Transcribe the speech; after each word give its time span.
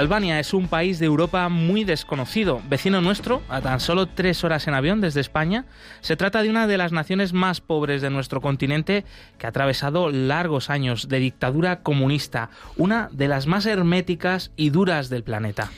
Albania 0.00 0.40
es 0.40 0.54
un 0.54 0.66
país 0.66 0.98
de 0.98 1.04
Europa 1.04 1.46
muy 1.50 1.84
desconocido, 1.84 2.62
vecino 2.70 3.02
nuestro, 3.02 3.42
a 3.50 3.60
tan 3.60 3.80
solo 3.80 4.06
tres 4.06 4.42
horas 4.44 4.66
en 4.66 4.72
avión 4.72 5.02
desde 5.02 5.20
España. 5.20 5.66
Se 6.00 6.16
trata 6.16 6.42
de 6.42 6.48
una 6.48 6.66
de 6.66 6.78
las 6.78 6.90
naciones 6.90 7.34
más 7.34 7.60
pobres 7.60 8.00
de 8.00 8.08
nuestro 8.08 8.40
continente 8.40 9.04
que 9.36 9.44
ha 9.44 9.50
atravesado 9.50 10.10
largos 10.10 10.70
años 10.70 11.08
de 11.08 11.18
dictadura 11.18 11.82
comunista, 11.82 12.48
una 12.78 13.10
de 13.12 13.28
las 13.28 13.46
más 13.46 13.66
herméticas 13.66 14.52
y 14.56 14.70
duras 14.70 15.10
del 15.10 15.22
planeta. 15.22 15.70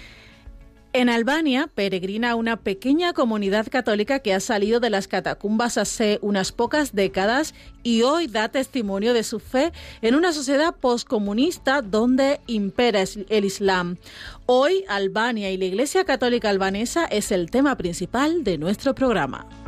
En 0.95 1.09
Albania 1.09 1.71
peregrina 1.75 2.35
una 2.35 2.59
pequeña 2.59 3.15
comunidad 3.15 3.67
católica 3.71 4.19
que 4.19 4.35
ha 4.35 4.41
salido 4.41 4.79
de 4.79 4.91
las 4.91 5.09
catacumbas 5.09 5.79
hace 5.79 6.19
unas 6.21 6.53
pocas 6.53 6.95
décadas 6.95 7.55
y 7.83 8.03
hoy 8.03 8.27
da 8.27 8.51
testimonio 8.51 9.15
de 9.15 9.23
su 9.23 9.41
fe 9.41 9.73
en 10.03 10.15
una 10.15 10.34
sociedad 10.34 10.75
poscomunista 10.75 11.81
donde 11.81 12.41
impera 12.47 13.05
el 13.31 13.45
Islam. 13.47 13.97
Hoy 14.45 14.84
Albania 14.87 15.51
y 15.51 15.57
la 15.57 15.65
Iglesia 15.65 16.05
Católica 16.05 16.51
albanesa 16.51 17.06
es 17.06 17.33
el 17.33 17.51
tema 17.51 17.75
principal 17.79 18.45
de 18.45 18.59
nuestro 18.59 18.95
programa. 18.95 19.62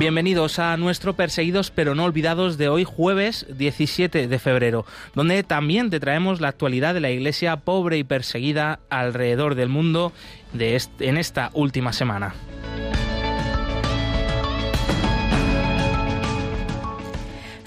Bienvenidos 0.00 0.58
a 0.58 0.78
nuestro 0.78 1.12
Perseguidos 1.12 1.70
pero 1.70 1.94
no 1.94 2.04
olvidados 2.04 2.56
de 2.56 2.70
hoy 2.70 2.84
jueves 2.84 3.44
17 3.54 4.28
de 4.28 4.38
febrero, 4.38 4.86
donde 5.14 5.42
también 5.42 5.90
te 5.90 6.00
traemos 6.00 6.40
la 6.40 6.48
actualidad 6.48 6.94
de 6.94 7.00
la 7.00 7.10
iglesia 7.10 7.56
pobre 7.56 7.98
y 7.98 8.04
perseguida 8.04 8.80
alrededor 8.88 9.56
del 9.56 9.68
mundo 9.68 10.14
en 10.58 11.18
esta 11.18 11.50
última 11.52 11.92
semana. 11.92 12.34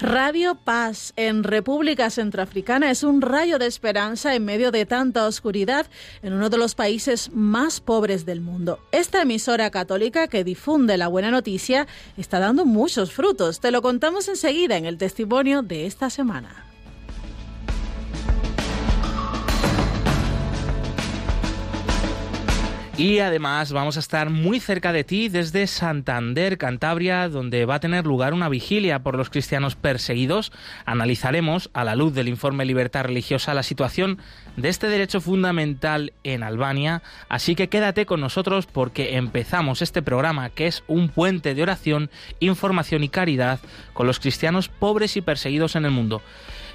Radio 0.06 0.54
Paz 0.54 1.14
en 1.16 1.44
República 1.44 2.10
Centroafricana 2.10 2.90
es 2.90 3.04
un 3.04 3.22
rayo 3.22 3.58
de 3.58 3.64
esperanza 3.64 4.34
en 4.34 4.44
medio 4.44 4.70
de 4.70 4.84
tanta 4.84 5.26
oscuridad 5.26 5.86
en 6.22 6.34
uno 6.34 6.50
de 6.50 6.58
los 6.58 6.74
países 6.74 7.30
más 7.32 7.80
pobres 7.80 8.26
del 8.26 8.42
mundo. 8.42 8.80
Esta 8.92 9.22
emisora 9.22 9.70
católica 9.70 10.28
que 10.28 10.44
difunde 10.44 10.98
la 10.98 11.08
buena 11.08 11.30
noticia 11.30 11.86
está 12.18 12.38
dando 12.38 12.66
muchos 12.66 13.12
frutos. 13.12 13.60
Te 13.60 13.70
lo 13.70 13.80
contamos 13.80 14.28
enseguida 14.28 14.76
en 14.76 14.84
el 14.84 14.98
testimonio 14.98 15.62
de 15.62 15.86
esta 15.86 16.10
semana. 16.10 16.73
Y 22.96 23.18
además 23.18 23.72
vamos 23.72 23.96
a 23.96 24.00
estar 24.00 24.30
muy 24.30 24.60
cerca 24.60 24.92
de 24.92 25.02
ti 25.02 25.28
desde 25.28 25.66
Santander, 25.66 26.58
Cantabria, 26.58 27.28
donde 27.28 27.64
va 27.64 27.74
a 27.74 27.80
tener 27.80 28.06
lugar 28.06 28.32
una 28.32 28.48
vigilia 28.48 29.02
por 29.02 29.16
los 29.16 29.30
cristianos 29.30 29.74
perseguidos. 29.74 30.52
Analizaremos, 30.86 31.70
a 31.72 31.82
la 31.82 31.96
luz 31.96 32.14
del 32.14 32.28
informe 32.28 32.64
Libertad 32.64 33.02
Religiosa, 33.02 33.52
la 33.52 33.64
situación 33.64 34.18
de 34.56 34.68
este 34.68 34.86
derecho 34.86 35.20
fundamental 35.20 36.12
en 36.22 36.44
Albania. 36.44 37.02
Así 37.28 37.56
que 37.56 37.68
quédate 37.68 38.06
con 38.06 38.20
nosotros 38.20 38.66
porque 38.66 39.16
empezamos 39.16 39.82
este 39.82 40.00
programa 40.00 40.50
que 40.50 40.68
es 40.68 40.84
un 40.86 41.08
puente 41.08 41.56
de 41.56 41.64
oración, 41.64 42.10
información 42.38 43.02
y 43.02 43.08
caridad 43.08 43.58
con 43.92 44.06
los 44.06 44.20
cristianos 44.20 44.68
pobres 44.68 45.16
y 45.16 45.20
perseguidos 45.20 45.74
en 45.74 45.84
el 45.84 45.90
mundo. 45.90 46.22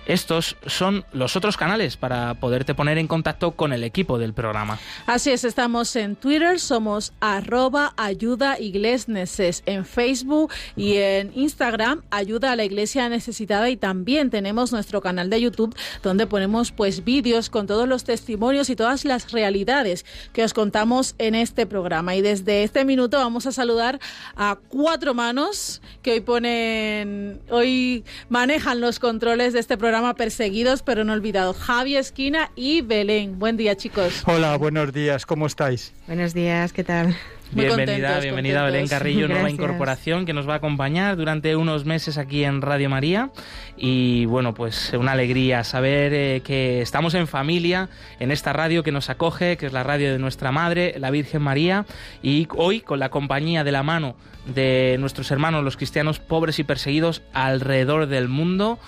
Estos 0.10 0.58
son 0.66 1.06
los 1.14 1.36
otros 1.36 1.56
canales 1.56 1.96
para 1.96 2.34
poderte 2.34 2.74
poner 2.74 2.98
en 2.98 3.08
contacto 3.08 3.52
con 3.52 3.74
el 3.74 3.84
equipo 3.84 4.18
del 4.18 4.34
programa. 4.34 4.80
Así 5.06 5.30
es, 5.30 5.44
estamos 5.44 5.96
en 5.96 6.16
Twitter, 6.16 6.60
somos 6.60 7.14
arroba 7.20 7.94
ayuda 7.96 8.60
iglesneses, 8.60 9.62
en 9.68 9.86
Facebook 9.86 10.52
y 10.76 10.96
en 10.96 11.32
Instagram, 11.36 12.02
ayuda 12.10 12.54
a 12.54 12.56
la 12.56 12.64
iglesia 12.66 13.08
necesitada 13.08 13.70
y 13.70 13.78
también 13.78 14.32
tenemos 14.32 14.72
nuestro 14.72 15.00
canal 15.00 15.30
de 15.30 15.42
YouTube 15.42 15.76
donde 16.02 16.26
ponemos 16.26 16.72
pues 16.72 17.04
vídeos 17.04 17.52
con 17.52 17.68
todos 17.68 17.88
los 17.88 18.04
testimonios 18.04 18.72
y 18.72 18.76
todas 18.76 19.06
las 19.06 19.32
realidades 19.32 20.08
que 20.34 20.44
os 20.44 20.56
contamos 20.56 21.14
en 21.20 21.36
este 21.36 21.68
programa. 21.68 22.16
Y 22.16 22.24
desde 22.24 22.64
este 22.64 22.84
minuto 22.84 23.20
vamos 23.20 23.46
a 23.46 23.52
saludar 23.52 24.00
a 24.36 24.58
cuatro 24.70 25.14
manos 25.14 25.84
que 26.02 26.14
hoy 26.14 26.22
ponen, 26.22 27.42
hoy 27.52 28.04
manejan 28.28 28.82
los 28.82 28.98
controles 28.98 29.54
de 29.54 29.60
este 29.60 29.78
programa 29.78 29.99
Perseguidos 30.16 30.82
pero 30.82 31.04
no 31.04 31.14
olvidados. 31.14 31.58
Javi 31.58 31.96
Esquina 31.96 32.52
y 32.56 32.82
Belén. 32.82 33.38
Buen 33.38 33.58
día, 33.58 33.76
chicos. 33.76 34.24
Hola, 34.26 34.56
buenos 34.58 34.94
días. 34.94 35.26
¿Cómo 35.26 35.46
estáis? 35.46 35.94
Buenos 36.08 36.34
días, 36.34 36.74
¿qué 36.74 36.84
tal? 36.84 37.16
Bienvenida, 37.52 38.20
bienvenida 38.20 38.64
Belén 38.64 38.88
Carrillo, 38.88 39.28
nueva 39.28 39.50
incorporación 39.50 40.26
que 40.26 40.34
nos 40.34 40.48
va 40.48 40.54
a 40.54 40.58
acompañar 40.58 41.18
durante 41.18 41.56
unos 41.56 41.86
meses 41.86 42.18
aquí 42.18 42.44
en 42.44 42.62
Radio 42.62 42.90
María. 42.90 43.32
Y 43.78 44.26
bueno, 44.26 44.54
pues 44.54 44.94
una 44.94 45.14
alegría 45.14 45.64
saber 45.64 46.14
eh, 46.14 46.42
que 46.44 46.82
estamos 46.82 47.14
en 47.14 47.28
familia 47.28 47.90
en 48.20 48.32
esta 48.32 48.54
radio 48.54 48.84
que 48.84 48.92
nos 48.92 49.10
acoge, 49.10 49.58
que 49.58 49.66
es 49.66 49.74
la 49.74 49.84
radio 49.84 50.12
de 50.12 50.20
nuestra 50.20 50.52
madre, 50.52 50.96
la 51.00 51.12
Virgen 51.12 51.42
María. 51.42 51.86
Y 52.22 52.48
hoy, 52.56 52.82
con 52.82 53.00
la 53.00 53.10
compañía 53.10 53.64
de 53.64 53.72
la 53.72 53.84
mano 53.84 54.16
de 54.46 54.98
nuestros 55.00 55.32
hermanos, 55.32 55.64
los 55.64 55.78
cristianos 55.78 56.20
pobres 56.20 56.60
y 56.60 56.64
perseguidos 56.64 57.22
alrededor 57.34 58.08
del 58.08 58.28
mundo. 58.28 58.80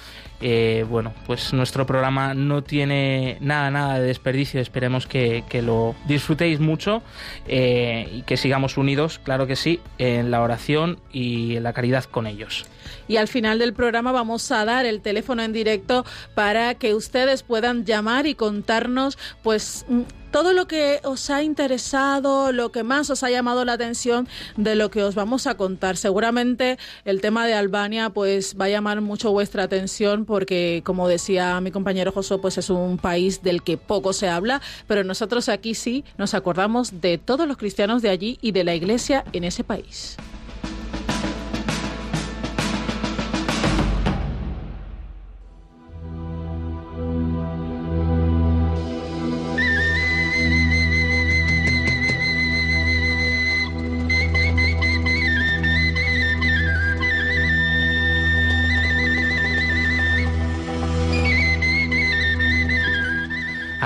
Eh, 0.43 0.85
bueno, 0.89 1.13
pues 1.27 1.53
nuestro 1.53 1.85
programa 1.85 2.33
no 2.33 2.63
tiene 2.63 3.37
nada, 3.41 3.69
nada 3.69 3.99
de 3.99 4.07
desperdicio. 4.07 4.59
Esperemos 4.59 5.05
que, 5.05 5.43
lo 5.63 5.95
disfrutéis 6.07 6.59
mucho 6.59 7.03
eh, 7.47 8.09
y 8.11 8.21
que 8.23 8.37
sigamos 8.51 8.75
unidos, 8.75 9.17
claro 9.23 9.47
que 9.47 9.55
sí, 9.55 9.79
en 9.97 10.29
la 10.29 10.41
oración 10.41 10.99
y 11.13 11.55
en 11.55 11.63
la 11.63 11.71
caridad 11.71 12.03
con 12.03 12.27
ellos. 12.27 12.65
Y 13.07 13.15
al 13.15 13.29
final 13.29 13.59
del 13.59 13.71
programa 13.71 14.11
vamos 14.11 14.51
a 14.51 14.65
dar 14.65 14.85
el 14.85 14.99
teléfono 14.99 15.41
en 15.41 15.53
directo 15.53 16.05
para 16.35 16.75
que 16.75 16.93
ustedes 16.93 17.43
puedan 17.43 17.85
llamar 17.85 18.27
y 18.27 18.35
contarnos, 18.35 19.17
pues 19.41 19.85
mm, 19.87 20.01
todo 20.31 20.53
lo 20.53 20.65
que 20.67 21.01
os 21.03 21.29
ha 21.29 21.43
interesado, 21.43 22.51
lo 22.51 22.71
que 22.71 22.83
más 22.83 23.09
os 23.09 23.23
ha 23.23 23.29
llamado 23.29 23.65
la 23.65 23.73
atención 23.73 24.27
de 24.55 24.75
lo 24.75 24.89
que 24.89 25.03
os 25.03 25.13
vamos 25.13 25.45
a 25.45 25.55
contar. 25.55 25.97
Seguramente 25.97 26.77
el 27.05 27.21
tema 27.21 27.45
de 27.45 27.53
Albania 27.53 28.09
pues 28.09 28.55
va 28.59 28.65
a 28.65 28.69
llamar 28.69 29.01
mucho 29.01 29.31
vuestra 29.31 29.63
atención 29.63 30.25
porque 30.25 30.81
como 30.85 31.07
decía 31.07 31.59
mi 31.61 31.71
compañero 31.71 32.11
Josué 32.11 32.37
pues 32.39 32.57
es 32.57 32.69
un 32.69 32.97
país 32.97 33.43
del 33.43 33.61
que 33.61 33.77
poco 33.77 34.13
se 34.13 34.29
habla, 34.29 34.61
pero 34.87 35.03
nosotros 35.03 35.49
aquí 35.49 35.75
sí 35.75 36.05
nos 36.17 36.33
acordamos 36.33 37.01
de 37.01 37.17
todos 37.17 37.47
los 37.47 37.57
cristianos 37.57 38.01
de 38.01 38.09
allí 38.09 38.39
y 38.41 38.53
de 38.53 38.63
la 38.63 38.73
iglesia 38.73 39.25
en 39.33 39.43
ese 39.43 39.63
país. 39.63 40.17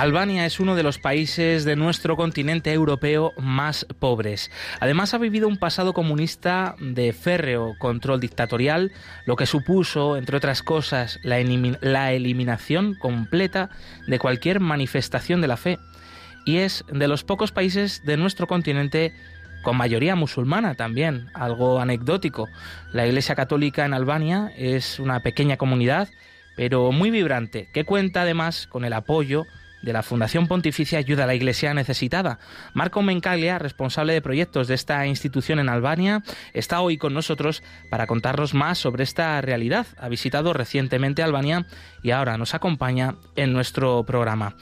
Albania 0.06 0.46
es 0.46 0.60
uno 0.60 0.76
de 0.76 0.84
los 0.84 1.00
países 1.00 1.66
de 1.66 1.76
nuestro 1.76 2.16
continente 2.16 2.72
europeo 2.72 3.34
más 3.40 3.88
pobres. 3.98 4.52
Además 4.80 5.16
ha 5.16 5.18
vivido 5.18 5.48
un 5.48 5.58
pasado 5.58 5.94
comunista 5.94 6.76
de 6.80 7.12
férreo 7.12 7.74
control 7.80 8.20
dictatorial, 8.20 8.92
lo 9.26 9.36
que 9.36 9.48
supuso, 9.48 10.16
entre 10.16 10.38
otras 10.38 10.62
cosas, 10.62 11.20
la, 11.24 12.12
eliminación 12.12 12.94
completa 12.94 13.72
de 14.06 14.20
cualquier 14.20 14.60
manifestación 14.60 15.42
de 15.42 15.48
la 15.48 15.58
fe. 15.58 15.80
Y 16.46 16.58
es 16.58 16.86
de 16.94 17.08
los 17.08 17.24
pocos 17.24 17.52
países 17.52 18.06
de 18.06 18.16
nuestro 18.16 18.46
continente 18.46 19.12
con 19.64 19.76
mayoría 19.76 20.16
musulmana 20.16 20.76
también, 20.76 21.32
algo 21.34 21.80
anecdótico. 21.80 22.48
La 22.94 23.08
Iglesia 23.08 23.34
Católica 23.34 23.86
en 23.86 23.96
Albania 23.96 24.54
es 24.56 25.00
una 25.00 25.22
pequeña 25.22 25.58
comunidad, 25.58 26.10
pero 26.56 26.92
muy 26.92 27.10
vibrante, 27.10 27.70
que 27.74 27.86
cuenta 27.86 28.22
además 28.22 28.68
con 28.68 28.86
el 28.86 28.94
apoyo 28.94 29.48
de 29.86 29.94
la 29.94 30.04
Fundación 30.04 30.48
Pontificia 30.48 30.98
Ayuda 30.98 31.24
a 31.24 31.28
la 31.28 31.36
Iglesia 31.36 31.74
Necesitada. 31.76 32.40
Marco 32.74 33.04
Mencaglia, 33.04 33.60
responsable 33.60 34.14
de 34.14 34.22
proyectos 34.22 34.68
de 34.68 34.74
esta 34.74 35.06
institución 35.06 35.60
en 35.60 35.70
Albania, 35.70 36.24
está 36.54 36.82
hoy 36.82 36.98
con 36.98 37.14
nosotros 37.14 37.62
para 37.92 38.08
contarnos 38.08 38.56
más 38.56 38.80
sobre 38.80 39.04
esta 39.04 39.40
realidad. 39.42 39.86
Ha 40.00 40.10
visitado 40.10 40.54
recientemente 40.54 41.22
Albania 41.22 41.68
y 42.02 42.12
ahora 42.12 42.38
nos 42.38 42.56
acompaña 42.56 43.16
en 43.36 43.54
nuestro 43.54 44.04
programa. 44.06 44.56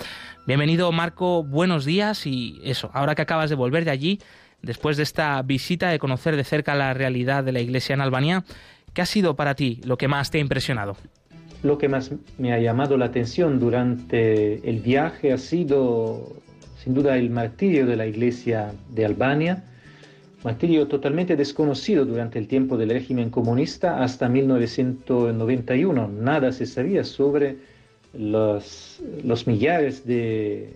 Bienvenido 0.45 0.91
Marco, 0.91 1.41
buenos 1.41 1.85
días 1.85 2.27
y 2.27 2.59
eso, 2.65 2.91
ahora 2.93 3.15
que 3.15 3.21
acabas 3.21 3.49
de 3.49 3.55
volver 3.55 3.85
de 3.85 3.91
allí, 3.91 4.19
después 4.61 4.97
de 4.97 5.03
esta 5.03 5.41
visita 5.41 5.89
de 5.89 5.99
conocer 5.99 6.35
de 6.35 6.43
cerca 6.43 6.75
la 6.75 6.93
realidad 6.93 7.45
de 7.45 7.53
la 7.53 7.61
Iglesia 7.61 7.93
en 7.93 8.01
Albania, 8.01 8.43
¿qué 8.93 9.01
ha 9.01 9.05
sido 9.05 9.37
para 9.37 9.55
ti 9.55 9.79
lo 9.85 9.97
que 9.97 10.09
más 10.09 10.31
te 10.31 10.39
ha 10.39 10.41
impresionado? 10.41 10.97
Lo 11.63 11.77
que 11.77 11.87
más 11.87 12.11
me 12.37 12.53
ha 12.53 12.59
llamado 12.59 12.97
la 12.97 13.05
atención 13.05 13.59
durante 13.59 14.69
el 14.69 14.79
viaje 14.81 15.31
ha 15.31 15.37
sido 15.37 16.33
sin 16.83 16.93
duda 16.93 17.17
el 17.17 17.29
martirio 17.29 17.85
de 17.85 17.95
la 17.95 18.05
Iglesia 18.05 18.73
de 18.89 19.05
Albania, 19.05 19.63
martirio 20.43 20.87
totalmente 20.87 21.37
desconocido 21.37 22.03
durante 22.03 22.37
el 22.37 22.47
tiempo 22.49 22.75
del 22.75 22.89
régimen 22.89 23.29
comunista 23.29 24.03
hasta 24.03 24.27
1991. 24.27 26.09
Nada 26.09 26.51
se 26.51 26.65
sabía 26.65 27.05
sobre 27.05 27.55
los, 28.13 29.01
los 29.23 29.47
millares 29.47 30.05
de 30.05 30.69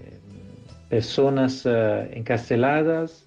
personas 0.89 1.63
eh, 1.65 2.11
encarceladas 2.13 3.25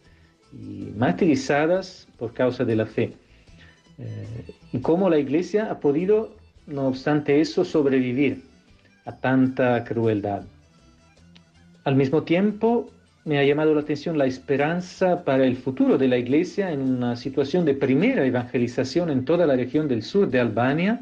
y 0.52 0.92
martirizadas 0.96 2.08
por 2.18 2.32
causa 2.32 2.64
de 2.64 2.76
la 2.76 2.86
fe. 2.86 3.12
Eh, 3.98 4.54
y 4.72 4.78
cómo 4.78 5.10
la 5.10 5.18
iglesia 5.18 5.70
ha 5.70 5.80
podido, 5.80 6.34
no 6.70 6.86
obstante 6.86 7.40
eso, 7.40 7.64
sobrevivir 7.64 8.42
a 9.04 9.16
tanta 9.16 9.84
crueldad. 9.84 10.42
Al 11.84 11.96
mismo 11.96 12.22
tiempo, 12.22 12.90
me 13.24 13.38
ha 13.38 13.44
llamado 13.44 13.74
la 13.74 13.80
atención 13.80 14.16
la 14.16 14.26
esperanza 14.26 15.24
para 15.24 15.44
el 15.44 15.56
futuro 15.56 15.98
de 15.98 16.08
la 16.08 16.16
Iglesia 16.16 16.70
en 16.70 16.80
una 16.80 17.16
situación 17.16 17.64
de 17.64 17.74
primera 17.74 18.24
evangelización 18.24 19.10
en 19.10 19.24
toda 19.24 19.46
la 19.46 19.56
región 19.56 19.88
del 19.88 20.02
sur 20.02 20.30
de 20.30 20.40
Albania, 20.40 21.00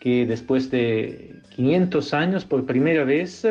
que 0.00 0.26
después 0.26 0.70
de 0.70 1.34
500 1.56 2.14
años, 2.14 2.44
por 2.44 2.66
primera 2.66 3.04
vez, 3.04 3.46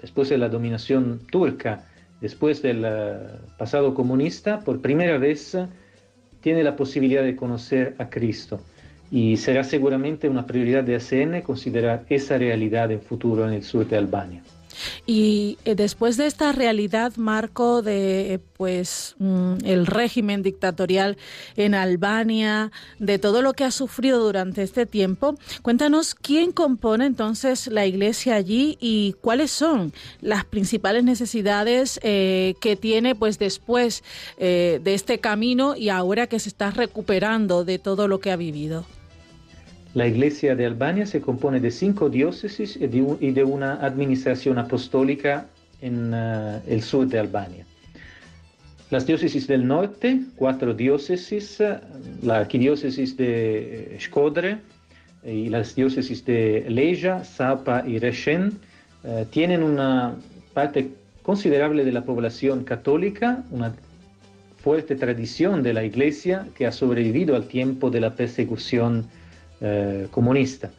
después 0.00 0.28
de 0.28 0.38
la 0.38 0.48
dominación 0.48 1.20
turca, 1.30 1.84
después 2.20 2.62
del 2.62 2.82
eh, 2.84 3.16
pasado 3.58 3.94
comunista, 3.94 4.60
por 4.60 4.80
primera 4.80 5.18
vez 5.18 5.56
tiene 6.40 6.62
la 6.62 6.76
posibilidad 6.76 7.22
de 7.22 7.36
conocer 7.36 7.94
a 7.98 8.08
Cristo. 8.08 8.60
Y 9.10 9.36
será 9.36 9.64
seguramente 9.64 10.28
una 10.28 10.46
prioridad 10.46 10.84
de 10.84 10.96
ACN 10.96 11.42
considerar 11.42 12.04
esa 12.08 12.38
realidad 12.38 12.90
en 12.92 13.00
futuro 13.00 13.46
en 13.46 13.54
el 13.54 13.62
sur 13.62 13.86
de 13.86 13.96
Albania. 13.96 14.42
Y 15.06 15.58
eh, 15.64 15.74
después 15.74 16.16
de 16.16 16.26
esta 16.26 16.52
realidad, 16.52 17.12
Marco, 17.16 17.82
de 17.82 18.34
eh, 18.34 18.38
pues 18.56 19.16
mm, 19.18 19.64
el 19.64 19.86
régimen 19.86 20.42
dictatorial 20.42 21.16
en 21.56 21.74
Albania, 21.74 22.70
de 22.98 23.18
todo 23.18 23.42
lo 23.42 23.52
que 23.52 23.64
ha 23.64 23.70
sufrido 23.70 24.22
durante 24.22 24.62
este 24.62 24.86
tiempo, 24.86 25.34
cuéntanos 25.62 26.14
quién 26.14 26.52
compone 26.52 27.06
entonces 27.06 27.66
la 27.68 27.86
iglesia 27.86 28.34
allí 28.34 28.76
y 28.80 29.14
cuáles 29.20 29.50
son 29.50 29.92
las 30.20 30.44
principales 30.44 31.04
necesidades 31.04 31.98
eh, 32.02 32.54
que 32.60 32.76
tiene 32.76 33.14
pues 33.14 33.38
después 33.38 34.02
de 34.38 34.80
este 34.84 35.18
camino 35.18 35.76
y 35.76 35.88
ahora 35.88 36.26
que 36.26 36.38
se 36.38 36.48
está 36.48 36.70
recuperando 36.70 37.64
de 37.64 37.78
todo 37.78 38.08
lo 38.08 38.20
que 38.20 38.30
ha 38.30 38.36
vivido. 38.36 38.84
La 39.94 40.06
Iglesia 40.06 40.54
de 40.54 40.66
Albania 40.66 41.06
se 41.06 41.20
compone 41.20 41.60
de 41.60 41.70
cinco 41.70 42.08
diócesis 42.08 42.76
y 42.76 42.86
de, 42.86 43.44
una 43.44 43.74
administración 43.74 44.58
apostólica 44.58 45.46
en 45.80 46.12
uh, 46.12 46.60
el 46.66 46.82
sur 46.82 47.06
de 47.06 47.18
Albania. 47.18 47.64
Las 48.90 49.06
diócesis 49.06 49.46
del 49.46 49.66
norte, 49.66 50.20
cuatro 50.36 50.72
diócesis, 50.74 51.58
la 52.22 52.38
arquidiócesis 52.38 53.16
de 53.16 53.96
Shkodre 53.98 54.58
y 55.24 55.50
las 55.50 55.74
diócesis 55.74 56.24
de 56.24 56.64
Leja, 56.68 57.22
Sapa 57.22 57.84
y 57.86 57.98
Reshen, 57.98 58.58
tienen 59.30 59.62
una 59.62 60.14
parte 60.54 60.88
considerable 61.22 61.84
de 61.84 61.92
la 61.92 62.02
población 62.02 62.64
católica, 62.64 63.44
una 63.50 63.74
fuerte 64.62 64.96
tradición 64.96 65.62
de 65.62 65.74
la 65.74 65.84
Iglesia 65.84 66.46
que 66.54 66.66
ha 66.66 66.72
sobrevivido 66.72 67.36
al 67.36 67.46
tiempo 67.46 67.90
de 67.90 68.00
la 68.00 68.14
persecución 68.14 69.06
eh, 69.60 70.06
comunista. 70.10 70.70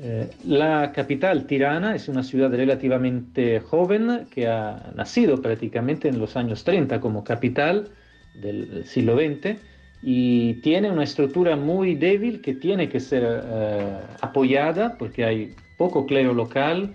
Eh, 0.00 0.28
la 0.46 0.90
capital, 0.92 1.46
Tirana, 1.46 1.94
es 1.94 2.08
una 2.08 2.22
ciudad 2.22 2.50
relativamente 2.50 3.60
joven 3.60 4.26
que 4.30 4.48
ha 4.48 4.90
nacido 4.96 5.40
prácticamente 5.40 6.08
en 6.08 6.18
los 6.18 6.36
años 6.36 6.64
30 6.64 7.00
como 7.00 7.22
capital 7.22 7.90
del 8.34 8.84
siglo 8.86 9.16
XX 9.16 9.56
y 10.02 10.54
tiene 10.54 10.90
una 10.90 11.04
estructura 11.04 11.56
muy 11.56 11.94
débil 11.94 12.40
que 12.40 12.54
tiene 12.54 12.88
que 12.88 12.98
ser 12.98 13.22
eh, 13.24 13.98
apoyada 14.20 14.96
porque 14.98 15.24
hay 15.24 15.54
poco 15.76 16.06
clero 16.06 16.34
local 16.34 16.92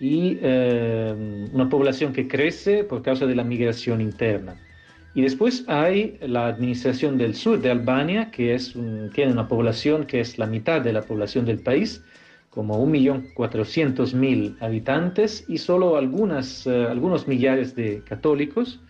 y 0.00 0.36
una 0.42 1.68
población 1.70 2.12
que 2.12 2.26
crece 2.28 2.84
por 2.84 3.02
causa 3.02 3.26
de 3.26 3.34
la 3.36 3.44
migración 3.44 4.00
interna. 4.00 4.56
Y 5.14 5.22
después 5.22 5.64
hay 5.68 6.18
la 6.20 6.48
administración 6.48 7.16
del 7.16 7.34
sur 7.34 7.60
de 7.60 7.70
Albania, 7.70 8.30
que 8.32 8.54
es 8.54 8.74
tiene 9.14 9.32
una 9.32 9.46
población 9.46 10.06
que 10.06 10.20
es 10.20 10.38
la 10.38 10.46
mitad 10.46 10.80
de 10.80 10.92
la 10.92 11.02
población 11.02 11.44
del 11.44 11.60
país, 11.60 12.02
como 12.50 12.84
1.400.000 12.86 14.56
habitantes 14.60 15.44
y 15.48 15.58
solo 15.58 15.96
algunas, 15.96 16.66
eh, 16.66 16.86
algunos 16.88 17.26
millares 17.26 17.74
de 17.74 18.02
católicos 18.04 18.80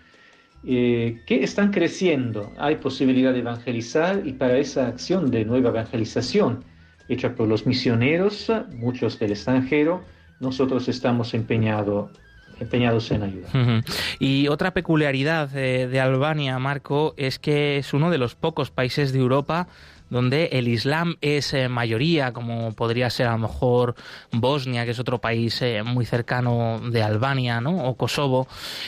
eh, 0.66 1.20
que 1.26 1.42
están 1.42 1.70
creciendo. 1.70 2.52
Hay 2.58 2.76
posibilidad 2.76 3.32
de 3.32 3.40
evangelizar 3.40 4.22
y 4.26 4.32
para 4.32 4.58
esa 4.58 4.86
acción 4.86 5.30
de 5.30 5.44
nueva 5.44 5.70
evangelización 5.70 6.64
hecha 7.08 7.34
por 7.34 7.48
los 7.48 7.66
misioneros, 7.66 8.50
muchos 8.72 9.18
del 9.18 9.32
extranjero, 9.32 10.02
nosotros 10.40 10.88
estamos 10.88 11.34
empeñados 11.34 12.10
empeñados 12.60 13.10
en 13.10 13.22
ayudar. 13.22 13.84
Y 14.18 14.48
otra 14.48 14.72
peculiaridad 14.72 15.48
de, 15.48 16.00
Albania, 16.00 16.58
Marco, 16.58 17.14
es 17.16 17.38
que 17.38 17.78
es 17.78 17.94
uno 17.94 18.10
de 18.10 18.18
los 18.18 18.34
pocos 18.34 18.70
países 18.70 19.12
de 19.12 19.18
Europa 19.18 19.68
donde 20.10 20.50
el 20.52 20.68
Islam 20.68 21.16
es 21.22 21.54
eh, 21.54 21.68
mayoría, 21.68 22.32
como 22.32 22.72
podría 22.72 23.10
ser 23.10 23.26
a 23.26 23.32
lo 23.32 23.38
mejor 23.38 23.96
Bosnia, 24.30 24.84
que 24.84 24.92
es 24.92 24.98
otro 24.98 25.18
país 25.18 25.60
eh, 25.62 25.82
muy 25.82 26.04
cercano 26.04 26.80
de 26.90 27.02
Albania, 27.02 27.60
¿no? 27.60 27.84
O 27.84 27.96
Kosovo, 27.96 28.46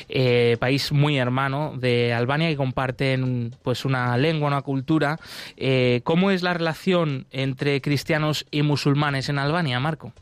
eh, 0.09 0.57
país 0.61 0.93
muy 0.93 1.19
hermano 1.19 1.73
de 1.77 2.13
Albania 2.13 2.49
que 2.49 2.57
comparten 2.57 3.55
pues 3.63 3.85
una 3.85 4.17
lengua, 4.19 4.49
una 4.49 4.63
cultura. 4.63 5.19
¿Cómo 6.05 6.31
es 6.31 6.43
la 6.43 6.55
relación 6.55 7.27
entre 7.31 7.81
cristianos 7.81 8.47
y 8.51 8.63
musulmanes 8.63 9.29
en 9.29 9.39
Albania, 9.39 9.81
Marco? 9.81 10.13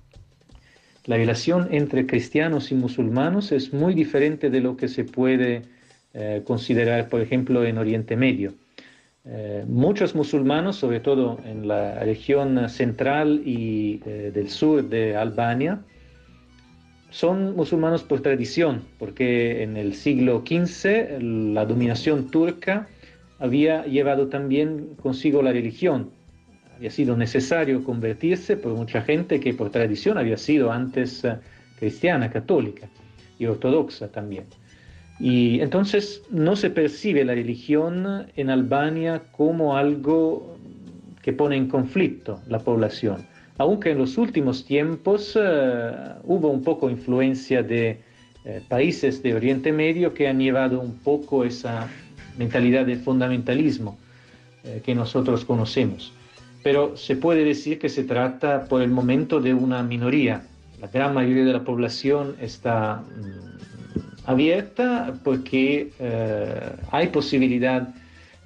La 1.07 1.17
relación 1.17 1.69
entre 1.71 2.07
cristianos 2.07 2.73
y 2.73 2.75
musulmanes 2.75 3.53
es 3.53 3.73
muy 3.73 3.95
diferente 3.95 4.49
de 4.49 4.61
lo 4.61 4.77
que 4.77 4.89
se 4.89 5.05
puede 5.05 5.63
eh, 6.15 6.43
considerar, 6.47 7.09
por 7.09 7.21
ejemplo, 7.21 7.65
en 7.65 7.77
Oriente 7.77 8.17
Medio. 8.17 8.55
Eh, 9.27 9.65
muchos 9.67 10.15
musulmanes, 10.15 10.77
sobre 10.77 11.01
todo 11.01 11.39
en 11.45 11.69
la 11.69 11.99
región 12.01 12.69
central 12.69 13.43
y 13.45 14.01
eh, 14.07 14.31
del 14.35 14.49
sur 14.49 14.89
de 14.89 15.17
Albania, 15.17 15.81
son 17.11 17.55
musulmanes 17.55 18.03
por 18.03 18.21
tradición, 18.21 18.83
porque 18.99 19.63
en 19.63 19.77
el 19.77 19.95
siglo 19.95 20.43
XV 20.47 21.21
la 21.21 21.65
dominación 21.65 22.31
turca 22.31 22.89
había 23.39 23.85
llevado 23.85 24.29
también 24.29 24.97
consigo 25.03 25.43
la 25.43 25.53
religión, 25.53 26.11
había 26.77 26.91
sido 26.91 27.17
necesario 27.17 27.85
convertirse 27.85 28.57
por 28.57 28.75
mucha 28.75 29.03
gente 29.03 29.41
que 29.41 29.55
por 29.55 29.71
tradición 29.71 30.19
había 30.19 30.37
sido 30.37 30.73
antes 30.73 31.25
eh, 31.25 31.37
cristiana, 31.79 32.31
católica 32.31 32.89
y 33.39 33.47
ortodoxa 33.47 34.09
también. 34.09 34.45
Y 35.21 35.61
entonces 35.61 36.23
no 36.31 36.57
se 36.57 36.71
percibe 36.71 37.25
la 37.25 37.35
religión 37.35 38.27
en 38.37 38.51
Albania 38.51 39.23
como 39.31 39.77
algo 39.77 40.57
que 41.23 41.33
pone 41.33 41.57
en 41.57 41.69
conflicto 41.69 42.41
la 42.49 42.59
población, 42.59 43.25
aunque 43.59 43.93
en 43.93 43.99
los 43.99 44.19
últimos 44.19 44.65
tiempos 44.65 45.39
eh, 45.41 45.93
hubo 46.25 46.49
un 46.51 46.63
poco 46.63 46.91
influencia 46.91 47.63
de 47.63 48.01
eh, 48.45 48.61
países 48.69 49.23
de 49.23 49.35
Oriente 49.35 49.73
Medio 49.73 50.13
que 50.13 50.27
han 50.27 50.41
llevado 50.41 50.81
un 50.81 50.99
poco 50.99 51.45
esa 51.45 51.89
mentalidad 52.37 52.85
de 52.85 52.97
fundamentalismo 52.97 53.97
que 54.83 54.95
nosotros 54.95 55.45
conocemos 55.45 56.11
pero 56.65 56.97
se 56.97 57.15
puede 57.15 57.45
decir 57.45 57.79
que 57.79 57.91
se 57.91 58.05
trata 58.05 58.65
por 58.65 58.81
el 58.81 58.91
momento 58.91 59.39
de 59.39 59.53
una 59.53 59.83
minoría. 59.83 60.43
La 60.81 60.89
gran 60.89 61.13
mayoría 61.13 61.45
de 61.45 61.53
la 61.53 61.63
población 61.63 62.37
está 62.41 63.03
mm, 63.03 64.31
abierta 64.31 65.15
porque 65.23 65.93
eh, 66.01 66.73
hay 66.91 67.09
posibilidad 67.09 67.95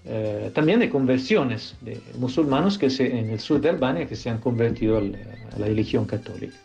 eh, 0.08 0.50
también 0.54 0.80
de 0.80 0.88
conversiones 0.88 1.76
de 1.82 2.00
musulmanes 2.18 2.78
que 2.78 2.88
se, 2.88 3.18
en 3.18 3.30
el 3.30 3.40
sur 3.40 3.60
de 3.60 3.68
Albania 3.68 4.06
que 4.06 4.16
se 4.16 4.30
han 4.30 4.38
convertido 4.38 4.98
a 4.98 5.02
la 5.02 5.66
religión 5.66 6.06
católica. 6.06 6.56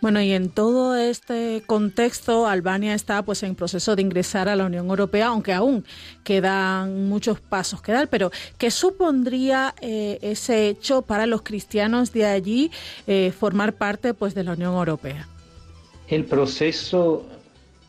Bueno, 0.00 0.20
y 0.20 0.32
en 0.32 0.50
todo 0.50 0.94
este 0.94 1.62
contexto, 1.66 2.46
Albania 2.46 2.94
está 2.94 3.22
pues 3.24 3.42
en 3.42 3.54
proceso 3.54 3.96
de 3.96 4.02
ingresar 4.02 4.48
a 4.48 4.56
la 4.56 4.66
Unión 4.66 4.88
Europea, 4.88 5.28
aunque 5.28 5.52
aún 5.52 5.84
quedan 6.22 7.08
muchos 7.08 7.40
pasos 7.40 7.82
que 7.82 7.92
dar. 7.92 8.08
Pero, 8.08 8.30
¿qué 8.58 8.70
supondría 8.70 9.74
eh, 9.80 10.18
ese 10.22 10.68
hecho 10.68 11.02
para 11.02 11.26
los 11.26 11.42
cristianos 11.42 12.12
de 12.12 12.26
allí 12.26 12.70
eh, 13.06 13.32
formar 13.36 13.72
parte 13.72 14.14
pues 14.14 14.34
de 14.34 14.44
la 14.44 14.52
Unión 14.52 14.74
Europea? 14.74 15.28
El 16.08 16.24
proceso 16.24 17.26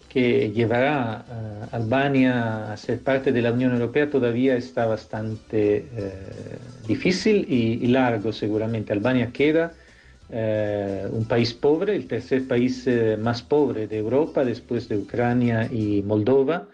que 0.09 0.51
llevará 0.51 1.25
a 1.29 1.63
Albania 1.71 2.71
a 2.71 2.77
ser 2.77 2.99
parte 3.01 3.31
de 3.31 3.41
la 3.41 3.51
Unión 3.51 3.73
Europea 3.73 4.09
todavía 4.09 4.55
está 4.55 4.85
bastante 4.85 5.85
eh, 5.95 6.11
difícil 6.87 7.45
y, 7.49 7.87
largo 7.87 8.31
seguramente. 8.31 8.93
Albania 8.93 9.31
queda 9.31 9.73
eh, 10.29 11.07
un 11.11 11.25
país 11.25 11.53
pobre, 11.53 11.95
el 11.95 12.07
tercer 12.07 12.47
país 12.47 12.85
eh, 12.87 13.17
más 13.17 13.41
pobre 13.41 13.87
de 13.87 13.97
Europa 13.97 14.45
después 14.45 14.87
de 14.87 14.97
Ucrania 14.97 15.69
y 15.71 16.01
Moldova, 16.01 16.67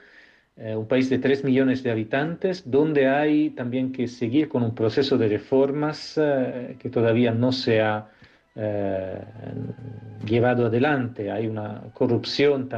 un 0.55 0.87
país 0.87 1.09
de 1.09 1.17
3 1.17 1.43
millones 1.43 1.81
de 1.81 1.89
habitantes, 1.89 2.69
donde 2.69 3.07
hay 3.07 3.49
también 3.49 3.91
que 3.91 4.07
seguir 4.07 4.49
con 4.49 4.61
un 4.61 4.75
proceso 4.75 5.17
de 5.17 5.27
reformas 5.27 6.13
que 6.13 6.89
todavía 6.91 7.31
no 7.31 7.51
se 7.51 7.81
ha 7.81 8.12
eh, 8.55 9.19
llevado 10.25 10.67
adelante, 10.67 11.31
hay 11.31 11.47
una 11.47 11.81
corrupción 11.93 12.69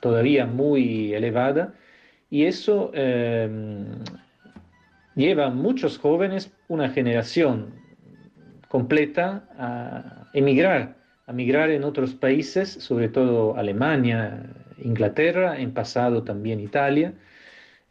todavía 0.00 0.46
muy 0.46 1.14
elevada 1.14 1.74
y 2.28 2.46
eso 2.46 2.90
eh, 2.92 3.48
lleva 5.14 5.46
a 5.46 5.50
muchos 5.50 5.96
jóvenes, 5.98 6.52
una 6.66 6.88
generación 6.90 7.74
completa, 8.68 9.44
a 9.56 10.28
emigrar, 10.32 10.96
a 11.26 11.32
migrar 11.32 11.70
en 11.70 11.84
otros 11.84 12.14
países, 12.14 12.68
sobre 12.68 13.08
todo 13.08 13.56
Alemania, 13.56 14.42
Inglaterra, 14.78 15.56
en 15.56 15.72
pasado 15.72 16.24
también 16.24 16.58
Italia, 16.58 17.14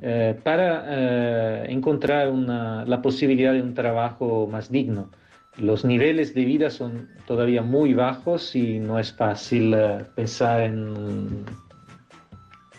eh, 0.02 0.38
para 0.44 1.66
encontrar 1.66 2.28
la 2.28 3.02
posibilidad 3.02 3.54
de 3.54 3.62
un 3.62 3.74
trabajo 3.74 4.48
más 4.48 4.70
digno 4.70 5.10
los 5.58 5.86
niveles 5.86 6.34
de 6.34 6.46
vida 6.46 6.70
son 6.70 7.10
todavía 7.28 7.62
muy 7.62 7.94
bajos 7.94 8.56
y 8.56 8.80
no 8.80 9.00
es 9.00 9.14
fácil 9.14 9.74
eh, 9.74 10.06
pensar 10.16 10.62
en 10.62 11.46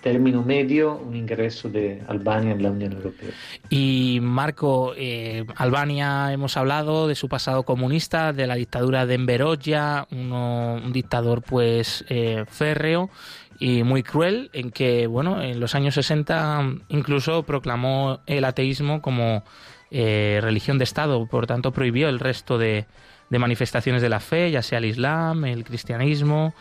término 0.05 0.43
medio 0.43 0.99
un 0.99 1.17
ingreso 1.17 1.71
de 1.71 2.03
Albania 2.09 2.53
en 2.53 2.63
la 2.63 2.71
Unión 2.71 2.93
Europea. 2.93 3.31
Y 3.71 4.19
Marco, 4.21 4.93
eh, 4.99 5.47
Albania 5.57 6.31
hemos 6.31 6.59
hablado 6.59 7.09
de 7.09 7.15
su 7.15 7.31
pasado 7.31 7.63
comunista, 7.63 8.35
de 8.35 8.47
la 8.47 8.57
dictadura 8.57 9.07
de 9.07 9.15
Enver 9.15 9.45
un 9.45 10.91
dictador 10.93 11.43
pues 11.43 12.05
eh, 12.11 12.45
férreo 12.47 13.09
y 13.59 13.83
muy 13.83 14.03
cruel, 14.03 14.51
en 14.53 14.71
que 14.71 15.07
bueno, 15.07 15.41
en 15.41 15.59
los 15.59 15.75
años 15.75 15.95
60 15.95 16.75
incluso 16.89 17.45
proclamó 17.45 18.21
el 18.27 18.45
ateísmo 18.45 19.01
como 19.01 19.43
eh, 19.97 20.41
religión 20.43 20.77
de 20.77 20.83
Estado, 20.83 21.25
por 21.27 21.47
tanto 21.47 21.71
prohibió 21.71 22.09
el 22.09 22.19
resto 22.19 22.59
de, 22.59 22.87
manifestaciones 23.31 24.03
de 24.03 24.09
la 24.09 24.19
fe, 24.19 24.51
ya 24.51 24.61
sea 24.61 24.79
el 24.79 24.87
Islam, 24.87 25.45
el 25.45 25.63
cristianismo, 25.63 26.53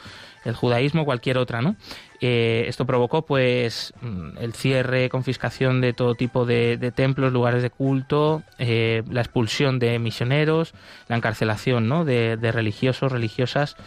el 0.45 0.53
judaísmo, 0.53 1.03
cualquier 1.03 1.39
otra, 1.39 1.61
¿no? 1.61 1.75
Eh, 2.21 2.65
esto 2.67 2.85
provocó, 2.85 3.25
pues, 3.25 3.91
mm, 4.01 4.37
el 4.37 4.53
cierre, 4.53 5.09
confiscación 5.09 5.81
de 5.81 5.93
todo 5.93 6.13
tipo 6.13 6.45
de, 6.45 6.91
templos, 6.95 7.33
lugares 7.33 7.63
de 7.63 7.71
culto, 7.71 8.43
eh, 8.59 9.01
la 9.09 9.21
expulsión 9.21 9.79
de 9.79 9.97
misioneros, 9.97 10.75
la 11.07 11.15
encarcelación, 11.15 11.87
¿no? 11.87 12.05
De, 12.05 12.37
de 12.37 12.51
religiosos, 12.51 13.11
religiosas 13.11 13.77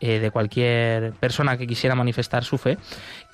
eh, 0.00 0.18
de 0.18 0.30
cualquier 0.30 1.12
persona 1.12 1.58
que 1.58 1.66
quisiera 1.66 1.94
manifestar 1.94 2.42
su 2.42 2.56
fe. 2.56 2.78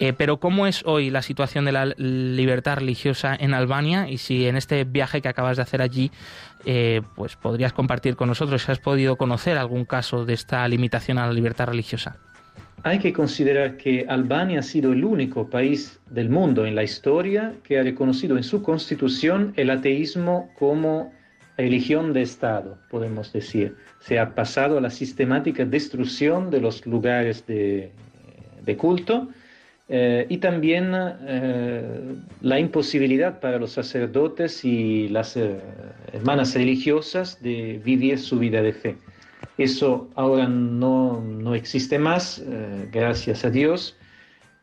Eh, 0.01 0.13
pero 0.13 0.39
¿cómo 0.39 0.67
es 0.67 0.83
hoy 0.85 1.11
la 1.11 1.23
situación 1.23 1.65
de 1.65 1.71
la 1.71 1.87
libertad 1.87 2.79
religiosa 2.79 3.37
en 3.39 3.55
Albania? 3.55 4.09
Y 4.09 4.19
si 4.19 4.47
en 4.47 4.57
este 4.57 4.83
viaje 4.83 5.23
que 5.23 5.29
acabas 5.29 5.59
de 5.59 5.63
hacer 5.63 5.81
allí, 5.81 6.11
eh, 6.65 7.03
pues 7.15 7.37
podrías 7.37 7.73
compartir 7.73 8.17
con 8.17 8.29
nosotros 8.29 8.63
si 8.63 8.73
has 8.73 8.81
podido 8.81 9.15
conocer 9.17 9.57
algún 9.59 9.85
caso 9.85 10.25
de 10.25 10.35
esta 10.35 10.67
limitación 10.67 11.19
a 11.19 11.27
la 11.29 11.33
libertad 11.33 11.69
religiosa. 11.69 12.17
Hay 12.83 12.99
que 12.99 13.13
considerar 13.13 13.77
que 13.77 14.05
Albania 14.09 14.59
ha 14.59 14.63
sido 14.63 14.93
el 14.93 15.05
único 15.05 15.49
país 15.49 16.01
del 16.11 16.31
mundo 16.31 16.67
en 16.67 16.75
la 16.75 16.83
historia 16.83 17.53
que 17.63 17.79
ha 17.79 17.83
reconocido 17.85 18.37
en 18.37 18.43
su 18.43 18.63
constitución 18.63 19.53
el 19.57 19.71
ateísmo 19.71 20.51
como 20.59 21.13
religión 21.57 22.13
de 22.13 22.23
Estado, 22.23 22.79
podemos 22.91 23.33
decir 23.33 23.77
se 24.01 24.19
ha 24.19 24.35
pasado 24.35 24.79
a 24.79 24.81
la 24.81 24.91
sistemática 24.91 25.65
destrucción 25.65 26.51
de 26.51 26.61
los 26.61 26.87
lugares 26.87 27.45
de, 27.47 27.91
culto 28.79 29.29
eh, 29.89 30.27
y 30.29 30.39
también 30.39 30.93
eh, 30.95 32.15
la 32.41 32.59
imposibilidad 32.59 33.41
para 33.41 33.59
los 33.59 33.73
sacerdotes 33.73 34.65
y 34.65 35.09
las 35.09 35.37
eh, 35.37 35.57
hermanas 36.13 36.55
religiosas 36.55 37.41
de 37.43 37.81
vivir 37.85 38.19
su 38.19 38.39
vida 38.39 38.63
de 38.63 38.73
fe. 38.73 38.97
Eso 39.59 40.09
ahora 40.15 40.47
no, 40.49 41.21
no 41.21 41.55
existe 41.55 41.99
más, 41.99 42.43
gracias 42.93 43.45
a 43.45 43.51
Dios, 43.51 43.97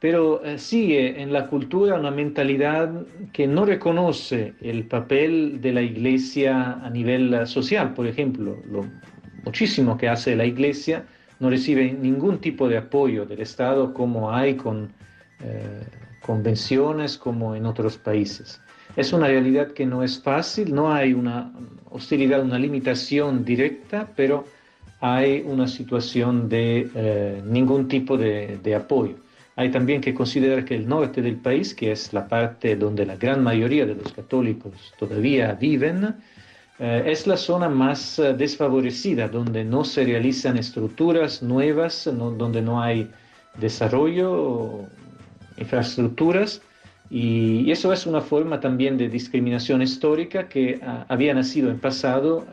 pero 0.03 0.41
sigue 0.57 1.21
en 1.21 1.31
la 1.31 1.47
cultura 1.47 1.97
una 1.97 2.11
mentalidad 2.11 2.91
que 3.31 3.47
no 3.47 3.63
reconoce 3.63 4.53
el 4.59 4.83
papel 4.83 5.61
de 5.61 5.71
la 5.71 5.81
iglesia 5.81 6.73
a 6.83 6.89
nivel 6.89 7.47
social, 7.47 7.93
por 7.93 8.05
ejemplo. 8.05 8.57
Lo, 8.69 8.85
muchísimo 9.45 9.97
que 9.97 10.09
hace 10.09 10.35
la 10.35 10.43
Iglesia, 10.43 11.05
no 11.39 11.49
recibe 11.49 11.93
ningún 11.93 12.39
tipo 12.39 12.67
de 12.67 12.79
apoyo 12.79 13.25
del 13.25 13.39
Estado 13.39 13.93
como 13.93 14.29
hay 14.29 14.55
con 14.55 14.91
eh, 15.39 15.85
convenciones 16.19 17.17
como 17.17 17.55
en 17.55 17.65
otros 17.65 17.97
países. 17.97 18.59
Es 18.97 19.13
una 19.13 19.27
realidad 19.27 19.71
que 19.71 19.85
no 19.85 20.03
es 20.03 20.21
fácil, 20.21 20.75
no 20.75 20.91
hay 20.91 21.13
una 21.13 21.49
hostilidad, 21.89 22.43
una 22.43 22.59
limitación 22.59 23.45
directa, 23.45 24.09
pero 24.17 24.43
hay 24.99 25.45
una 25.47 25.69
situación 25.69 26.49
de 26.49 26.89
eh, 26.93 27.41
ningún 27.45 27.87
tipo 27.87 28.17
de 28.17 28.75
apoyo. 28.75 29.23
Hay 29.55 29.69
también 29.69 30.01
que 30.01 30.13
considerar 30.13 30.65
que 30.65 30.75
el 30.75 30.87
norte 30.87 31.21
del 31.21 31.35
país, 31.35 31.75
que 31.75 31.91
es 31.91 32.11
la 32.11 32.27
parte 32.27 32.75
donde 32.75 33.05
la 33.05 33.15
gran 33.17 33.43
mayoría 33.43 33.85
de 33.85 33.95
los 33.95 34.11
católicos 34.11 34.73
todavía 34.97 35.53
viven, 35.53 36.15
eh, 36.79 37.03
es 37.05 37.27
la 37.27 37.37
zona 37.37 37.69
más 37.69 38.17
eh, 38.17 38.33
desfavorecida, 38.33 39.27
donde 39.27 39.63
no 39.63 39.83
se 39.83 40.05
realizan 40.05 40.57
estructuras 40.57 41.43
nuevas, 41.43 42.09
donde 42.11 42.61
no 42.61 42.81
hay 42.81 43.11
desarrollo, 43.59 44.85
infraestructuras, 45.57 46.61
y, 47.15 47.69
eso 47.69 47.93
es 47.93 48.07
una 48.07 48.21
forma 48.21 48.59
también 48.59 48.97
de 48.97 49.07
discriminación 49.07 49.83
histórica 49.83 50.49
que 50.49 50.79
ah, 50.81 51.05
había 51.09 51.35
nacido 51.35 51.69
en 51.69 51.79
pasado 51.79 52.47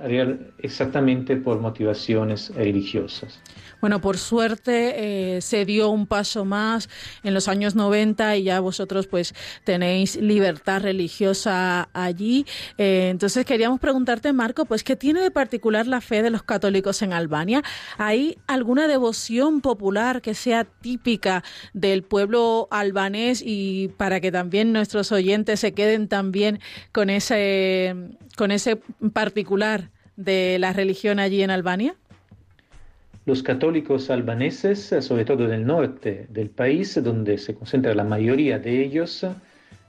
exactamente 0.58 1.36
por 1.36 1.60
motivaciones 1.60 2.54
religiosas. 2.54 3.40
Bueno, 3.80 4.02
por 4.02 4.18
suerte 4.18 5.36
eh, 5.36 5.40
se 5.40 5.64
dio 5.64 5.88
un 5.88 6.06
paso 6.06 6.44
más 6.44 6.90
en 7.22 7.32
los 7.32 7.48
años 7.48 7.74
90 7.74 8.36
y 8.36 8.42
ya 8.42 8.60
vosotros 8.60 9.06
pues 9.06 9.34
tenéis 9.64 10.16
libertad 10.16 10.82
religiosa 10.82 11.88
allí. 11.94 12.44
Eh, 12.76 13.08
entonces 13.10 13.46
queríamos 13.46 13.80
preguntarte, 13.80 14.34
Marco, 14.34 14.66
pues 14.66 14.84
¿qué 14.84 14.96
tiene 14.96 15.22
de 15.22 15.30
particular 15.30 15.86
la 15.86 16.02
fe 16.02 16.22
de 16.22 16.28
los 16.28 16.42
católicos 16.42 17.00
en 17.00 17.14
Albania? 17.14 17.62
¿Hay 17.96 18.36
alguna 18.46 18.86
devoción 18.88 19.62
popular 19.62 20.20
que 20.20 20.34
sea 20.34 20.64
típica 20.64 21.42
del 21.72 22.02
pueblo 22.02 22.68
albanés 22.70 23.42
y 23.42 23.88
para 23.96 24.20
que 24.20 24.30
también 24.30 24.49
nuestros 24.72 25.12
oyentes 25.12 25.60
se 25.60 25.72
queden 25.72 26.08
también 26.08 26.60
con 26.92 27.10
ese, 27.10 27.94
con 28.36 28.50
ese 28.50 28.76
particular 29.12 29.90
de 30.16 30.58
la 30.58 30.72
religión 30.72 31.18
allí 31.18 31.42
en 31.42 31.50
Albania? 31.50 31.94
Los 33.26 33.42
católicos 33.42 34.10
albaneses, 34.10 34.94
sobre 35.00 35.24
todo 35.24 35.44
en 35.44 35.52
el 35.52 35.66
norte 35.66 36.26
del 36.30 36.50
país, 36.50 36.98
donde 37.02 37.38
se 37.38 37.54
concentra 37.54 37.94
la 37.94 38.04
mayoría 38.04 38.58
de 38.58 38.82
ellos, 38.82 39.24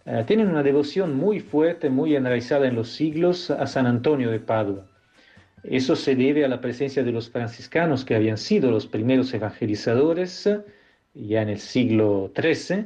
eh, 0.05 0.23
tienen 0.27 0.49
una 0.49 0.63
devoción 0.63 1.15
muy 1.15 1.39
fuerte, 1.39 1.89
muy 1.89 2.15
enraizada 2.15 2.67
en 2.67 2.75
los 2.75 2.89
siglos 2.89 3.49
a 3.51 3.65
San 3.67 3.85
Antonio 3.85 4.31
de 4.31 4.39
Padua. 4.39 4.85
Eso 5.63 5.95
se 5.95 6.15
debe 6.15 6.43
a 6.43 6.47
la 6.47 6.59
presencia 6.59 7.03
de 7.03 7.11
los 7.11 7.29
franciscanos, 7.29 8.03
que 8.03 8.15
habían 8.15 8.37
sido 8.37 8.71
los 8.71 8.87
primeros 8.87 9.33
evangelizadores 9.33 10.49
ya 11.13 11.41
en 11.41 11.49
el 11.49 11.59
siglo 11.59 12.31
XIII, 12.35 12.85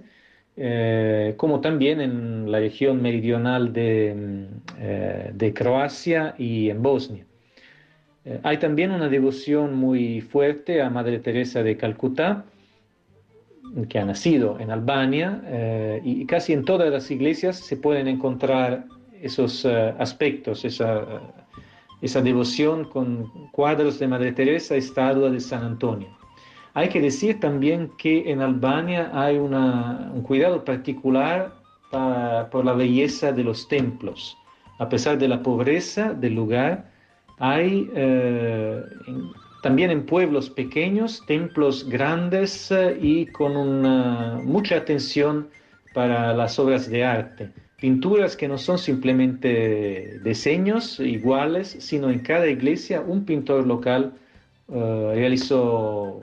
eh, 0.58 1.34
como 1.36 1.60
también 1.60 2.00
en 2.00 2.50
la 2.50 2.60
región 2.60 3.02
meridional 3.02 3.74
de, 3.74 4.16
mm, 4.16 4.46
eh, 4.80 5.32
de 5.34 5.54
Croacia 5.54 6.34
y 6.38 6.70
en 6.70 6.82
Bosnia. 6.82 7.26
Eh, 8.24 8.40
hay 8.42 8.58
también 8.58 8.92
una 8.92 9.10
devoción 9.10 9.76
muy 9.76 10.22
fuerte 10.22 10.82
a 10.82 10.90
Madre 10.90 11.20
Teresa 11.20 11.62
de 11.62 11.76
Calcuta, 11.76 12.46
que 13.90 14.00
ha 14.00 14.06
nacido 14.06 14.58
en 14.62 14.72
Albania, 14.72 16.00
y 16.02 16.26
casi 16.28 16.54
en 16.54 16.64
todas 16.64 16.90
las 16.90 17.12
iglesias 17.12 17.58
se 17.58 17.76
pueden 17.76 18.08
encontrar 18.08 18.86
esos 19.22 19.66
aspectos, 19.66 20.64
esa, 20.64 21.04
esa 22.02 22.22
devoción 22.22 22.86
con 22.86 23.50
cuadros 23.52 24.00
de 24.00 24.08
Madre 24.08 24.32
Teresa, 24.32 24.78
estatua 24.78 25.30
de 25.30 25.42
San 25.42 25.64
Antonio. 25.64 26.08
Hay 26.76 26.90
que 26.90 27.00
decir 27.00 27.40
también 27.40 27.90
que 27.98 28.30
en 28.30 28.42
Albania 28.42 29.10
hay 29.14 29.38
un 29.38 30.22
cuidado 30.24 30.66
particular 30.66 31.54
por 32.52 32.66
la 32.66 32.74
belleza 32.74 33.32
de 33.32 33.46
los 33.46 33.68
templos. 33.70 34.38
A 34.80 34.90
pesar 34.90 35.18
de 35.18 35.30
la 35.30 35.42
pobreza 35.42 36.14
del 36.14 36.36
lugar, 36.36 36.92
hay 37.40 37.90
eh, 37.96 38.84
también 39.64 39.90
en 39.90 40.06
pueblos 40.06 40.50
pequeños 40.50 41.24
templos 41.28 41.88
grandes 41.88 42.70
eh, 42.72 42.98
y 43.02 43.28
con 43.28 43.82
mucha 44.46 44.76
atención 44.76 45.48
para 45.94 46.34
las 46.34 46.60
obras 46.60 46.90
de 46.90 47.06
arte. 47.06 47.52
Pinturas 47.80 48.36
que 48.36 48.50
no 48.50 48.58
son 48.58 48.78
simplemente 48.78 50.20
diseños 50.26 51.00
iguales, 51.00 51.78
sino 51.80 52.10
en 52.10 52.20
cada 52.20 52.48
iglesia 52.48 53.00
un 53.00 53.24
pintor 53.24 53.66
local 53.66 54.12
eh, 54.68 55.12
realizó 55.14 56.22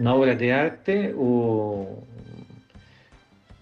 una 0.00 0.14
obra 0.14 0.34
de 0.34 0.52
arte 0.52 1.14
o, 1.16 2.02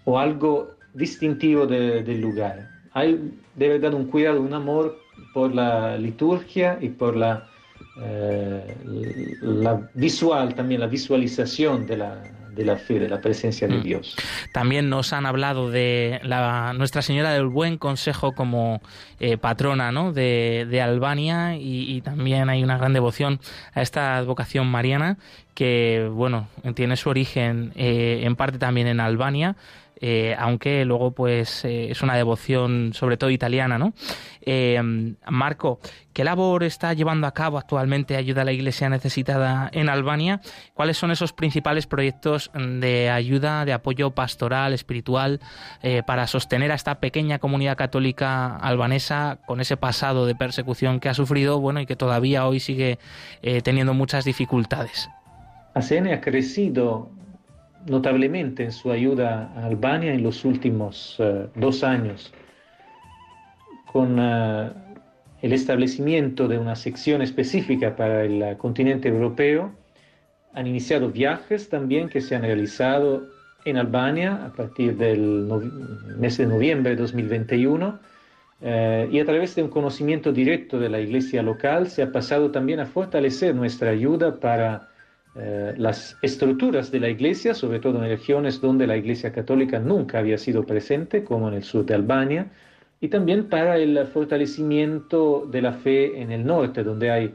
o 0.04 0.18
algo 0.18 0.70
distintivo 0.94 1.66
del 1.66 2.20
lugar. 2.20 2.68
Hay 2.92 3.32
de 3.56 3.68
verdad 3.68 3.92
un 3.94 4.06
cuidado, 4.06 4.40
un 4.40 4.54
amor 4.54 4.96
por 5.34 5.52
la 5.52 5.98
liturgia 5.98 6.78
y 6.80 6.90
por 6.90 7.16
la, 7.16 7.48
eh, 8.02 9.36
la 9.42 9.90
visual, 9.94 10.54
también 10.54 10.80
la 10.80 10.86
visualización 10.86 11.86
de 11.86 11.96
la, 11.96 12.22
de 12.58 12.64
la 12.64 12.76
fe, 12.76 12.98
de 12.98 13.08
la 13.08 13.20
presencia 13.20 13.68
de 13.68 13.76
mm. 13.76 13.82
Dios. 13.82 14.16
También 14.52 14.90
nos 14.90 15.12
han 15.12 15.26
hablado 15.26 15.70
de 15.70 16.20
la, 16.24 16.72
Nuestra 16.74 17.02
Señora 17.02 17.30
del 17.30 17.46
Buen 17.46 17.78
Consejo 17.78 18.32
como 18.32 18.82
eh, 19.20 19.38
patrona 19.38 19.92
¿no? 19.92 20.12
de, 20.12 20.66
de 20.68 20.82
Albania 20.82 21.56
y, 21.56 22.00
también 22.02 22.48
hay 22.48 22.62
una 22.62 22.76
gran 22.76 22.92
devoción 22.92 23.40
a 23.74 23.82
esta 23.82 24.16
advocación 24.16 24.66
mariana 24.66 25.18
que 25.54 26.08
bueno 26.12 26.48
tiene 26.74 26.96
su 26.96 27.10
origen 27.10 27.72
eh, 27.74 28.20
en 28.22 28.36
parte 28.36 28.58
también 28.58 28.86
en 28.86 29.00
Albania 29.00 29.56
eh, 30.00 30.36
aunque 30.38 30.84
luego 30.84 31.12
pues 31.12 31.64
eh, 31.64 31.90
es 31.90 32.02
una 32.02 32.14
devoción 32.16 32.92
sobre 32.94 33.16
todo 33.16 33.30
italiana, 33.30 33.78
¿no? 33.78 33.94
Eh, 34.40 34.80
Marco, 35.28 35.80
¿qué 36.12 36.24
labor 36.24 36.62
está 36.64 36.94
llevando 36.94 37.26
a 37.26 37.34
cabo 37.34 37.58
actualmente 37.58 38.16
Ayuda 38.16 38.42
a 38.42 38.44
la 38.44 38.52
Iglesia 38.52 38.88
Necesitada 38.88 39.68
en 39.72 39.88
Albania? 39.88 40.40
¿Cuáles 40.74 40.96
son 40.96 41.10
esos 41.10 41.32
principales 41.32 41.86
proyectos 41.86 42.50
de 42.54 43.10
ayuda, 43.10 43.64
de 43.64 43.72
apoyo 43.72 44.12
pastoral, 44.12 44.72
espiritual, 44.72 45.40
para 46.06 46.26
sostener 46.26 46.72
a 46.72 46.76
esta 46.76 47.00
pequeña 47.00 47.38
comunidad 47.38 47.76
católica 47.76 48.56
albanesa 48.56 49.38
con 49.46 49.60
ese 49.60 49.76
pasado 49.76 50.26
de 50.26 50.34
persecución 50.34 51.00
que 51.00 51.08
ha 51.08 51.14
sufrido, 51.14 51.60
bueno, 51.60 51.80
y 51.80 51.86
que 51.86 51.96
todavía 51.96 52.46
hoy 52.46 52.60
sigue 52.60 52.98
teniendo 53.62 53.92
muchas 53.92 54.24
dificultades? 54.24 55.10
ASENE 55.74 56.14
ha 56.14 56.20
crecido 56.20 57.10
notablemente 57.86 58.64
en 58.64 58.72
su 58.72 58.90
ayuda 58.90 59.52
a 59.56 59.66
Albania 59.66 60.12
en 60.12 60.22
los 60.22 60.44
últimos 60.44 61.16
eh, 61.18 61.46
dos 61.54 61.84
años, 61.84 62.32
con 63.92 64.16
eh, 64.18 64.70
el 65.42 65.52
establecimiento 65.52 66.48
de 66.48 66.58
una 66.58 66.76
sección 66.76 67.22
específica 67.22 67.96
para 67.96 68.24
el 68.24 68.56
continente 68.56 69.08
europeo. 69.08 69.72
Han 70.52 70.66
iniciado 70.66 71.10
viajes 71.10 71.68
también 71.68 72.08
que 72.08 72.20
se 72.20 72.34
han 72.34 72.42
realizado 72.42 73.22
en 73.64 73.76
Albania 73.76 74.46
a 74.46 74.52
partir 74.52 74.96
del 74.96 75.48
mes 76.18 76.38
de 76.38 76.46
noviembre 76.46 76.90
de 76.90 76.96
2021. 76.96 77.98
Eh, 78.60 79.08
y 79.12 79.20
a 79.20 79.24
través 79.24 79.54
de 79.54 79.62
un 79.62 79.68
conocimiento 79.68 80.32
directo 80.32 80.80
de 80.80 80.88
la 80.88 81.00
iglesia 81.00 81.42
local 81.42 81.88
se 81.88 82.02
ha 82.02 82.10
pasado 82.10 82.50
también 82.50 82.80
a 82.80 82.86
fortalecer 82.86 83.54
nuestra 83.54 83.90
ayuda 83.90 84.40
para 84.40 84.88
eh, 85.40 85.74
las 85.76 86.16
estructuras 86.22 86.90
de 86.90 87.00
la 87.00 87.08
iglesia, 87.08 87.54
sobre 87.54 87.78
todo 87.78 88.02
en 88.02 88.08
regiones 88.08 88.60
donde 88.60 88.86
la 88.86 88.96
iglesia 88.96 89.32
católica 89.32 89.78
nunca 89.78 90.18
había 90.18 90.36
sido 90.36 90.64
presente, 90.64 91.22
como 91.22 91.48
en 91.48 91.54
el 91.54 91.62
sur 91.62 91.86
de 91.86 91.94
Albania, 91.94 92.50
y 93.00 93.08
también 93.08 93.48
para 93.48 93.78
el 93.78 94.04
fortalecimiento 94.08 95.46
de 95.48 95.62
la 95.62 95.72
fe 95.72 96.20
en 96.20 96.32
el 96.32 96.44
norte, 96.44 96.82
donde 96.82 97.10
hay 97.10 97.34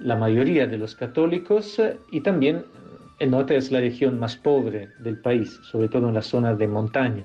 la 0.00 0.16
mayoría 0.16 0.66
de 0.66 0.78
los 0.78 0.94
católicos, 0.94 1.80
y 2.10 2.20
también 2.20 2.64
el 3.18 3.30
norte 3.30 3.56
es 3.56 3.70
la 3.70 3.80
región 3.80 4.18
más 4.18 4.36
pobre 4.36 4.88
del 4.98 5.18
país, 5.18 5.60
sobre 5.62 5.88
todo 5.88 6.08
en 6.08 6.14
la 6.14 6.22
zona 6.22 6.54
de 6.54 6.66
montaña. 6.66 7.24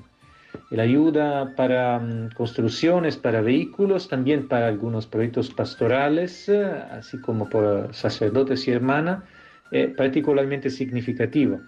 La 0.70 0.84
ayuda 0.84 1.54
para 1.56 2.00
mm, 2.00 2.32
construcciones, 2.36 3.18
para 3.18 3.42
vehículos, 3.42 4.08
también 4.08 4.48
para 4.48 4.68
algunos 4.68 5.08
proyectos 5.08 5.50
pastorales, 5.50 6.50
eh, 6.50 6.64
así 6.92 7.20
como 7.22 7.50
por 7.50 7.94
sacerdotes 7.94 8.68
y 8.68 8.72
hermanas, 8.72 9.24
eh, 9.72 9.94
particularmente 9.96 10.70
significativo. 10.70 11.60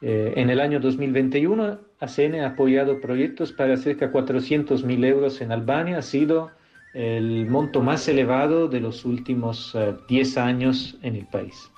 Eh, 0.00 0.34
en 0.36 0.50
el 0.50 0.60
año 0.60 0.80
2021, 0.80 1.78
ACN 2.00 2.40
ha 2.40 2.48
apoyado 2.48 3.00
proyectos 3.00 3.52
para 3.52 3.76
cerca 3.76 4.08
de 4.08 4.12
400.000 4.12 5.04
euros 5.06 5.40
en 5.40 5.50
Albania, 5.50 5.98
ha 5.98 6.02
sido 6.02 6.50
el 6.92 7.46
monto 7.46 7.80
más 7.80 8.06
elevado 8.06 8.68
de 8.68 8.80
los 8.80 9.04
últimos 9.04 9.76
10 10.08 10.36
eh, 10.36 10.40
años 10.40 10.96
en 11.02 11.16
el 11.16 11.26
país. 11.26 11.70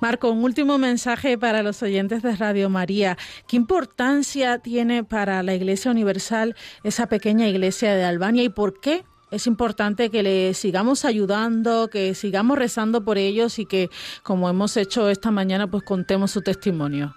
Marco, 0.00 0.30
un 0.30 0.44
último 0.44 0.78
mensaje 0.78 1.36
para 1.36 1.62
los 1.62 1.82
oyentes 1.82 2.22
de 2.22 2.36
Radio 2.36 2.70
María. 2.70 3.16
¿Qué 3.48 3.56
importancia 3.56 4.58
tiene 4.58 5.02
para 5.02 5.42
la 5.42 5.54
Iglesia 5.54 5.90
Universal 5.90 6.54
esa 6.84 7.08
pequeña 7.08 7.48
iglesia 7.48 7.94
de 7.94 8.04
Albania 8.04 8.44
y 8.44 8.48
por 8.48 8.80
qué 8.80 9.02
es 9.30 9.46
importante 9.46 10.10
que 10.10 10.22
le 10.22 10.54
sigamos 10.54 11.04
ayudando, 11.04 11.88
que 11.88 12.14
sigamos 12.14 12.58
rezando 12.58 13.04
por 13.04 13.18
ellos 13.18 13.58
y 13.58 13.66
que, 13.66 13.90
como 14.22 14.48
hemos 14.48 14.76
hecho 14.76 15.08
esta 15.08 15.30
mañana, 15.30 15.66
pues 15.66 15.82
contemos 15.82 16.30
su 16.30 16.42
testimonio. 16.42 17.14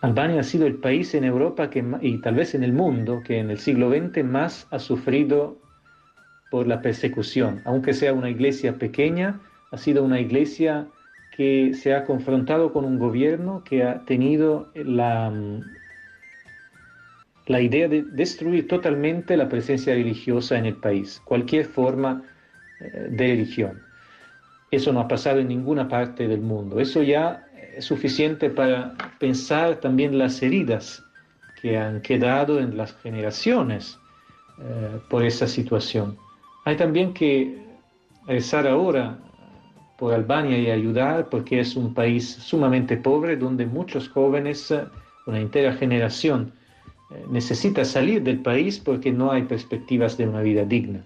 Albania 0.00 0.40
ha 0.40 0.44
sido 0.44 0.66
el 0.66 0.76
país 0.76 1.14
en 1.14 1.24
Europa 1.24 1.70
y 2.02 2.18
tal 2.18 2.34
vez 2.34 2.54
en 2.54 2.62
el 2.62 2.72
mundo 2.72 3.22
que 3.24 3.38
en 3.38 3.50
el 3.50 3.58
siglo 3.58 3.90
XX 3.90 4.22
más 4.24 4.66
ha 4.70 4.78
sufrido 4.78 5.58
por 6.50 6.66
la 6.66 6.82
persecución. 6.82 7.62
Aunque 7.64 7.94
sea 7.94 8.12
una 8.12 8.30
iglesia 8.30 8.78
pequeña, 8.78 9.40
ha 9.70 9.78
sido 9.78 10.04
una 10.04 10.20
iglesia 10.20 10.88
que 11.36 11.72
se 11.74 11.94
ha 11.94 12.04
confrontado 12.04 12.72
con 12.72 12.84
un 12.84 12.98
gobierno 12.98 13.64
que 13.64 13.82
ha 13.82 14.04
tenido 14.04 14.70
la, 14.74 15.32
la 17.46 17.60
idea 17.60 17.88
de 17.88 18.02
destruir 18.02 18.66
totalmente 18.68 19.36
la 19.36 19.48
presencia 19.48 19.94
religiosa 19.94 20.58
en 20.58 20.66
el 20.66 20.76
país, 20.76 21.20
cualquier 21.24 21.66
forma 21.66 22.22
eh, 22.80 23.08
de 23.10 23.26
religión. 23.26 23.82
Eso 24.70 24.92
no 24.92 25.00
ha 25.00 25.08
pasado 25.08 25.40
en 25.40 25.48
ninguna 25.48 25.88
parte 25.88 26.26
del 26.26 26.40
mundo. 26.40 26.80
Eso 26.80 27.02
ya 27.02 27.46
es 27.76 27.84
suficiente 27.84 28.50
para 28.50 28.94
pensar 29.18 29.76
también 29.76 30.18
las 30.18 30.42
heridas 30.42 31.04
que 31.60 31.78
han 31.78 32.00
quedado 32.00 32.58
en 32.58 32.76
las 32.76 32.94
generaciones 32.96 33.98
eh, 34.58 34.98
por 35.08 35.24
esa 35.24 35.46
situación. 35.46 36.16
Hay 36.64 36.76
también 36.76 37.12
que 37.12 37.62
rezar 38.26 38.66
ahora 38.66 39.18
por 39.98 40.14
Albania 40.14 40.58
y 40.58 40.70
ayudar 40.70 41.28
porque 41.28 41.60
es 41.60 41.76
un 41.76 41.94
país 41.94 42.28
sumamente 42.28 42.96
pobre 42.96 43.36
donde 43.36 43.66
muchos 43.66 44.08
jóvenes, 44.08 44.74
una 45.26 45.40
entera 45.40 45.74
generación, 45.74 46.52
necesita 47.28 47.84
salir 47.84 48.22
del 48.22 48.40
país 48.40 48.78
porque 48.78 49.12
no 49.12 49.30
hay 49.30 49.42
perspectivas 49.42 50.16
de 50.16 50.28
una 50.28 50.40
vida 50.40 50.64
digna. 50.64 51.04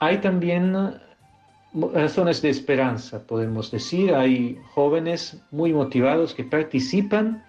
Hay 0.00 0.18
también 0.18 0.74
razones 1.94 2.42
de 2.42 2.50
esperanza, 2.50 3.26
podemos 3.26 3.70
decir. 3.70 4.14
Hay 4.14 4.58
jóvenes 4.74 5.40
muy 5.50 5.72
motivados 5.72 6.34
que 6.34 6.44
participan 6.44 7.44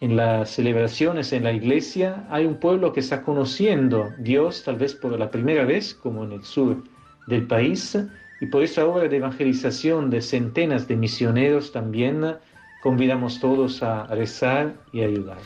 en 0.00 0.16
las 0.16 0.50
celebraciones 0.50 1.32
en 1.32 1.44
la 1.44 1.52
iglesia. 1.52 2.26
Hay 2.28 2.44
un 2.44 2.56
pueblo 2.56 2.92
que 2.92 3.00
está 3.00 3.22
conociendo 3.22 4.12
Dios 4.18 4.62
tal 4.64 4.76
vez 4.76 4.94
por 4.94 5.18
la 5.18 5.30
primera 5.30 5.64
vez, 5.64 5.94
como 5.94 6.24
en 6.24 6.32
el 6.32 6.44
sur 6.44 6.82
del 7.28 7.46
país, 7.46 7.96
y 8.40 8.46
por 8.46 8.64
esa 8.64 8.84
obra 8.84 9.08
de 9.08 9.16
evangelización 9.16 10.10
de 10.10 10.20
centenas 10.20 10.88
de 10.88 10.96
misioneros 10.96 11.70
también 11.70 12.36
convidamos 12.82 13.38
todos 13.38 13.80
a 13.82 14.06
rezar 14.08 14.74
y 14.92 15.02
ayudar. 15.02 15.38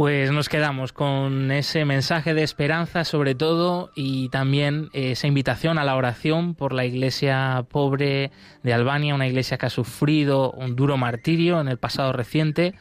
Pues 0.00 0.32
nos 0.32 0.48
quedamos 0.48 0.94
con 0.94 1.50
ese 1.50 1.84
mensaje 1.84 2.32
de 2.32 2.42
esperanza 2.42 3.04
sobre 3.04 3.34
todo 3.34 3.90
y 3.94 4.30
también 4.30 4.88
esa 4.94 5.26
invitación 5.26 5.76
a 5.76 5.84
la 5.84 5.94
oración 5.94 6.54
por 6.54 6.72
la 6.72 6.86
iglesia 6.86 7.66
pobre 7.70 8.30
de 8.62 8.72
Albania, 8.72 9.14
una 9.14 9.28
iglesia 9.28 9.58
que 9.58 9.66
ha 9.66 9.68
sufrido 9.68 10.52
un 10.52 10.74
duro 10.74 10.96
martirio 10.96 11.60
en 11.60 11.68
el 11.68 11.76
pasado 11.76 12.14
reciente, 12.14 12.72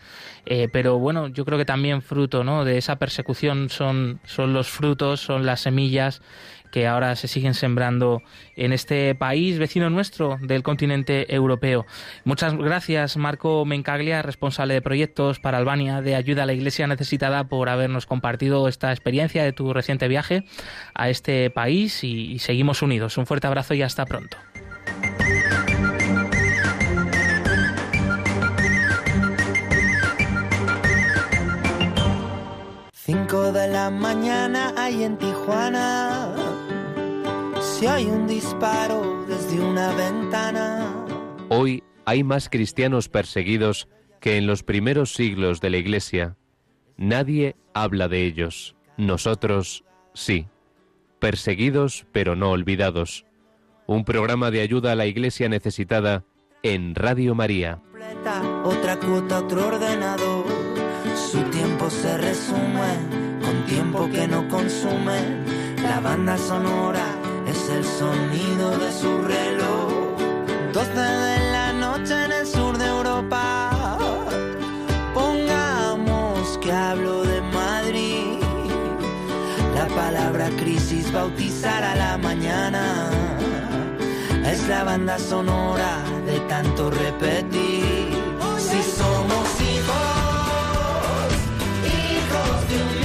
eh, 0.45 0.69
pero 0.71 0.97
bueno, 0.97 1.27
yo 1.27 1.43
creo 1.43 1.57
que 1.57 1.65
también 1.65 2.01
fruto 2.01 2.45
¿no? 2.45 2.63
de 2.63 2.77
esa 2.77 2.95
persecución 2.95 3.67
son, 3.67 4.21
son 4.23 4.53
los 4.53 4.69
frutos, 4.69 5.19
son 5.19 5.45
las 5.45 5.59
semillas 5.59 6.21
que 6.71 6.87
ahora 6.87 7.15
se 7.15 7.27
siguen 7.27 7.53
sembrando 7.53 8.21
en 8.55 8.73
este 8.73 9.15
país 9.15 9.57
vecino 9.59 9.89
nuestro 9.89 10.37
del 10.41 10.63
continente 10.63 11.33
europeo. 11.33 11.85
Muchas 12.23 12.55
gracias, 12.55 13.17
Marco 13.17 13.65
Mencaglia, 13.65 14.21
responsable 14.21 14.73
de 14.73 14.81
proyectos 14.81 15.39
para 15.39 15.57
Albania 15.57 16.01
de 16.01 16.15
ayuda 16.15 16.43
a 16.43 16.45
la 16.45 16.53
Iglesia 16.53 16.87
necesitada, 16.87 17.45
por 17.45 17.69
habernos 17.69 18.05
compartido 18.05 18.67
esta 18.67 18.91
experiencia 18.91 19.43
de 19.43 19.53
tu 19.53 19.73
reciente 19.73 20.07
viaje 20.07 20.43
a 20.93 21.09
este 21.09 21.49
país 21.49 22.03
y, 22.03 22.31
y 22.33 22.39
seguimos 22.39 22.81
unidos. 22.81 23.17
Un 23.17 23.25
fuerte 23.25 23.47
abrazo 23.47 23.73
y 23.73 23.81
hasta 23.81 24.05
pronto. 24.05 24.37
Cinco 32.93 33.51
de 33.51 33.67
la 33.67 33.89
mañana 33.89 34.71
hay 34.77 35.03
en 35.03 35.17
Tijuana. 35.17 36.48
Si 37.79 37.87
hay 37.87 38.07
un 38.07 38.27
disparo 38.27 39.23
desde 39.25 39.57
una 39.61 39.93
ventana. 39.93 41.05
Hoy 41.47 41.81
hay 42.03 42.25
más 42.25 42.49
cristianos 42.49 43.07
perseguidos 43.07 43.87
que 44.19 44.35
en 44.35 44.47
los 44.47 44.63
primeros 44.63 45.13
siglos 45.13 45.61
de 45.61 45.69
la 45.69 45.77
Iglesia. 45.77 46.35
Nadie 46.97 47.55
habla 47.73 48.09
de 48.09 48.25
ellos. 48.25 48.75
Nosotros 48.97 49.85
sí. 50.13 50.47
Perseguidos 51.19 52.05
pero 52.11 52.35
no 52.35 52.51
olvidados. 52.51 53.25
Un 53.87 54.03
programa 54.03 54.51
de 54.51 54.59
ayuda 54.59 54.91
a 54.91 54.95
la 54.95 55.05
Iglesia 55.05 55.47
necesitada 55.47 56.25
en 56.63 56.95
Radio 56.95 57.33
María. 57.33 57.81
Otra 58.65 58.97
cuota, 58.99 59.39
otro 59.39 59.67
ordenador 59.67 60.45
su 61.15 61.41
tiempo 61.43 61.89
se 61.89 62.17
resume 62.17 63.39
con 63.41 63.65
tiempo 63.65 64.09
que 64.11 64.27
no 64.27 64.49
consume. 64.49 65.45
La 65.81 66.01
banda 66.01 66.37
sonora 66.37 67.18
el 67.69 67.85
sonido 67.85 68.77
de 68.77 68.91
su 68.91 69.21
reloj. 69.21 70.17
12 70.73 70.91
de 70.91 71.51
la 71.51 71.73
noche 71.73 72.13
en 72.25 72.31
el 72.31 72.45
sur 72.45 72.77
de 72.77 72.85
Europa. 72.85 73.97
Pongamos 75.13 76.57
que 76.61 76.71
hablo 76.71 77.23
de 77.23 77.41
Madrid. 77.41 78.39
La 79.75 79.87
palabra 79.87 80.49
crisis 80.61 81.11
bautizar 81.11 81.83
a 81.83 81.95
la 81.95 82.17
mañana. 82.17 83.09
Es 84.45 84.67
la 84.67 84.83
banda 84.83 85.17
sonora 85.17 86.03
de 86.25 86.39
tanto 86.41 86.89
repetir. 86.89 88.09
Si 88.57 88.81
somos 88.97 89.61
hijos. 89.61 90.19
siempre 92.69 92.98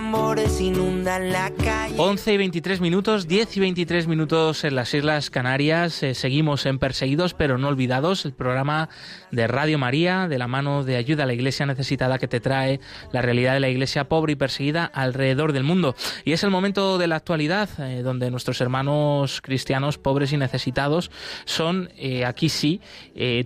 tambores 0.00 0.62
inundan 0.62 1.30
la. 1.30 1.49
11 1.96 2.32
y 2.32 2.36
23 2.38 2.80
minutos, 2.80 3.28
10 3.28 3.56
y 3.56 3.60
23 3.60 4.06
minutos 4.06 4.64
en 4.64 4.74
las 4.74 4.94
Islas 4.94 5.28
Canarias. 5.28 6.02
Eh, 6.02 6.14
seguimos 6.14 6.64
en 6.64 6.78
Perseguidos 6.78 7.34
pero 7.34 7.58
no 7.58 7.68
olvidados, 7.68 8.24
el 8.24 8.32
programa 8.32 8.88
de 9.30 9.46
Radio 9.46 9.78
María, 9.78 10.28
de 10.28 10.38
la 10.38 10.46
mano 10.46 10.84
de 10.84 10.96
ayuda 10.96 11.24
a 11.24 11.26
la 11.26 11.34
Iglesia 11.34 11.66
necesitada 11.66 12.18
que 12.18 12.28
te 12.28 12.40
trae 12.40 12.80
la 13.12 13.22
realidad 13.22 13.54
de 13.54 13.60
la 13.60 13.68
Iglesia 13.68 14.08
pobre 14.08 14.32
y 14.32 14.36
perseguida 14.36 14.84
alrededor 14.86 15.52
del 15.52 15.64
mundo. 15.64 15.94
Y 16.24 16.32
es 16.32 16.42
el 16.42 16.50
momento 16.50 16.96
de 16.96 17.06
la 17.06 17.16
actualidad 17.16 17.68
eh, 17.78 18.02
donde 18.02 18.30
nuestros 18.30 18.60
hermanos 18.60 19.40
cristianos 19.42 19.98
pobres 19.98 20.32
y 20.32 20.36
necesitados 20.36 21.10
son, 21.44 21.90
eh, 21.96 22.24
aquí 22.24 22.48
sí, 22.48 22.80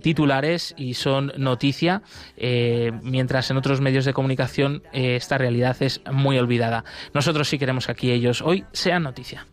titulares 0.01 0.73
y 0.77 0.93
son 0.93 1.33
noticia, 1.37 2.01
mientras 3.01 3.51
en 3.51 3.57
otros 3.57 3.81
medios 3.81 4.05
de 4.05 4.13
comunicación 4.13 4.83
esta 4.93 5.37
realidad 5.37 5.75
es 5.81 6.01
muy 6.11 6.37
olvidada. 6.37 6.85
Nosotros 7.13 7.49
sí 7.49 7.57
queremos 7.57 7.85
que 7.85 7.91
aquí 7.91 8.11
ellos 8.11 8.34
hoy 8.41 8.65
sean 8.71 9.03
noticia. 9.03 9.45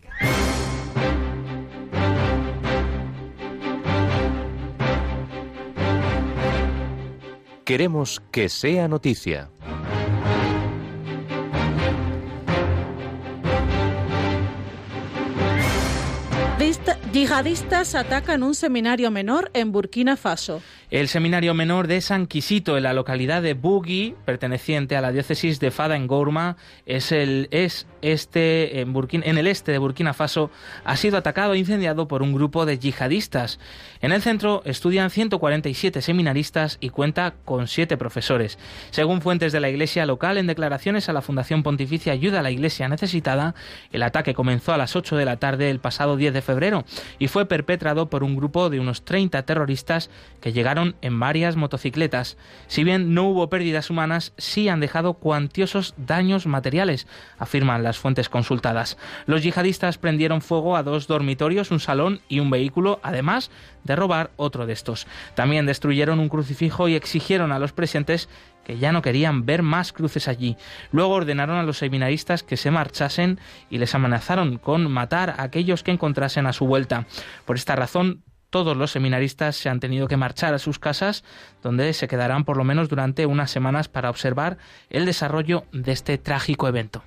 Queremos 7.64 8.21
que 8.33 8.49
sea 8.49 8.88
noticia. 8.88 9.49
Yihadistas 17.12 17.94
atacan 17.94 18.42
un 18.42 18.54
seminario 18.54 19.11
menor 19.11 19.50
en 19.52 19.70
Burkina 19.70 20.16
Faso. 20.16 20.62
El 20.90 21.08
seminario 21.08 21.52
menor 21.52 21.87
de 21.87 22.00
San 22.00 22.26
Quisito, 22.26 22.76
en 22.76 22.82
la 22.85 22.94
localidad 22.94 23.42
de 23.42 23.52
Bugui, 23.52 24.14
perteneciente 24.24 24.96
a 24.96 25.02
la 25.02 25.12
diócesis 25.12 25.61
de 25.61 25.70
Fada 25.70 25.96
en 25.96 26.06
Gourma, 26.06 26.56
es 26.87 27.12
el 27.12 27.48
es 27.50 27.87
este 28.00 28.80
en, 28.80 28.94
en 29.11 29.38
el 29.38 29.46
este 29.46 29.72
de 29.72 29.78
Burkina 29.78 30.14
Faso, 30.14 30.50
ha 30.85 30.96
sido 30.96 31.18
atacado 31.18 31.52
e 31.52 31.58
incendiado 31.58 32.08
por 32.08 32.22
un 32.22 32.32
grupo 32.32 32.64
de 32.64 32.78
yihadistas. 32.78 33.58
En 34.00 34.12
el 34.12 34.22
centro 34.22 34.62
estudian 34.64 35.11
147 35.11 36.00
seminaristas 36.02 36.78
y 36.80 36.88
cuenta 36.90 37.35
con 37.44 37.68
siete 37.68 37.96
profesores. 37.96 38.58
Según 38.90 39.22
fuentes 39.22 39.52
de 39.52 39.61
la 39.61 39.70
iglesia 39.70 40.06
local, 40.06 40.38
en 40.38 40.46
declaraciones 40.46 41.08
a 41.08 41.12
la 41.12 41.22
Fundación 41.22 41.62
Pontificia 41.62 42.12
Ayuda 42.12 42.40
a 42.40 42.42
la 42.42 42.50
Iglesia 42.50 42.88
Necesitada, 42.88 43.54
el 43.92 44.02
ataque 44.02 44.35
comenzó 44.35 44.72
a 44.72 44.78
las 44.78 44.96
8 44.96 45.16
de 45.16 45.24
la 45.24 45.37
tarde 45.37 45.70
el 45.70 45.78
pasado 45.78 46.16
10 46.16 46.32
de 46.35 46.42
febrero 46.42 46.62
y 47.18 47.29
fue 47.29 47.46
perpetrado 47.46 48.09
por 48.09 48.22
un 48.22 48.37
grupo 48.37 48.70
de 48.70 48.79
unos 48.79 49.05
30 49.05 49.42
terroristas 49.42 50.11
que 50.40 50.53
llegaron 50.53 50.94
en 51.03 51.18
varias 51.18 51.57
motocicletas. 51.57 52.37
Si 52.68 52.85
bien 52.85 53.14
no 53.14 53.25
hubo 53.25 53.48
pérdidas 53.48 53.90
humanas, 53.90 54.33
sí 54.37 54.68
han 54.68 54.81
dejado 54.81 55.14
cuantiosos 55.14 55.94
daños 55.96 56.46
materiales, 56.46 57.07
afirman 57.38 57.83
las 57.83 57.98
fuentes 57.98 58.29
consultadas. 58.29 58.96
Los 59.27 59.42
yihadistas 59.42 59.98
prendieron 59.98 60.40
fuego 60.40 60.77
a 60.77 60.83
dos 60.83 61.07
dormitorios, 61.07 61.70
un 61.70 61.81
salón 61.81 62.20
y 62.29 62.38
un 62.40 62.51
vehículo, 62.51 63.01
además 63.03 63.51
de 63.85 63.96
robar 63.96 64.31
otro 64.37 64.66
de 64.66 64.72
estos. 64.72 65.07
También 65.35 65.66
destruyeron 65.66 66.20
un 66.20 66.29
crucifijo 66.29 66.88
y 66.88 66.94
exigieron 66.94 67.51
a 67.51 67.59
los 67.59 67.72
presentes 67.72 68.29
que 68.64 68.79
ya 68.79 68.92
no 68.92 69.03
querían 69.03 69.46
ver 69.46 69.62
más 69.62 69.92
cruces 69.92 70.29
allí. 70.29 70.57
Luego 70.90 71.14
ordenaron 71.14 71.57
a 71.57 71.62
los 71.62 71.79
seminaristas 71.79 72.42
que 72.42 72.57
se 72.57 72.70
marchasen 72.70 73.38
y 73.70 73.79
les 73.79 73.94
amenazaron 73.94 74.59
con 74.59 74.90
matar 74.90 75.31
a 75.31 75.42
aquellos 75.42 75.83
que 75.83 75.90
encontrasen 75.90 76.46
a 76.46 76.53
su 76.53 76.66
vuelta. 76.66 77.07
Por 77.44 77.57
esta 77.57 77.77
razón, 77.77 78.22
todos 78.51 78.77
los 78.77 78.90
seminaristas 78.90 79.57
se 79.57 79.70
han 79.70 79.81
tenido 79.81 80.09
que 80.09 80.18
marchar 80.18 80.53
a 80.53 80.59
sus 80.59 80.79
casas, 80.79 81.25
donde 81.62 81.92
se 81.94 82.07
quedarán 82.07 82.44
por 82.44 82.59
lo 82.59 82.64
menos 82.64 82.90
durante 82.90 83.25
unas 83.25 83.51
semanas 83.51 83.88
para 83.88 84.11
observar 84.11 84.59
el 84.90 85.07
desarrollo 85.07 85.64
de 85.72 85.92
este 85.92 86.18
trágico 86.18 86.68
evento. 86.68 87.03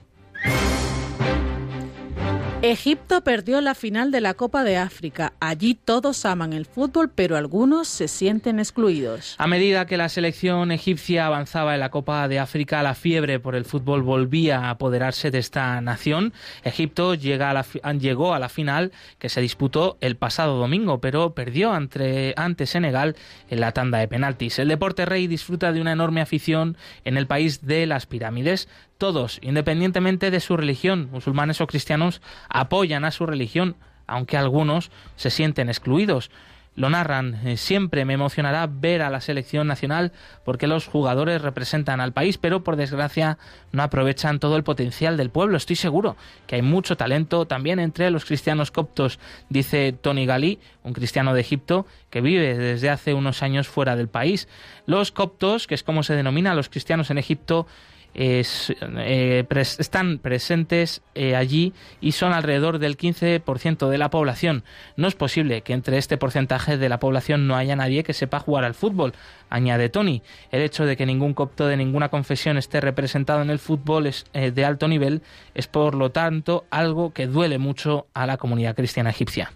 Egipto 2.62 3.22
perdió 3.22 3.62
la 3.62 3.76
final 3.76 4.12
de 4.12 4.22
la 4.22 4.34
Copa 4.34 4.64
de 4.64 4.78
África. 4.78 5.34
Allí 5.40 5.76
todos 5.76 6.26
aman 6.26 6.54
el 6.54 6.66
fútbol, 6.66 7.12
pero 7.14 7.38
algunos 7.38 7.88
se 7.88 8.08
sienten 8.08 8.60
excluidos. 8.60 9.36
A 9.38 9.46
medida 9.46 9.86
que 9.86 9.98
la 9.98 10.10
selección 10.10 10.72
egipcia 10.72 11.28
avanzaba 11.28 11.74
en 11.74 11.82
la 11.82 11.92
Copa 11.92 12.28
de 12.28 12.40
África, 12.40 12.82
la 12.82 12.96
fiebre 12.96 13.40
por 13.40 13.56
el 13.56 13.66
fútbol 13.66 14.02
volvía 14.02 14.60
a 14.62 14.70
apoderarse 14.72 15.32
de 15.32 15.38
esta 15.38 15.80
nación. 15.82 16.34
Egipto 16.64 17.14
llega 17.14 17.52
a 17.52 17.54
la, 17.54 17.66
llegó 18.00 18.34
a 18.34 18.40
la 18.40 18.50
final 18.50 18.94
que 19.20 19.30
se 19.30 19.42
disputó 19.42 19.98
el 20.02 20.16
pasado 20.16 20.58
domingo, 20.58 21.02
pero 21.02 21.36
perdió 21.36 21.72
ante, 21.72 22.34
ante 22.38 22.66
Senegal 22.66 23.16
en 23.50 23.60
la 23.60 23.74
tanda 23.74 24.00
de 24.00 24.08
penaltis. 24.08 24.58
El 24.58 24.70
deporte 24.70 25.06
rey 25.06 25.28
disfruta 25.28 25.72
de 25.72 25.82
una 25.82 25.92
enorme 25.92 26.22
afición 26.22 26.78
en 27.04 27.18
el 27.18 27.28
país 27.28 27.66
de 27.66 27.86
las 27.86 28.06
pirámides. 28.06 28.70
Todos, 29.06 29.38
independientemente 29.44 30.32
de 30.32 30.40
su 30.40 30.58
religión, 30.58 31.10
musulmanes 31.12 31.62
o 31.62 31.68
cristianos, 31.68 32.24
apoyan 32.50 33.06
a 33.06 33.12
su 33.12 33.28
religión 33.28 33.76
aunque 34.08 34.36
algunos 34.36 34.90
se 35.16 35.30
sienten 35.30 35.70
excluidos. 35.70 36.32
Lo 36.76 36.90
narran, 36.90 37.36
eh, 37.48 37.58
siempre 37.58 38.04
me 38.04 38.16
emocionará 38.16 38.66
ver 38.66 39.04
a 39.04 39.12
la 39.12 39.22
selección 39.22 39.68
nacional 39.68 40.12
porque 40.44 40.66
los 40.66 40.88
jugadores 40.88 41.44
representan 41.44 42.02
al 42.02 42.14
país, 42.14 42.40
pero 42.40 42.64
por 42.64 42.78
desgracia 42.78 43.38
no 43.72 43.84
aprovechan 43.84 44.40
todo 44.40 44.58
el 44.58 44.64
potencial 44.64 45.18
del 45.18 45.30
pueblo. 45.30 45.56
Estoy 45.56 45.76
seguro 45.76 46.18
que 46.48 46.56
hay 46.56 46.64
mucho 46.64 46.98
talento 46.98 47.46
también 47.46 47.78
entre 47.78 48.10
los 48.10 48.26
cristianos 48.26 48.72
coptos, 48.72 49.20
dice 49.50 49.94
Tony 49.94 50.26
Gali, 50.26 50.58
un 50.82 50.94
cristiano 50.94 51.36
de 51.36 51.42
Egipto 51.42 51.86
que 52.10 52.22
vive 52.22 52.58
desde 52.58 52.90
hace 52.90 53.14
unos 53.14 53.44
años 53.44 53.68
fuera 53.68 53.96
del 53.96 54.08
país. 54.08 54.48
Los 54.88 55.12
coptos, 55.12 55.68
que 55.68 55.76
es 55.76 55.84
como 55.84 56.02
se 56.02 56.16
denomina 56.16 56.54
a 56.54 56.56
los 56.56 56.70
cristianos 56.70 57.12
en 57.12 57.20
Egipto, 57.20 57.68
eh, 58.16 59.46
están 59.80 60.20
presentes 60.20 61.02
eh, 61.16 61.36
allí 61.36 61.74
y 62.00 62.14
son 62.14 62.32
alrededor 62.34 62.80
del 62.80 62.98
15% 62.98 63.90
de 63.90 63.98
la 63.98 64.10
población. 64.10 64.64
No 64.96 65.08
es 65.08 65.16
posible 65.16 65.62
que 65.62 65.74
entre 65.74 65.98
este 65.98 66.18
porcentaje 66.18 66.78
de 66.78 66.90
la 66.90 67.00
población 67.00 67.48
no 67.48 67.56
haya 67.56 67.76
nadie 67.76 68.04
que 68.04 68.14
sepa 68.14 68.40
jugar 68.40 68.64
al 68.64 68.74
fútbol, 68.74 69.14
añade 69.50 69.90
Tony. 69.90 70.22
El 70.52 70.62
hecho 70.62 70.86
de 70.86 70.96
que 70.96 71.06
ningún 71.06 71.34
copto 71.34 71.68
de 71.68 71.78
ninguna 71.78 72.10
confesión 72.10 72.58
esté 72.58 72.80
representado 72.80 73.42
en 73.42 73.50
el 73.50 73.60
fútbol 73.60 74.08
eh, 74.08 74.52
de 74.52 74.66
alto 74.66 74.88
nivel 74.88 75.22
es, 75.54 75.68
por 75.68 75.96
lo 75.96 76.12
tanto, 76.12 76.66
algo 76.70 77.12
que 77.12 77.28
duele 77.28 77.58
mucho 77.58 78.08
a 78.14 78.26
la 78.26 78.38
comunidad 78.38 78.76
cristiana 78.76 79.10
egipcia. 79.10 79.52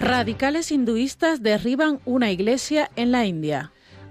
Radicales 0.00 0.72
hinduistas 0.72 1.42
derriban 1.42 2.00
una 2.04 2.30
iglesia 2.30 2.90
en 2.96 3.12
la 3.12 3.26
India 3.26 3.70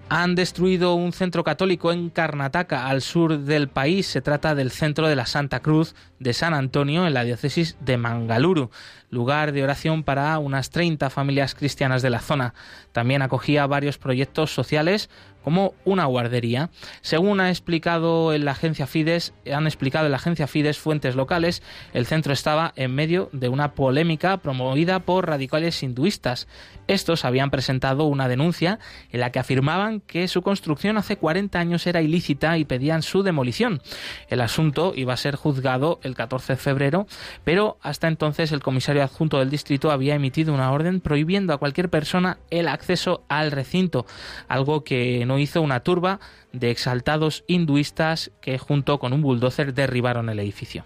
han 0.10 0.34
destruido 0.34 0.96
un 0.96 1.14
centro 1.14 1.44
católico 1.44 1.92
en 1.92 2.10
Karnataka, 2.10 2.88
al 2.88 3.02
sur 3.02 3.38
del 3.38 3.70
país. 3.70 4.08
Se 4.08 4.22
trata 4.22 4.56
del 4.56 4.72
centro 4.72 5.08
de 5.08 5.16
la 5.16 5.28
Santa 5.28 5.60
Cruz 5.60 5.96
de 6.18 6.34
San 6.34 6.56
Antonio, 6.56 7.06
en 7.06 7.14
la 7.14 7.24
diócesis 7.24 7.78
de 7.80 7.98
Mangaluru, 7.98 8.72
lugar 9.12 9.52
de 9.52 9.64
oración 9.64 10.04
para 10.04 10.38
unas 10.40 10.72
30 10.72 11.12
familias 11.12 11.54
cristianas 11.54 12.02
de 12.02 12.10
la 12.10 12.20
zona. 12.20 12.56
También 12.92 13.22
acogía 13.22 13.68
varios 13.68 14.00
proyectos 14.00 14.52
sociales 14.52 15.12
como 15.44 15.74
una 15.86 16.06
guardería. 16.06 16.70
Según 17.02 17.40
ha 17.40 17.50
explicado 17.50 18.34
en 18.34 18.46
la 18.46 18.52
agencia 18.52 18.88
Fides, 18.88 19.34
han 19.52 19.68
explicado 19.68 20.06
en 20.06 20.12
la 20.12 20.18
agencia 20.18 20.48
Fides 20.48 20.78
fuentes 20.78 21.16
locales, 21.16 21.64
el 21.94 22.06
centro 22.06 22.34
estaba 22.34 22.74
en 22.76 22.94
medio 22.94 23.30
de 23.32 23.50
una 23.50 23.74
polémica 23.74 24.38
promovida 24.38 25.00
por 25.00 25.28
radicales 25.28 25.82
hinduistas. 25.84 26.48
Estos 26.88 27.24
habían 27.24 27.52
presentado 27.52 28.06
una 28.06 28.28
denuncia 28.28 28.80
en 29.12 29.20
la 29.20 29.32
que 29.32 29.40
afirmaban 29.40 30.02
que 30.02 30.28
su 30.28 30.42
construcción 30.42 30.98
hace 30.98 31.18
40 31.18 31.60
años 31.60 31.86
era 31.86 32.02
ilícita 32.02 32.58
y 32.58 32.66
pedían 32.66 33.04
su 33.04 33.22
demolición. 33.22 33.82
El 34.28 34.42
asunto 34.42 34.94
iba 34.96 35.14
a 35.14 35.18
ser 35.18 35.36
juzgado 35.36 36.00
el 36.04 36.16
14 36.16 36.54
de 36.54 36.58
febrero, 36.58 37.08
pero 37.44 37.78
hasta 37.82 38.08
entonces 38.08 38.52
el 38.52 38.62
comisario 38.62 39.04
adjunto 39.04 39.38
del 39.38 39.50
distrito 39.50 39.92
había 39.92 40.16
emitido 40.16 40.54
una 40.54 40.72
orden 40.72 41.00
prohibiendo 41.00 41.54
a 41.54 41.58
cualquier 41.58 41.90
persona 41.90 42.40
el 42.50 42.68
acceso 42.68 43.24
al 43.30 43.52
recinto, 43.52 44.06
algo 44.48 44.84
que 44.84 45.26
no 45.30 45.38
hizo 45.38 45.62
una 45.62 45.82
turba 45.82 46.20
de 46.52 46.72
exaltados 46.72 47.46
hinduistas 47.48 48.32
que 48.42 48.58
junto 48.58 48.98
con 48.98 49.14
un 49.14 49.22
bulldozer 49.22 49.76
derribaron 49.76 50.28
el 50.28 50.40
edificio. 50.40 50.86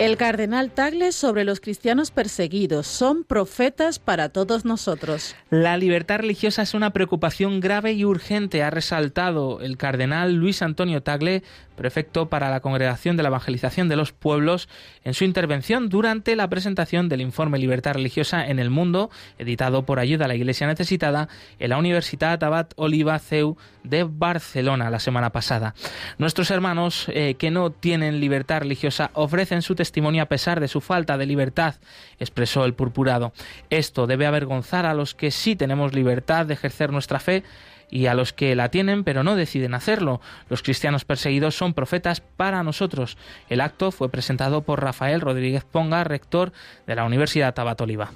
El 0.00 0.16
cardenal 0.16 0.72
Tagle 0.72 1.12
sobre 1.12 1.44
los 1.44 1.60
cristianos 1.60 2.10
perseguidos. 2.10 2.88
Son 2.88 3.22
profetas 3.22 4.00
para 4.00 4.28
todos 4.28 4.64
nosotros. 4.64 5.36
La 5.50 5.76
libertad 5.76 6.18
religiosa 6.18 6.62
es 6.62 6.74
una 6.74 6.90
preocupación 6.90 7.60
grave 7.60 7.92
y 7.92 8.04
urgente, 8.04 8.64
ha 8.64 8.70
resaltado 8.70 9.60
el 9.60 9.76
cardenal 9.76 10.34
Luis 10.34 10.62
Antonio 10.62 11.04
Tagle, 11.04 11.44
prefecto 11.76 12.28
para 12.28 12.50
la 12.50 12.58
Congregación 12.58 13.16
de 13.16 13.22
la 13.22 13.28
Evangelización 13.28 13.88
de 13.88 13.94
los 13.94 14.12
Pueblos, 14.12 14.68
en 15.04 15.14
su 15.14 15.24
intervención 15.24 15.88
durante 15.88 16.34
la 16.34 16.48
presentación 16.48 17.08
del 17.08 17.20
informe 17.20 17.58
Libertad 17.58 17.94
Religiosa 17.94 18.46
en 18.46 18.58
el 18.58 18.70
Mundo, 18.70 19.10
editado 19.38 19.84
por 19.84 20.00
Ayuda 20.00 20.24
a 20.24 20.28
la 20.28 20.34
Iglesia 20.34 20.66
Necesitada 20.66 21.28
en 21.60 21.70
la 21.70 21.78
Universidad 21.78 22.42
Abad 22.42 22.66
Oliva 22.74 23.18
CEU 23.20 23.56
de 23.84 24.02
Barcelona 24.04 24.90
la 24.90 24.98
semana 24.98 25.30
pasada. 25.30 25.74
Nuestros 26.18 26.50
hermanos 26.50 27.06
eh, 27.08 27.34
que 27.38 27.52
no 27.52 27.70
tienen 27.70 28.18
libertad 28.18 28.60
religiosa 28.60 29.10
ofrecen 29.14 29.62
su 29.62 29.74
testimonio 29.74 29.83
a 30.20 30.28
pesar 30.28 30.60
de 30.60 30.68
su 30.68 30.80
falta 30.80 31.16
de 31.18 31.26
libertad, 31.26 31.76
expresó 32.18 32.64
el 32.64 32.74
purpurado. 32.74 33.32
Esto 33.70 34.06
debe 34.06 34.26
avergonzar 34.26 34.86
a 34.86 34.94
los 34.94 35.14
que 35.14 35.30
sí 35.30 35.56
tenemos 35.56 35.94
libertad 35.94 36.46
de 36.46 36.54
ejercer 36.54 36.92
nuestra 36.92 37.20
fe 37.20 37.42
y 37.90 38.06
a 38.06 38.14
los 38.14 38.32
que 38.32 38.54
la 38.56 38.70
tienen 38.70 39.04
pero 39.04 39.22
no 39.22 39.36
deciden 39.36 39.74
hacerlo. 39.74 40.20
Los 40.48 40.62
cristianos 40.62 41.04
perseguidos 41.04 41.56
son 41.56 41.74
profetas 41.74 42.20
para 42.20 42.62
nosotros. 42.62 43.16
El 43.48 43.60
acto 43.60 43.92
fue 43.92 44.08
presentado 44.08 44.62
por 44.62 44.82
Rafael 44.82 45.20
Rodríguez 45.20 45.64
Ponga, 45.64 46.04
rector 46.04 46.52
de 46.86 46.94
la 46.94 47.04
Universidad 47.04 47.54
Tabatoliva 47.54 48.12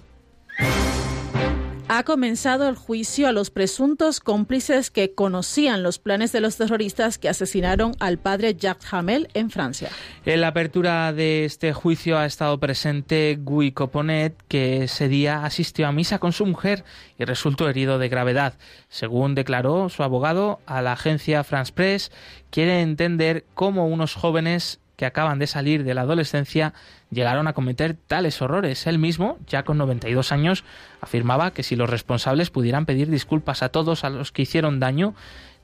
ha 1.88 2.02
comenzado 2.04 2.68
el 2.68 2.76
juicio 2.76 3.28
a 3.28 3.32
los 3.32 3.50
presuntos 3.50 4.20
cómplices 4.20 4.90
que 4.90 5.14
conocían 5.14 5.82
los 5.82 5.98
planes 5.98 6.32
de 6.32 6.40
los 6.40 6.56
terroristas 6.56 7.18
que 7.18 7.28
asesinaron 7.28 7.94
al 7.98 8.18
padre 8.18 8.54
Jacques 8.54 8.92
Hamel 8.92 9.28
en 9.34 9.50
Francia. 9.50 9.88
En 10.26 10.42
la 10.42 10.48
apertura 10.48 11.12
de 11.12 11.44
este 11.44 11.72
juicio 11.72 12.18
ha 12.18 12.26
estado 12.26 12.58
presente 12.58 13.38
Guy 13.40 13.72
Coponet, 13.72 14.34
que 14.48 14.84
ese 14.84 15.08
día 15.08 15.44
asistió 15.44 15.86
a 15.86 15.92
misa 15.92 16.18
con 16.18 16.32
su 16.32 16.44
mujer 16.44 16.84
y 17.18 17.24
resultó 17.24 17.68
herido 17.68 17.98
de 17.98 18.08
gravedad. 18.08 18.54
Según 18.88 19.34
declaró 19.34 19.88
su 19.88 20.02
abogado 20.02 20.60
a 20.66 20.82
la 20.82 20.92
agencia 20.92 21.42
France 21.42 21.72
Press, 21.72 22.12
quiere 22.50 22.82
entender 22.82 23.44
cómo 23.54 23.86
unos 23.86 24.14
jóvenes 24.14 24.80
que 24.98 25.06
acaban 25.06 25.38
de 25.38 25.46
salir 25.46 25.84
de 25.84 25.94
la 25.94 26.00
adolescencia 26.00 26.74
llegaron 27.12 27.46
a 27.46 27.52
cometer 27.52 27.94
tales 27.94 28.42
horrores. 28.42 28.84
Él 28.88 28.98
mismo, 28.98 29.38
ya 29.46 29.62
con 29.62 29.78
92 29.78 30.32
años, 30.32 30.64
afirmaba 31.00 31.52
que 31.52 31.62
si 31.62 31.76
los 31.76 31.88
responsables 31.88 32.50
pudieran 32.50 32.84
pedir 32.84 33.08
disculpas 33.08 33.62
a 33.62 33.68
todos 33.68 34.02
a 34.02 34.10
los 34.10 34.32
que 34.32 34.42
hicieron 34.42 34.80
daño, 34.80 35.14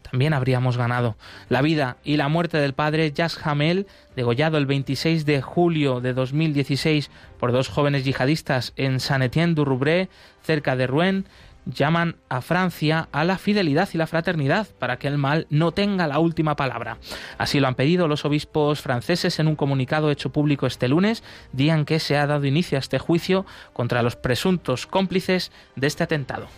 también 0.09 0.35
habríamos 0.35 0.77
ganado. 0.77 1.17
La 1.49 1.63
vida 1.63 1.97
y 2.05 2.17
la 2.17 2.29
muerte 2.29 2.59
del 2.59 2.75
padre 2.75 3.13
Jas 3.15 3.45
Hamel, 3.45 3.89
degollado 4.15 4.57
el 4.57 4.67
26 4.67 5.27
de 5.27 5.43
julio 5.43 6.01
de 6.01 6.13
2016 6.13 7.11
por 7.41 7.51
dos 7.51 7.69
jóvenes 7.69 8.05
yihadistas 8.05 8.73
en 8.77 9.01
Saint-Étienne-du-Rouvray, 9.01 10.11
cerca 10.45 10.77
de 10.77 10.87
Rouen, 10.87 11.27
llaman 11.67 12.17
a 12.29 12.41
Francia 12.41 13.09
a 13.13 13.25
la 13.25 13.39
fidelidad 13.39 13.89
y 13.93 13.99
la 13.99 14.07
fraternidad 14.07 14.69
para 14.79 14.99
que 14.99 15.09
el 15.09 15.19
mal 15.19 15.47
no 15.51 15.73
tenga 15.73 16.07
la 16.07 16.19
última 16.19 16.57
palabra. 16.57 16.99
Así 17.39 17.61
lo 17.61 17.69
han 17.69 17.75
pedido 17.75 18.09
los 18.09 18.25
obispos 18.25 18.81
franceses 18.81 19.39
en 19.39 19.49
un 19.49 19.57
comunicado 19.57 20.11
hecho 20.11 20.31
público 20.31 20.67
este 20.67 20.89
lunes, 20.89 21.23
día 21.53 21.75
en 21.75 21.85
que 21.85 22.01
se 22.01 22.17
ha 22.17 22.27
dado 22.27 22.45
inicio 22.45 22.79
a 22.79 22.81
este 22.81 22.99
juicio 22.99 23.47
contra 23.73 24.03
los 24.03 24.17
presuntos 24.17 24.87
cómplices 24.87 25.53
de 25.77 25.87
este 25.87 26.05
atentado. 26.05 26.49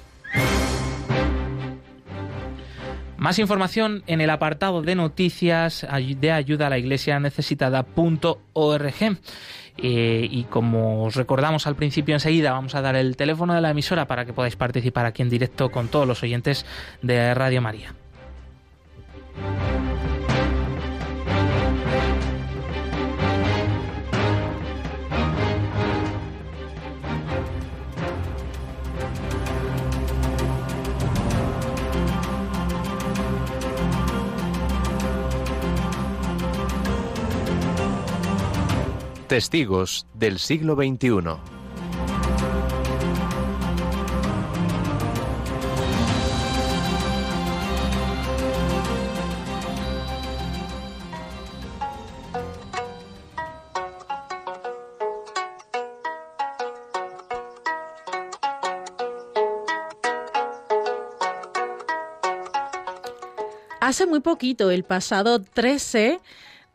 Más 3.27 3.41
información 3.41 4.05
en 4.07 4.21
el 4.21 4.31
apartado 4.31 4.83
de 4.83 4.95
noticias 4.95 5.85
de 6.21 6.31
ayuda 6.31 6.69
a 6.69 6.71
la 6.71 6.79
iglesia 6.79 7.19
necesitada.org. 7.19 8.95
Eh, 9.79 10.29
y 10.31 10.45
como 10.45 11.03
os 11.03 11.17
recordamos 11.17 11.67
al 11.67 11.75
principio 11.75 12.15
enseguida, 12.15 12.53
vamos 12.53 12.77
a 12.77 12.83
dar 12.83 12.95
el 12.95 13.17
teléfono 13.17 13.53
de 13.53 13.61
la 13.61 13.71
emisora 13.71 14.07
para 14.07 14.27
que 14.27 14.33
podáis 14.33 14.55
participar 14.55 15.07
aquí 15.07 15.23
en 15.23 15.29
directo 15.29 15.73
con 15.73 15.89
todos 15.89 16.07
los 16.07 16.23
oyentes 16.23 16.67
de 17.03 17.35
Radio 17.35 17.61
María. 17.61 17.97
Testigos 39.37 40.07
del 40.14 40.38
siglo 40.38 40.77
XXI. 40.77 41.37
Hace 63.83 64.07
muy 64.07 64.20
poquito, 64.20 64.70
el 64.70 64.85
pasado 64.85 65.42
13 65.42 66.20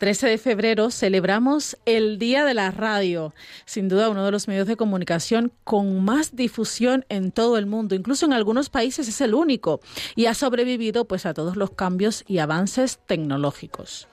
13 0.01 0.29
de 0.29 0.37
febrero 0.39 0.89
celebramos 0.89 1.77
el 1.85 2.17
Día 2.17 2.43
de 2.43 2.55
la 2.55 2.71
Radio, 2.71 3.35
sin 3.65 3.87
duda 3.87 4.09
uno 4.09 4.25
de 4.25 4.31
los 4.31 4.47
medios 4.47 4.65
de 4.65 4.75
comunicación 4.75 5.51
con 5.63 6.03
más 6.03 6.35
difusión 6.35 7.05
en 7.09 7.31
todo 7.31 7.55
el 7.59 7.67
mundo, 7.67 7.93
incluso 7.93 8.25
en 8.25 8.33
algunos 8.33 8.71
países 8.71 9.07
es 9.07 9.21
el 9.21 9.35
único 9.35 9.79
y 10.15 10.25
ha 10.25 10.33
sobrevivido 10.33 11.05
pues 11.05 11.27
a 11.27 11.35
todos 11.35 11.55
los 11.55 11.69
cambios 11.69 12.23
y 12.27 12.39
avances 12.39 12.99
tecnológicos. 13.05 14.07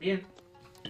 Bien, 0.00 0.26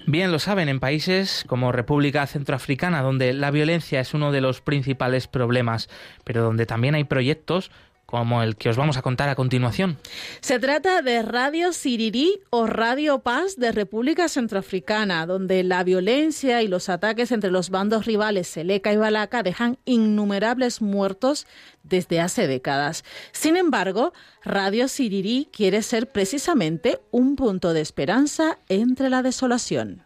Bien 0.07 0.33
lo 0.33 0.38
saben, 0.38 0.71
en 0.71 0.81
países 0.81 1.45
como 1.47 1.71
República 1.71 2.27
Centroafricana, 2.27 3.03
donde 3.03 3.35
la 3.35 3.51
violencia 3.51 4.01
es 4.01 4.14
uno 4.14 4.33
de 4.33 4.40
los 4.40 4.62
principales 4.62 5.29
problemas, 5.29 5.90
pero 6.25 6.42
donde 6.42 6.64
también 6.64 6.95
hay 6.95 7.05
proyectos 7.05 7.71
como 8.12 8.42
el 8.42 8.57
que 8.57 8.68
os 8.68 8.77
vamos 8.77 8.98
a 8.98 9.03
contar 9.03 9.31
a 9.31 9.35
continuación. 9.35 9.96
Se 10.42 10.59
trata 10.59 11.01
de 11.01 11.22
Radio 11.22 11.72
Sirirí 11.72 12.42
o 12.51 12.66
Radio 12.66 13.20
Paz 13.20 13.57
de 13.57 13.72
República 13.72 14.29
Centroafricana, 14.29 15.25
donde 15.25 15.62
la 15.62 15.83
violencia 15.83 16.61
y 16.61 16.68
los 16.68 16.90
ataques 16.90 17.33
entre 17.33 17.51
los 17.51 17.70
bandos 17.70 18.05
rivales 18.05 18.48
Seleka 18.48 18.92
y 18.92 18.98
Balaka 18.98 19.42
dejan 19.42 19.79
innumerables 19.87 20.83
muertos 20.83 21.46
desde 21.85 22.20
hace 22.20 22.46
décadas. 22.46 23.03
Sin 23.33 23.57
embargo, 23.57 24.12
Radio 24.44 24.88
Sirirí 24.88 25.48
quiere 25.51 25.81
ser 25.81 26.07
precisamente 26.07 27.01
un 27.12 27.35
punto 27.35 27.72
de 27.72 27.81
esperanza 27.81 28.59
entre 28.68 29.09
la 29.09 29.22
desolación. 29.22 30.03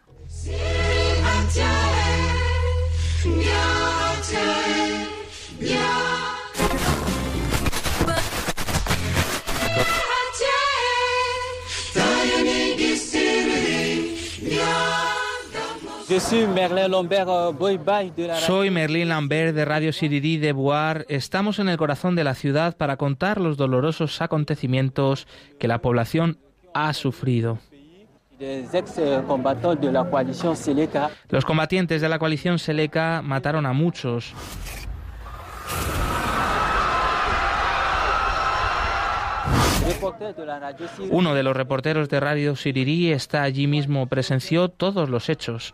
Soy 18.39 18.69
Merlin 18.71 19.09
Lambert 19.09 19.53
de 19.53 19.65
Radio 19.65 19.91
Siriri 19.91 20.37
de 20.37 20.53
Boar. 20.53 21.05
Estamos 21.09 21.59
en 21.59 21.67
el 21.67 21.75
corazón 21.75 22.15
de 22.15 22.23
la 22.23 22.33
ciudad 22.33 22.77
para 22.77 22.95
contar 22.95 23.41
los 23.41 23.57
dolorosos 23.57 24.21
acontecimientos 24.21 25.27
que 25.59 25.67
la 25.67 25.79
población 25.79 26.37
ha 26.73 26.93
sufrido. 26.93 27.59
Los 31.29 31.45
combatientes 31.45 32.01
de 32.01 32.07
la 32.09 32.19
coalición 32.19 32.57
Seleka 32.57 33.21
mataron 33.21 33.65
a 33.65 33.73
muchos. 33.73 34.33
Uno 41.09 41.33
de 41.33 41.43
los 41.43 41.57
reporteros 41.57 42.07
de 42.07 42.19
Radio 42.21 42.55
Sirirí 42.55 43.11
está 43.11 43.43
allí 43.43 43.67
mismo, 43.67 44.07
presenció 44.07 44.69
todos 44.69 45.09
los 45.09 45.27
hechos. 45.27 45.73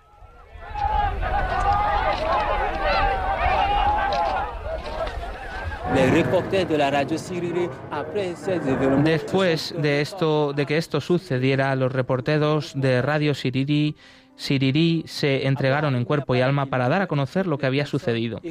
Después 9.04 9.76
de 9.78 10.02
esto, 10.02 10.54
de 10.54 10.66
que 10.66 10.78
esto 10.78 11.02
sucediera, 11.02 11.76
los 11.76 11.92
reporteros 11.92 12.74
de 12.76 13.02
Radio 13.02 13.34
Siriri 13.34 13.96
Siriri 14.36 15.04
se 15.08 15.48
entregaron 15.48 15.96
en 15.96 16.06
cuerpo 16.06 16.36
y 16.36 16.42
alma 16.42 16.66
para 16.66 16.90
dar 16.90 17.02
a 17.02 17.08
conocer 17.08 17.48
lo 17.48 17.58
que 17.58 17.66
había 17.66 17.86
sucedido. 17.86 18.42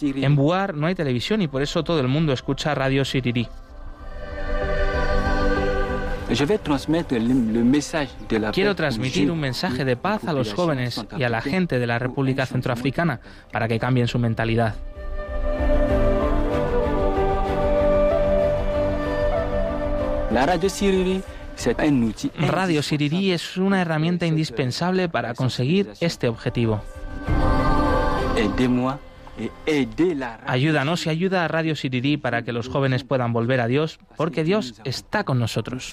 En 0.00 0.36
Buar 0.36 0.74
no 0.74 0.86
hay 0.86 0.94
televisión 0.94 1.42
y 1.42 1.48
por 1.48 1.62
eso 1.62 1.82
todo 1.84 2.00
el 2.00 2.08
mundo 2.08 2.32
escucha 2.32 2.74
Radio 2.74 3.04
Siriri. 3.04 3.48
Quiero 8.52 8.74
transmitir 8.74 9.30
un 9.30 9.40
mensaje 9.40 9.84
de 9.84 9.96
paz 9.96 10.24
a 10.26 10.32
los 10.32 10.52
jóvenes 10.52 11.04
y 11.16 11.22
a 11.22 11.28
la 11.28 11.40
gente 11.40 11.78
de 11.78 11.86
la 11.86 11.98
República 11.98 12.46
Centroafricana 12.46 13.20
para 13.52 13.68
que 13.68 13.78
cambien 13.78 14.08
su 14.08 14.18
mentalidad. 14.18 14.74
Radio 22.48 22.82
Siriri 22.82 23.30
es 23.30 23.56
una 23.56 23.80
herramienta 23.80 24.26
indispensable 24.26 25.08
para 25.08 25.32
conseguir 25.32 25.92
este 26.00 26.26
objetivo. 26.26 26.82
Ayúdanos 30.46 31.06
y 31.06 31.10
ayuda 31.10 31.44
a 31.44 31.48
Radio 31.48 31.76
Siriri 31.76 32.16
para 32.16 32.42
que 32.42 32.52
los 32.52 32.68
jóvenes 32.68 33.04
puedan 33.04 33.32
volver 33.32 33.60
a 33.60 33.68
Dios, 33.68 34.00
porque 34.16 34.42
Dios 34.42 34.80
está 34.84 35.22
con 35.22 35.38
nosotros. 35.38 35.92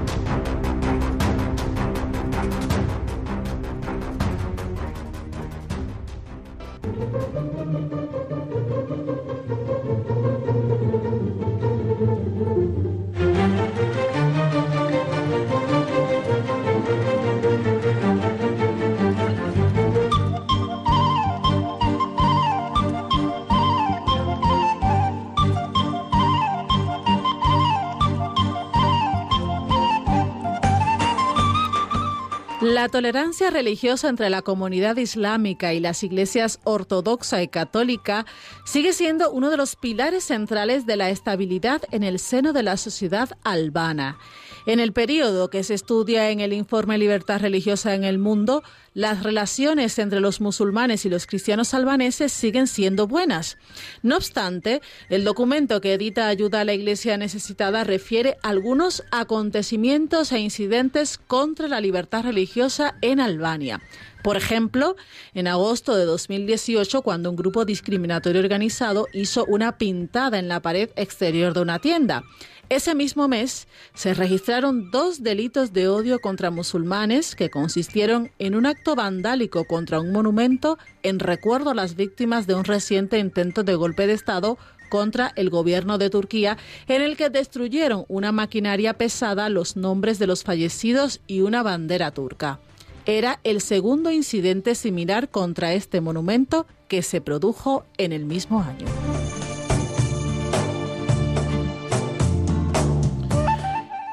La 32.81 32.89
tolerancia 32.89 33.51
religiosa 33.51 34.09
entre 34.09 34.31
la 34.31 34.41
comunidad 34.41 34.97
islámica 34.97 35.71
y 35.71 35.79
las 35.79 36.01
iglesias 36.01 36.59
ortodoxa 36.63 37.43
y 37.43 37.47
católica 37.47 38.25
sigue 38.65 38.91
siendo 38.91 39.29
uno 39.29 39.51
de 39.51 39.57
los 39.57 39.75
pilares 39.75 40.23
centrales 40.23 40.87
de 40.87 40.97
la 40.97 41.11
estabilidad 41.11 41.83
en 41.91 42.01
el 42.01 42.17
seno 42.17 42.53
de 42.53 42.63
la 42.63 42.77
sociedad 42.77 43.37
albana. 43.43 44.17
En 44.65 44.79
el 44.79 44.93
periodo 44.93 45.51
que 45.51 45.63
se 45.63 45.75
estudia 45.75 46.31
en 46.31 46.39
el 46.39 46.53
informe 46.53 46.97
Libertad 46.97 47.41
Religiosa 47.41 47.93
en 47.93 48.03
el 48.03 48.17
Mundo, 48.17 48.63
las 48.93 49.23
relaciones 49.23 49.97
entre 49.99 50.19
los 50.19 50.41
musulmanes 50.41 51.05
y 51.05 51.09
los 51.09 51.25
cristianos 51.25 51.73
albaneses 51.73 52.33
siguen 52.33 52.67
siendo 52.67 53.07
buenas. 53.07 53.57
No 54.03 54.17
obstante, 54.17 54.81
el 55.09 55.23
documento 55.23 55.81
que 55.81 55.93
edita 55.93 56.27
Ayuda 56.27 56.61
a 56.61 56.65
la 56.65 56.73
Iglesia 56.73 57.17
Necesitada 57.17 57.83
refiere 57.83 58.37
algunos 58.43 59.03
acontecimientos 59.11 60.31
e 60.31 60.39
incidentes 60.39 61.17
contra 61.17 61.67
la 61.67 61.79
libertad 61.79 62.23
religiosa 62.23 62.70
en 63.01 63.19
Albania. 63.19 63.81
Por 64.23 64.37
ejemplo, 64.37 64.95
en 65.33 65.47
agosto 65.47 65.95
de 65.95 66.05
2018, 66.05 67.01
cuando 67.01 67.29
un 67.29 67.35
grupo 67.35 67.65
discriminatorio 67.65 68.41
organizado 68.41 69.07
hizo 69.13 69.45
una 69.45 69.77
pintada 69.77 70.37
en 70.39 70.47
la 70.47 70.61
pared 70.61 70.89
exterior 70.95 71.53
de 71.53 71.61
una 71.61 71.79
tienda. 71.79 72.23
Ese 72.69 72.95
mismo 72.95 73.27
mes 73.27 73.67
se 73.93 74.13
registraron 74.13 74.91
dos 74.91 75.23
delitos 75.23 75.73
de 75.73 75.89
odio 75.89 76.19
contra 76.19 76.51
musulmanes 76.51 77.35
que 77.35 77.49
consistieron 77.49 78.31
en 78.39 78.55
un 78.55 78.65
acto 78.65 78.95
vandálico 78.95 79.65
contra 79.65 79.99
un 79.99 80.13
monumento 80.13 80.77
en 81.03 81.19
recuerdo 81.19 81.71
a 81.71 81.75
las 81.75 81.97
víctimas 81.97 82.47
de 82.47 82.55
un 82.55 82.63
reciente 82.63 83.19
intento 83.19 83.63
de 83.63 83.75
golpe 83.75 84.07
de 84.07 84.13
Estado 84.13 84.57
contra 84.91 85.31
el 85.37 85.49
gobierno 85.49 85.97
de 85.97 86.09
Turquía, 86.09 86.57
en 86.89 87.01
el 87.01 87.15
que 87.15 87.29
destruyeron 87.29 88.03
una 88.09 88.33
maquinaria 88.33 88.93
pesada, 88.93 89.47
los 89.47 89.77
nombres 89.77 90.19
de 90.19 90.27
los 90.27 90.43
fallecidos 90.43 91.21
y 91.27 91.41
una 91.41 91.63
bandera 91.63 92.11
turca. 92.11 92.59
Era 93.05 93.39
el 93.45 93.61
segundo 93.61 94.11
incidente 94.11 94.75
similar 94.75 95.29
contra 95.29 95.73
este 95.73 96.01
monumento 96.01 96.67
que 96.89 97.01
se 97.03 97.21
produjo 97.21 97.85
en 97.97 98.11
el 98.11 98.25
mismo 98.25 98.61
año. 98.61 98.85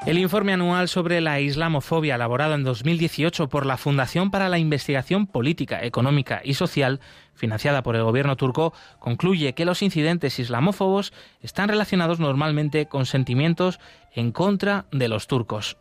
El 0.08 0.16
informe 0.16 0.54
anual 0.54 0.88
sobre 0.88 1.20
la 1.20 1.38
islamofobia 1.38 2.14
elaborado 2.14 2.54
en 2.54 2.64
2018 2.64 3.50
por 3.50 3.66
la 3.66 3.76
Fundación 3.76 4.30
para 4.30 4.48
la 4.48 4.58
Investigación 4.58 5.26
Política, 5.26 5.84
Económica 5.84 6.40
y 6.42 6.54
Social, 6.54 7.00
financiada 7.34 7.82
por 7.82 7.94
el 7.94 8.04
gobierno 8.04 8.34
turco, 8.34 8.72
concluye 9.00 9.52
que 9.52 9.66
los 9.66 9.82
incidentes 9.82 10.38
islamófobos 10.38 11.12
están 11.42 11.68
relacionados 11.68 12.20
normalmente 12.20 12.86
con 12.86 13.04
sentimientos 13.04 13.80
en 14.14 14.32
contra 14.32 14.86
de 14.92 15.08
los 15.08 15.26
turcos. 15.26 15.76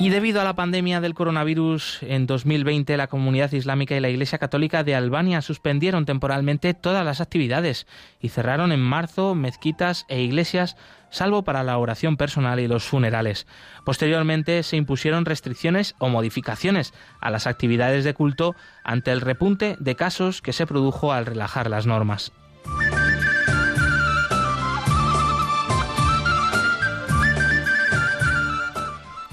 Y 0.00 0.08
debido 0.08 0.40
a 0.40 0.44
la 0.44 0.54
pandemia 0.54 1.02
del 1.02 1.12
coronavirus 1.12 1.98
en 2.00 2.26
2020, 2.26 2.96
la 2.96 3.08
comunidad 3.08 3.52
islámica 3.52 3.94
y 3.94 4.00
la 4.00 4.08
Iglesia 4.08 4.38
Católica 4.38 4.82
de 4.82 4.94
Albania 4.94 5.42
suspendieron 5.42 6.06
temporalmente 6.06 6.72
todas 6.72 7.04
las 7.04 7.20
actividades 7.20 7.86
y 8.18 8.30
cerraron 8.30 8.72
en 8.72 8.80
marzo 8.80 9.34
mezquitas 9.34 10.06
e 10.08 10.22
iglesias, 10.22 10.78
salvo 11.10 11.42
para 11.44 11.64
la 11.64 11.76
oración 11.76 12.16
personal 12.16 12.60
y 12.60 12.66
los 12.66 12.84
funerales. 12.84 13.46
Posteriormente 13.84 14.62
se 14.62 14.78
impusieron 14.78 15.26
restricciones 15.26 15.94
o 15.98 16.08
modificaciones 16.08 16.94
a 17.20 17.28
las 17.28 17.46
actividades 17.46 18.02
de 18.02 18.14
culto 18.14 18.56
ante 18.84 19.12
el 19.12 19.20
repunte 19.20 19.76
de 19.80 19.96
casos 19.96 20.40
que 20.40 20.54
se 20.54 20.66
produjo 20.66 21.12
al 21.12 21.26
relajar 21.26 21.68
las 21.68 21.86
normas. 21.86 22.32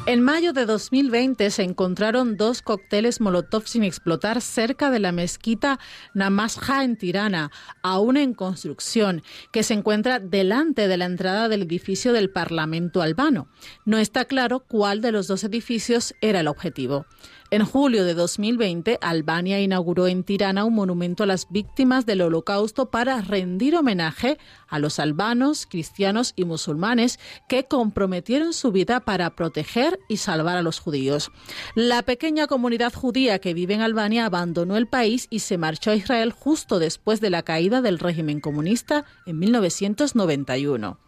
En 0.08 0.22
mayo 0.22 0.54
de 0.54 0.66
2020 0.66 1.52
se 1.52 1.64
encontraron 1.64 2.38
dos 2.38 2.62
cócteles 2.62 3.20
Molotov 3.20 3.68
sin 3.68 3.84
explotar 3.84 4.40
cerca 4.40 4.90
de 4.90 5.00
la 5.00 5.12
mezquita 5.12 5.82
Namasja 6.14 6.86
en 6.86 6.96
Tirana, 6.96 7.52
aún 7.84 8.16
en 8.16 8.34
construcción, 8.34 9.22
que 9.52 9.64
se 9.64 9.74
encuentra 9.74 10.20
delante 10.20 10.88
de 10.88 10.96
la 10.96 11.04
entrada 11.04 11.50
del 11.50 11.64
edificio 11.64 12.14
del 12.14 12.30
Parlamento 12.30 13.02
albano. 13.02 13.50
No 13.84 13.98
está 13.98 14.24
claro 14.24 14.62
cuál 14.62 15.02
de 15.02 15.12
los 15.12 15.28
dos 15.28 15.44
edificios 15.44 16.16
era 16.22 16.40
el 16.40 16.48
objetivo. 16.48 17.06
En 17.50 17.64
julio 17.64 18.04
de 18.04 18.14
2020, 18.14 19.00
Albania 19.00 19.62
inauguró 19.62 20.08
en 20.08 20.26
Tirana 20.26 20.66
un 20.66 20.76
monumento 20.76 21.24
a 21.24 21.28
las 21.28 21.50
víctimas 21.50 22.06
del 22.06 22.22
Holocausto 22.22 22.92
para 22.92 23.22
rendir 23.22 23.78
homenaje 23.78 24.38
a 24.68 24.80
los 24.80 25.00
albanos, 25.00 25.66
cristianos 25.66 26.34
y 26.36 26.44
musulmanes 26.44 27.20
que 27.48 27.64
comprometieron 27.64 28.52
su 28.52 28.74
vida 28.74 29.00
para 29.00 29.30
proteger 29.30 29.98
y 30.10 30.18
salvar 30.18 30.58
a 30.58 30.62
los 30.62 30.80
judíos. 30.80 31.32
La 31.74 32.02
pequeña 32.02 32.48
comunidad 32.48 32.94
judía 32.94 33.40
que 33.40 33.54
vive 33.54 33.76
en 33.76 33.82
Albania 33.82 34.26
abandonó 34.26 34.76
el 34.76 34.88
país 34.88 35.28
y 35.30 35.40
se 35.40 35.58
marchó 35.58 35.92
a 35.92 35.96
Israel 35.96 36.34
justo 36.34 36.80
después 36.80 37.22
de 37.22 37.30
la 37.30 37.44
caída 37.44 37.82
del 37.82 38.00
régimen 38.00 38.42
comunista 38.42 39.06
en 39.26 39.40
1991. 39.40 41.07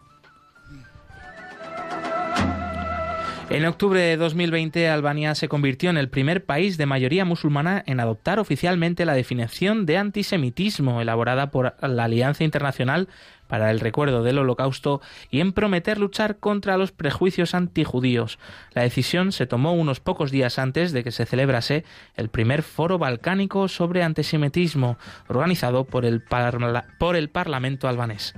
En 3.50 3.66
octubre 3.66 4.00
de 4.00 4.16
2020, 4.16 4.88
Albania 4.90 5.34
se 5.34 5.50
convirtió 5.50 5.90
en 5.90 5.98
el 5.98 6.08
primer 6.08 6.46
país 6.46 6.78
de 6.78 6.86
mayoría 6.86 7.26
musulmana 7.26 7.84
en 7.88 8.00
adoptar 8.00 8.38
oficialmente 8.38 9.06
la 9.06 9.16
definición 9.16 9.88
de 9.88 9.98
antisemitismo 9.98 11.02
elaborada 11.02 11.50
por 11.50 11.74
la 11.82 12.04
Alianza 12.04 12.44
Internacional 12.44 13.08
para 13.48 13.72
el 13.72 13.80
Recuerdo 13.80 14.22
del 14.22 14.38
Holocausto 14.38 15.02
y 15.32 15.40
en 15.40 15.52
prometer 15.52 15.98
luchar 15.98 16.38
contra 16.38 16.78
los 16.78 16.92
prejuicios 16.92 17.56
antijudíos. 17.56 18.38
La 18.74 18.84
decisión 18.84 19.32
se 19.32 19.48
tomó 19.48 19.74
unos 19.74 20.00
pocos 20.00 20.30
días 20.30 20.60
antes 20.60 20.92
de 20.92 21.04
que 21.04 21.12
se 21.12 21.26
celebrase 21.26 21.84
el 22.16 22.30
primer 22.30 22.62
foro 22.62 23.00
balcánico 23.00 23.68
sobre 23.68 24.04
antisemitismo 24.04 25.00
organizado 25.28 25.86
por 25.86 26.06
el, 26.06 26.22
Parlamento 26.22 27.88
albanés. 27.88 28.36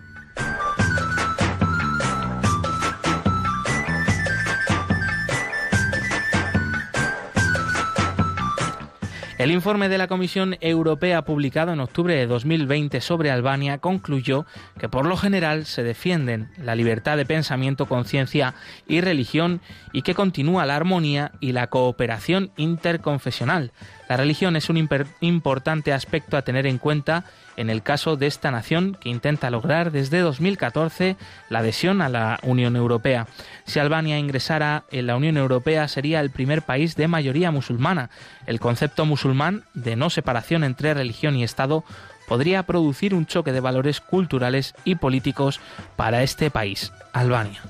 El 9.42 9.50
informe 9.50 9.90
de 9.90 9.98
la 9.98 10.08
Comisión 10.08 10.56
Europea 10.62 11.24
publicado 11.24 11.74
en 11.74 11.80
octubre 11.80 12.14
de 12.14 12.28
2020 12.28 13.02
sobre 13.02 13.32
Albania 13.32 13.80
concluyó 13.80 14.46
que 14.78 14.88
por 14.88 15.08
lo 15.08 15.18
general 15.18 15.66
se 15.66 15.82
defienden 15.82 16.52
la 16.64 16.76
libertad 16.76 17.18
de 17.18 17.26
pensamiento, 17.26 17.88
conciencia 17.88 18.54
y 18.88 19.02
religión 19.02 19.60
y 19.94 20.04
que 20.04 20.14
continúa 20.14 20.68
la 20.68 20.76
armonía 20.76 21.32
y 21.40 21.54
la 21.54 21.72
cooperación 21.72 22.52
interconfesional. 22.56 23.72
La 24.12 24.18
religión 24.18 24.58
es 24.58 24.70
un 24.70 24.90
importante 25.22 25.94
aspecto 25.94 26.36
a 26.36 26.42
tener 26.42 26.68
en 26.68 26.80
cuenta 26.80 27.24
en 27.56 27.70
el 27.70 27.82
caso 27.82 28.18
de 28.18 28.28
esta 28.28 28.52
nación 28.52 28.98
que 29.00 29.08
intenta 29.08 29.50
lograr 29.50 29.90
desde 29.90 30.20
2014 30.20 31.16
la 31.48 31.60
adhesión 31.60 32.02
a 32.02 32.10
la 32.10 32.38
Unión 32.44 32.76
Europea. 32.76 33.28
Si 33.64 33.80
Albania 33.80 34.20
ingresara 34.20 34.84
en 34.92 35.08
la 35.08 35.16
Unión 35.16 35.38
Europea 35.38 35.88
sería 35.88 36.20
el 36.20 36.30
primer 36.30 36.62
país 36.62 36.98
de 36.98 37.08
mayoría 37.08 37.52
musulmana. 37.52 38.10
El 38.48 38.60
concepto 38.60 39.06
musulmán 39.06 39.64
de 39.76 39.96
no 39.96 40.10
separación 40.10 40.66
entre 40.66 40.94
religión 40.94 41.38
y 41.38 41.46
Estado 41.46 41.86
podría 42.28 42.64
producir 42.64 43.16
un 43.16 43.28
choque 43.28 43.54
de 43.54 43.62
valores 43.62 44.02
culturales 44.02 44.76
y 44.84 44.96
políticos 44.96 45.62
para 45.96 46.22
este 46.22 46.52
país, 46.52 46.92
Albania. 47.14 47.62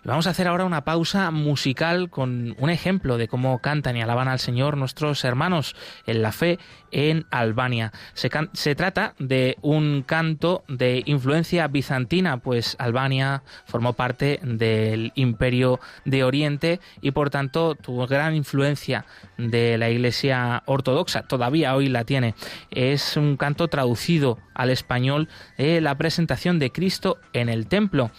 Vamos 0.06 0.28
a 0.28 0.30
hacer 0.30 0.48
ahora 0.48 0.64
una 0.64 0.86
pausa 0.86 1.30
musical 1.32 2.10
con 2.10 2.56
un 2.58 2.70
ejemplo 2.70 3.18
de 3.18 3.28
cómo 3.28 3.60
cantan 3.60 3.98
y 3.98 4.02
alaban 4.02 4.30
al 4.30 4.39
Señor 4.39 4.78
nuestros 4.78 5.26
hermanos 5.26 5.76
en 6.06 6.22
la 6.22 6.32
fe 6.32 6.58
en 6.92 7.26
Albania. 7.30 7.92
Se, 8.14 8.30
se 8.54 8.76
trata 8.76 9.14
de 9.20 9.58
un 9.62 10.04
canto 10.04 10.64
de 10.70 11.04
influencia 11.06 11.68
bizantina, 11.68 12.38
pues 12.38 12.78
Albania 12.80 13.44
formó 13.66 13.92
parte 13.92 14.39
del 14.42 15.12
Imperio 15.16 15.82
de 16.06 16.24
Oriente 16.24 16.80
y 17.02 17.12
por 17.12 17.30
tanto 17.30 17.76
tuvo 17.76 18.08
gran 18.08 18.36
influencia 18.36 19.04
de 19.38 19.81
la 19.82 19.90
Iglesia 19.90 20.64
Ortodoxa, 20.66 21.24
todavía 21.24 21.76
hoy 21.76 21.90
la 21.90 22.06
tiene. 22.06 22.36
Es 22.70 23.18
un 23.18 23.36
canto 23.36 23.68
traducido 23.68 24.38
al 24.54 24.70
español, 24.70 25.28
eh, 25.58 25.82
la 25.82 25.98
presentación 25.98 26.60
de 26.60 26.72
Cristo 26.72 27.18
en 27.34 27.50
el 27.50 27.68
templo. 27.68 28.12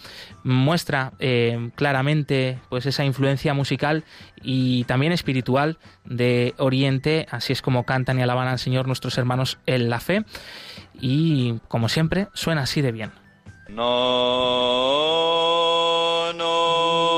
Muestra 0.43 1.13
eh, 1.19 1.71
claramente 1.75 2.59
pues 2.69 2.85
esa 2.85 3.05
influencia 3.05 3.55
musical 3.55 4.03
y 4.41 4.83
también 4.83 5.13
espiritual 5.13 5.79
de 6.05 6.53
Oriente, 6.57 7.25
así 7.31 7.53
es 7.53 7.61
como 7.61 7.85
cantan 7.85 8.19
y 8.19 8.21
alaban 8.21 8.49
al 8.49 8.59
Señor 8.59 8.85
nuestros 8.85 9.17
hermanos 9.17 9.57
en 9.65 9.89
la 9.89 9.99
fe. 9.99 10.25
Y 10.99 11.59
como 11.69 11.89
siempre, 11.89 12.27
suena 12.33 12.63
así 12.63 12.81
de 12.81 12.91
bien. 12.91 13.11
No, 13.69 13.83
no. 16.33 17.12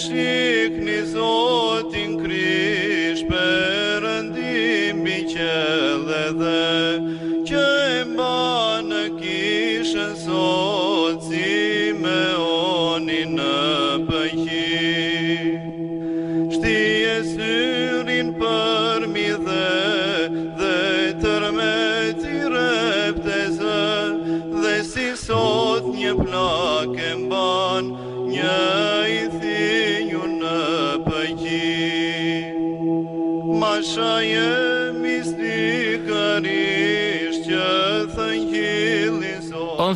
shikni 0.00 1.00
Zotin 1.12 2.16
Krisht, 2.20 3.28
përëndim 3.28 5.02
mi 5.04 5.18
qëllë 5.28 6.24
dhe 6.40 7.09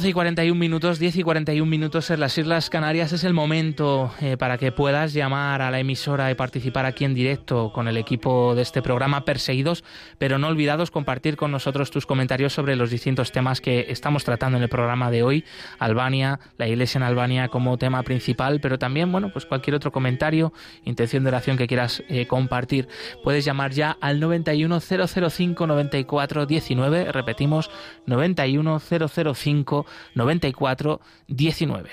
11 0.04 0.10
y 0.10 0.12
41 0.12 0.60
minutos, 0.60 0.98
10 0.98 1.16
y 1.16 1.22
41 1.22 1.70
minutos 1.70 2.10
en 2.10 2.20
las 2.20 2.36
Islas 2.36 2.68
Canarias 2.68 3.14
es 3.14 3.24
el 3.24 3.32
momento 3.32 4.12
eh, 4.20 4.36
para 4.36 4.58
que 4.58 4.70
puedas 4.70 5.14
llamar 5.14 5.62
a 5.62 5.70
la 5.70 5.80
emisora 5.80 6.30
y 6.30 6.34
participar 6.34 6.84
aquí 6.84 7.06
en 7.06 7.14
directo 7.14 7.72
con 7.72 7.88
el 7.88 7.96
equipo 7.96 8.54
de 8.54 8.60
este 8.60 8.82
programa 8.82 9.24
Perseguidos, 9.24 9.82
pero 10.18 10.38
no 10.38 10.48
olvidados 10.48 10.90
compartir 10.90 11.38
con 11.38 11.50
nosotros 11.50 11.90
tus 11.90 12.04
comentarios 12.04 12.52
sobre 12.52 12.76
los 12.76 12.90
distintos 12.90 13.32
temas 13.32 13.62
que 13.62 13.86
estamos 13.88 14.24
tratando 14.24 14.58
en 14.58 14.64
el 14.64 14.68
programa 14.68 15.10
de 15.10 15.22
hoy. 15.22 15.44
Albania, 15.78 16.38
la 16.58 16.68
iglesia 16.68 16.98
en 16.98 17.04
Albania 17.04 17.48
como 17.48 17.78
tema 17.78 18.02
principal, 18.02 18.60
pero 18.60 18.78
también, 18.78 19.10
bueno, 19.10 19.32
pues 19.32 19.46
cualquier 19.46 19.74
otro 19.74 19.90
comentario, 19.90 20.52
intención 20.84 21.24
de 21.24 21.30
oración 21.30 21.56
que 21.56 21.66
quieras 21.66 22.02
eh, 22.10 22.26
compartir. 22.26 22.88
Puedes 23.22 23.46
llamar 23.46 23.72
ya 23.72 23.96
al 24.02 24.20
91005 24.20 25.66
94 25.66 26.44
19, 26.44 27.10
repetimos 27.10 27.70
91005 28.04 29.86
94 30.14 31.00
19. 31.26 31.90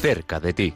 Cerca 0.00 0.40
de 0.40 0.52
ti. 0.52 0.74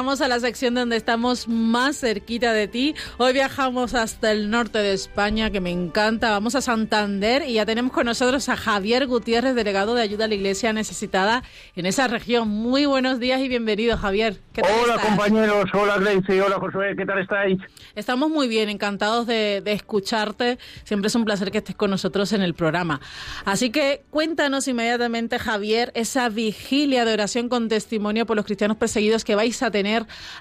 Llegamos 0.00 0.22
a 0.22 0.28
la 0.28 0.40
sección 0.40 0.74
donde 0.74 0.96
estamos 0.96 1.46
más 1.46 2.00
cerquita 2.00 2.54
de 2.54 2.66
ti. 2.68 2.94
Hoy 3.18 3.34
viajamos 3.34 3.92
hasta 3.92 4.32
el 4.32 4.48
norte 4.48 4.78
de 4.78 4.94
España, 4.94 5.50
que 5.50 5.60
me 5.60 5.70
encanta. 5.70 6.30
Vamos 6.30 6.54
a 6.54 6.62
Santander 6.62 7.42
y 7.46 7.52
ya 7.52 7.66
tenemos 7.66 7.92
con 7.92 8.06
nosotros 8.06 8.48
a 8.48 8.56
Javier 8.56 9.06
Gutiérrez, 9.06 9.54
delegado 9.54 9.94
de 9.94 10.00
ayuda 10.00 10.24
a 10.24 10.28
la 10.28 10.36
Iglesia 10.36 10.72
necesitada 10.72 11.42
en 11.76 11.84
esa 11.84 12.08
región. 12.08 12.48
Muy 12.48 12.86
buenos 12.86 13.20
días 13.20 13.42
y 13.42 13.48
bienvenido, 13.48 13.98
Javier. 13.98 14.40
hola, 14.82 14.96
compañeros. 15.02 15.66
Hola, 15.74 15.98
Grace. 15.98 16.40
Hola, 16.40 16.56
Josué. 16.58 16.96
¿Qué 16.96 17.04
tal 17.04 17.18
estáis? 17.18 17.58
Estamos 17.94 18.30
muy 18.30 18.48
bien, 18.48 18.70
encantados 18.70 19.26
de, 19.26 19.60
de 19.62 19.72
escucharte. 19.72 20.58
Siempre 20.84 21.08
es 21.08 21.14
un 21.14 21.26
placer 21.26 21.50
que 21.50 21.58
estés 21.58 21.76
con 21.76 21.90
nosotros 21.90 22.32
en 22.32 22.40
el 22.40 22.54
programa. 22.54 23.02
Así 23.44 23.68
que 23.68 24.02
cuéntanos 24.08 24.66
inmediatamente, 24.66 25.38
Javier, 25.38 25.92
esa 25.94 26.30
vigilia 26.30 27.04
de 27.04 27.12
oración 27.12 27.50
con 27.50 27.68
testimonio 27.68 28.24
por 28.24 28.36
los 28.36 28.46
cristianos 28.46 28.78
perseguidos 28.78 29.24
que 29.24 29.34
vais 29.34 29.62
a 29.62 29.70
tener 29.70 29.89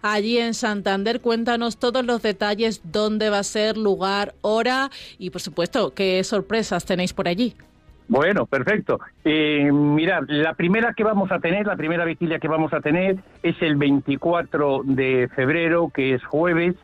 allí 0.01 0.37
en 0.37 0.53
Santander. 0.53 1.21
Cuéntanos 1.21 1.77
todos 1.77 2.05
los 2.05 2.21
detalles, 2.21 2.81
dónde 2.83 3.29
va 3.29 3.39
a 3.39 3.43
ser, 3.43 3.77
lugar, 3.77 4.33
hora 4.41 4.89
y, 5.17 5.29
por 5.29 5.41
supuesto, 5.41 5.93
qué 5.93 6.23
sorpresas 6.23 6.85
tenéis 6.85 7.13
por 7.13 7.27
allí. 7.27 7.55
Bueno, 8.09 8.47
perfecto. 8.47 8.99
Eh, 9.23 9.71
mirad, 9.71 10.23
la 10.27 10.55
primera 10.55 10.93
que 10.95 11.03
vamos 11.03 11.31
a 11.31 11.39
tener, 11.39 11.67
la 11.67 11.75
primera 11.75 12.05
vigilia 12.05 12.39
que 12.39 12.47
vamos 12.47 12.73
a 12.73 12.81
tener 12.81 13.17
es 13.43 13.55
el 13.61 13.75
24 13.75 14.81
de 14.83 15.29
febrero, 15.35 15.91
que 15.93 16.15
es 16.15 16.23
jueves, 16.25 16.75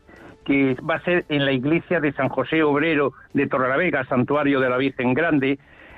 que 0.45 0.77
va 0.87 0.95
a 0.95 1.03
ser 1.03 1.25
en 1.29 1.43
la 1.43 1.51
iglesia 1.51 1.99
de 1.99 2.13
San 2.13 2.29
José 2.29 2.61
Obrero 2.61 3.13
de 3.33 3.47
Torrelavega, 3.47 4.05
Santuario 4.05 4.59
de 4.59 4.69
la 4.69 4.77
Virgen 4.77 5.15
Grande. 5.15 5.57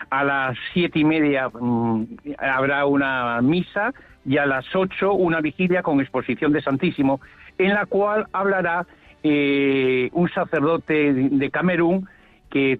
A 0.10 0.24
las 0.24 0.58
siete 0.72 1.00
y 1.00 1.04
media 1.04 1.50
mm, 1.50 2.06
habrá 2.38 2.86
una 2.86 3.42
misa 3.42 3.94
y 4.28 4.38
a 4.38 4.46
las 4.46 4.66
ocho 4.76 5.14
una 5.14 5.40
vigilia 5.40 5.82
con 5.82 6.02
exposición 6.02 6.52
de 6.52 6.62
Santísimo, 6.62 7.22
en 7.58 7.74
la 7.74 7.86
cual 7.86 8.28
hablará 8.34 8.86
eh, 9.24 10.10
un 10.12 10.30
sacerdote 10.30 11.14
de 11.14 11.50
Camerún 11.50 12.08
que, 12.50 12.80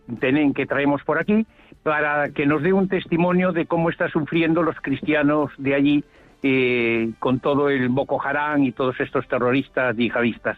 que 0.54 0.66
traemos 0.66 1.04
por 1.04 1.18
aquí 1.18 1.46
para 1.84 2.30
que 2.30 2.46
nos 2.46 2.62
dé 2.62 2.74
un 2.74 2.90
testimonio 2.90 3.54
de 3.54 3.66
cómo 3.66 3.90
están 3.90 4.10
sufriendo 4.10 4.62
los 4.62 4.76
cristianos 4.82 5.52
de 5.58 5.74
allí 5.74 6.04
eh, 6.44 7.12
con 7.20 7.40
todo 7.40 7.70
el 7.70 7.88
Boko 7.90 8.22
Haram 8.22 8.64
y 8.64 8.74
todos 8.74 9.00
estos 9.00 9.28
terroristas 9.28 9.96
yihadistas. 9.96 10.58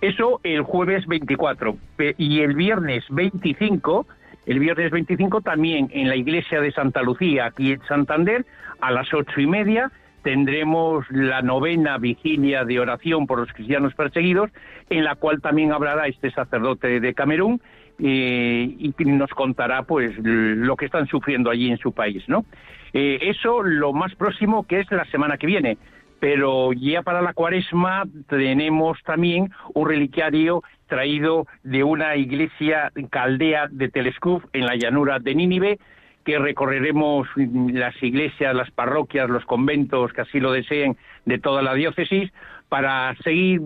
Eso 0.00 0.40
el 0.42 0.62
jueves 0.62 1.06
24 1.06 1.76
y 2.16 2.40
el 2.40 2.54
viernes 2.54 3.04
25, 3.10 4.06
el 4.48 4.58
viernes 4.60 4.90
25 4.90 5.42
también 5.42 5.90
en 5.92 6.08
la 6.08 6.16
iglesia 6.16 6.60
de 6.60 6.72
Santa 6.72 7.02
Lucía, 7.02 7.46
aquí 7.46 7.72
en 7.72 7.82
Santander, 7.86 8.46
a 8.80 8.90
las 8.90 9.12
ocho 9.12 9.40
y 9.40 9.46
media 9.46 9.92
tendremos 10.22 11.04
la 11.10 11.42
novena 11.42 11.98
vigilia 11.98 12.64
de 12.64 12.80
oración 12.80 13.26
por 13.26 13.40
los 13.40 13.52
cristianos 13.52 13.94
perseguidos, 13.94 14.50
en 14.88 15.04
la 15.04 15.16
cual 15.16 15.40
también 15.42 15.72
hablará 15.72 16.06
este 16.06 16.30
sacerdote 16.30 16.98
de 16.98 17.14
Camerún 17.14 17.60
eh, 17.98 18.74
y 18.78 18.94
nos 19.04 19.30
contará 19.30 19.82
pues 19.82 20.12
lo 20.18 20.76
que 20.76 20.86
están 20.86 21.06
sufriendo 21.08 21.50
allí 21.50 21.70
en 21.70 21.78
su 21.78 21.92
país, 21.92 22.24
¿no? 22.26 22.46
Eh, 22.94 23.18
eso 23.22 23.62
lo 23.62 23.92
más 23.92 24.14
próximo 24.14 24.66
que 24.66 24.80
es 24.80 24.90
la 24.90 25.04
semana 25.06 25.36
que 25.36 25.46
viene, 25.46 25.76
pero 26.20 26.72
ya 26.72 27.02
para 27.02 27.20
la 27.20 27.34
cuaresma 27.34 28.04
tenemos 28.28 28.98
también 29.04 29.50
un 29.74 29.88
reliquiario 29.88 30.62
traído 30.88 31.46
de 31.62 31.84
una 31.84 32.16
iglesia 32.16 32.90
caldea 33.10 33.68
de 33.70 33.88
Telescuf 33.88 34.44
en 34.52 34.66
la 34.66 34.74
llanura 34.74 35.18
de 35.20 35.34
Nínive, 35.34 35.78
que 36.24 36.38
recorreremos 36.38 37.28
las 37.36 37.94
iglesias, 38.02 38.54
las 38.54 38.70
parroquias, 38.70 39.30
los 39.30 39.44
conventos 39.44 40.12
que 40.12 40.22
así 40.22 40.40
lo 40.40 40.52
deseen 40.52 40.96
de 41.24 41.38
toda 41.38 41.62
la 41.62 41.74
diócesis 41.74 42.30
para 42.68 43.14
seguir 43.24 43.60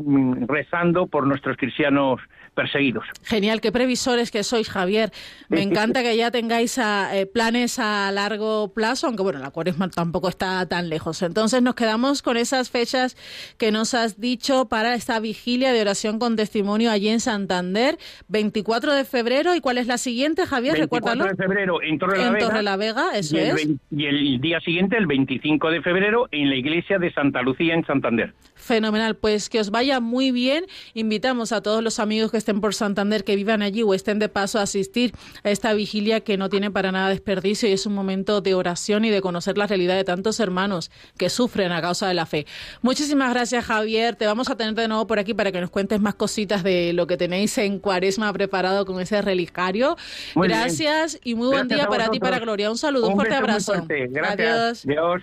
rezando 0.46 1.06
por 1.06 1.26
nuestros 1.26 1.56
cristianos 1.56 2.20
perseguidos. 2.54 3.04
Genial, 3.24 3.60
qué 3.60 3.72
previsores 3.72 4.30
que 4.30 4.42
sois, 4.42 4.68
Javier. 4.68 5.10
Me 5.48 5.62
encanta 5.62 6.02
que 6.02 6.16
ya 6.16 6.30
tengáis 6.30 6.78
eh, 6.78 7.26
planes 7.32 7.78
a 7.78 8.10
largo 8.12 8.72
plazo, 8.72 9.06
aunque 9.06 9.22
bueno, 9.22 9.38
la 9.38 9.50
cuaresma 9.50 9.88
tampoco 9.88 10.28
está 10.28 10.66
tan 10.66 10.88
lejos. 10.88 11.22
Entonces 11.22 11.62
nos 11.62 11.74
quedamos 11.74 12.22
con 12.22 12.36
esas 12.36 12.70
fechas 12.70 13.16
que 13.58 13.72
nos 13.72 13.94
has 13.94 14.20
dicho 14.20 14.68
para 14.68 14.94
esta 14.94 15.20
vigilia 15.20 15.72
de 15.72 15.80
oración 15.80 16.18
con 16.18 16.36
testimonio 16.36 16.90
allí 16.90 17.08
en 17.08 17.20
Santander, 17.20 17.98
24 18.28 18.94
de 18.94 19.04
febrero. 19.04 19.54
¿Y 19.54 19.60
cuál 19.60 19.78
es 19.78 19.86
la 19.86 19.98
siguiente, 19.98 20.46
Javier? 20.46 20.74
24 20.74 21.24
de 21.24 21.36
febrero 21.36 21.82
en 21.82 21.98
Torre 21.98 22.22
en 22.22 22.38
Torre 22.38 22.62
la 22.62 22.76
Vega, 22.76 23.10
eso 23.14 23.36
es. 23.36 23.68
y 23.90 24.06
el 24.06 24.40
día 24.40 24.60
siguiente, 24.60 24.96
el 24.96 25.06
25 25.06 25.70
de 25.70 25.82
febrero, 25.82 26.28
en 26.30 26.50
la 26.50 26.56
iglesia 26.56 26.98
de 26.98 27.12
Santa 27.12 27.42
Lucía 27.42 27.74
en 27.74 27.84
Santander. 27.84 28.32
Fenomenal, 28.62 29.16
pues 29.16 29.48
que 29.48 29.58
os 29.58 29.70
vaya 29.70 29.98
muy 29.98 30.30
bien. 30.30 30.66
Invitamos 30.94 31.50
a 31.50 31.62
todos 31.62 31.82
los 31.82 31.98
amigos 31.98 32.30
que 32.30 32.36
estén 32.36 32.60
por 32.60 32.74
Santander, 32.74 33.24
que 33.24 33.34
vivan 33.34 33.60
allí 33.60 33.82
o 33.82 33.92
estén 33.92 34.20
de 34.20 34.28
paso 34.28 34.60
a 34.60 34.62
asistir 34.62 35.12
a 35.42 35.50
esta 35.50 35.72
vigilia 35.74 36.20
que 36.20 36.36
no 36.36 36.48
tiene 36.48 36.70
para 36.70 36.92
nada 36.92 37.08
desperdicio 37.08 37.68
y 37.68 37.72
es 37.72 37.86
un 37.86 37.94
momento 37.94 38.40
de 38.40 38.54
oración 38.54 39.04
y 39.04 39.10
de 39.10 39.20
conocer 39.20 39.58
la 39.58 39.66
realidad 39.66 39.96
de 39.96 40.04
tantos 40.04 40.38
hermanos 40.38 40.90
que 41.18 41.28
sufren 41.28 41.72
a 41.72 41.80
causa 41.80 42.06
de 42.06 42.14
la 42.14 42.24
fe. 42.24 42.46
Muchísimas 42.82 43.32
gracias, 43.34 43.64
Javier. 43.64 44.14
Te 44.14 44.26
vamos 44.26 44.48
a 44.48 44.56
tener 44.56 44.74
de 44.74 44.86
nuevo 44.86 45.08
por 45.08 45.18
aquí 45.18 45.34
para 45.34 45.50
que 45.50 45.60
nos 45.60 45.70
cuentes 45.70 46.00
más 46.00 46.14
cositas 46.14 46.62
de 46.62 46.92
lo 46.92 47.08
que 47.08 47.16
tenéis 47.16 47.58
en 47.58 47.80
Cuaresma 47.80 48.32
preparado 48.32 48.86
con 48.86 49.00
ese 49.00 49.20
relicario. 49.22 49.96
gracias 50.36 51.18
y 51.24 51.34
muy 51.34 51.48
buen 51.48 51.66
día 51.66 51.88
para 51.88 52.10
ti, 52.10 52.20
para 52.20 52.38
Gloria. 52.38 52.70
Un 52.70 52.78
saludo, 52.78 53.08
un, 53.08 53.14
fuerte 53.16 53.34
abrazo. 53.34 53.74
Gracias. 53.88 54.84
Adiós. 54.86 55.22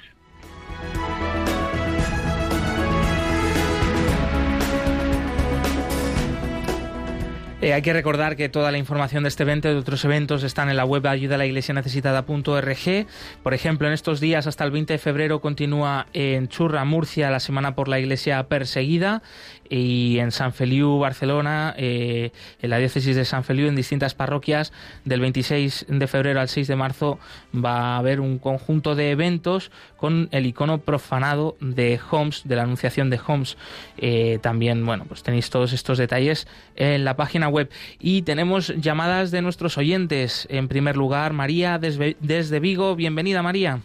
Eh, 7.62 7.74
hay 7.74 7.82
que 7.82 7.92
recordar 7.92 8.38
que 8.38 8.48
toda 8.48 8.72
la 8.72 8.78
información 8.78 9.24
de 9.24 9.28
este 9.28 9.44
evento 9.44 9.68
y 9.68 9.74
de 9.74 9.80
otros 9.80 10.06
eventos 10.06 10.44
están 10.44 10.70
en 10.70 10.78
la 10.78 10.86
web 10.86 11.06
ayudalaiglesianecesitada.org. 11.06 13.06
Por 13.44 13.54
ejemplo, 13.54 13.86
en 13.86 13.94
estos 13.94 14.22
días 14.22 14.48
hasta 14.48 14.64
el 14.64 14.72
20 14.72 14.94
de 14.94 14.98
febrero 14.98 15.42
continúa 15.42 16.08
en 16.14 16.48
Churra, 16.48 16.86
Murcia, 16.86 17.30
la 17.30 17.42
Semana 17.42 17.76
por 17.76 17.90
la 17.90 18.00
Iglesia 18.00 18.48
Perseguida 18.48 19.24
y 19.70 20.20
en 20.20 20.32
San 20.32 20.54
Feliu, 20.54 21.00
Barcelona, 21.00 21.76
eh, 21.78 22.32
en 22.62 22.70
la 22.70 22.78
diócesis 22.78 23.18
de 23.18 23.26
San 23.26 23.44
Feliu, 23.44 23.68
en 23.68 23.76
distintas 23.76 24.16
parroquias, 24.16 24.72
del 25.04 25.20
26 25.20 25.88
de 25.90 26.08
febrero 26.08 26.40
al 26.40 26.48
6 26.48 26.68
de 26.68 26.76
marzo 26.78 27.20
va 27.54 27.96
a 27.96 27.98
haber 27.98 28.22
un 28.22 28.40
conjunto 28.40 28.96
de 28.96 29.12
eventos 29.12 29.70
con 29.98 30.30
el 30.32 30.46
icono 30.46 30.80
profanado 30.80 31.58
de 31.60 32.00
Homs, 32.10 32.44
de 32.46 32.56
la 32.56 32.64
Anunciación 32.64 33.10
de 33.10 33.20
Homs. 33.26 33.58
Eh, 33.98 34.40
también, 34.42 34.86
bueno, 34.86 35.04
pues 35.08 35.24
tenéis 35.24 35.50
todos 35.50 35.74
estos 35.74 35.98
detalles 35.98 36.48
en 36.78 37.04
la 37.04 37.16
página 37.16 37.49
web. 37.50 37.70
Y 38.00 38.22
tenemos 38.22 38.70
llamadas 38.78 39.32
de 39.32 39.42
nuestros 39.42 39.78
oyentes. 39.78 40.48
En 40.50 40.68
primer 40.68 40.98
lugar, 40.98 41.34
María 41.34 41.78
desde, 41.80 42.60
Vigo. 42.60 42.96
Bienvenida, 42.96 43.42
María. 43.44 43.80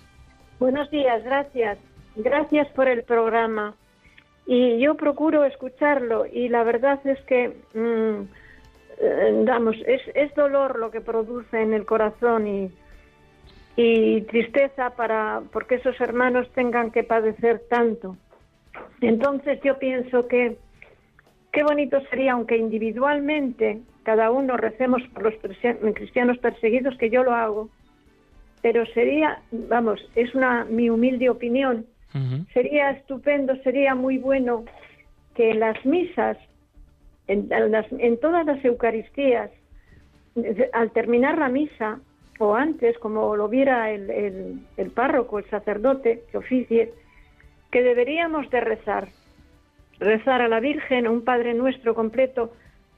Buenos 0.59 0.91
días, 0.91 1.23
gracias. 1.25 1.79
Gracias 2.17 2.69
por 2.69 2.89
el 2.89 3.03
programa 3.03 3.75
y 4.47 4.79
yo 4.79 4.95
procuro 4.95 5.45
escucharlo 5.45 6.27
y 6.27 6.49
la 6.49 6.62
verdad 6.62 7.01
es 7.07 7.21
que, 7.23 7.57
mm, 7.75 8.23
eh, 9.01 10.03
es, 10.15 10.35
dolor 10.35 10.79
lo 10.79 10.91
que 10.91 11.01
produce 11.01 11.61
en 11.61 11.75
el 11.75 11.85
corazón 11.85 12.47
y, 12.47 12.71
y 13.77 14.21
tristeza 14.23 14.91
para 14.91 15.43
porque 15.53 15.77
esos 15.77 16.01
hermanos 16.01 16.49
tengan 16.55 16.91
que 16.93 17.03
padecer 17.03 17.62
tanto. 17.69 18.17
Entonces 19.01 19.61
yo 19.65 19.79
pienso 19.79 20.29
que 20.29 20.57
qué 21.55 21.63
bonito 21.63 22.01
sería, 22.11 22.33
aunque 22.33 22.59
individualmente 22.59 23.81
cada 24.03 24.31
uno 24.31 24.57
recemos 24.57 25.01
por 25.15 25.23
los 25.23 25.35
cristianos 25.95 26.37
perseguidos, 26.39 26.99
que 26.99 27.09
yo 27.09 27.23
lo 27.23 27.33
hago, 27.33 27.71
pero 28.61 28.85
sería, 28.87 29.41
vamos, 29.53 30.01
es 30.17 30.35
una 30.35 30.65
mi 30.65 30.91
humilde 30.91 31.31
opinión, 31.31 31.87
Sería 32.53 32.93
estupendo, 32.93 33.57
sería 33.65 33.97
muy 33.97 34.19
bueno 34.19 34.65
que 35.35 35.51
en 35.51 35.59
las 35.59 35.85
misas, 35.85 36.39
en, 37.27 37.49
todas 38.21 38.47
las 38.47 38.65
Eucaristías, 38.65 39.51
al 40.75 40.93
terminar 40.93 41.39
la 41.39 41.49
misa, 41.49 41.99
o 42.39 42.55
antes, 42.55 42.97
como 42.99 43.35
lo 43.35 43.49
viera 43.49 43.91
el, 43.91 44.61
el, 44.77 44.91
párroco, 44.93 45.41
el 45.41 45.51
sacerdote 45.51 46.23
que 46.31 46.39
oficie, 46.39 46.93
que 47.73 47.83
deberíamos 47.83 48.49
de 48.51 48.61
rezar, 48.61 49.09
rezar 49.99 50.42
a 50.42 50.49
la 50.49 50.61
Virgen, 50.61 51.09
un 51.09 51.22
Padre 51.24 51.55
Nuestro 51.55 51.95
completo, 51.95 52.53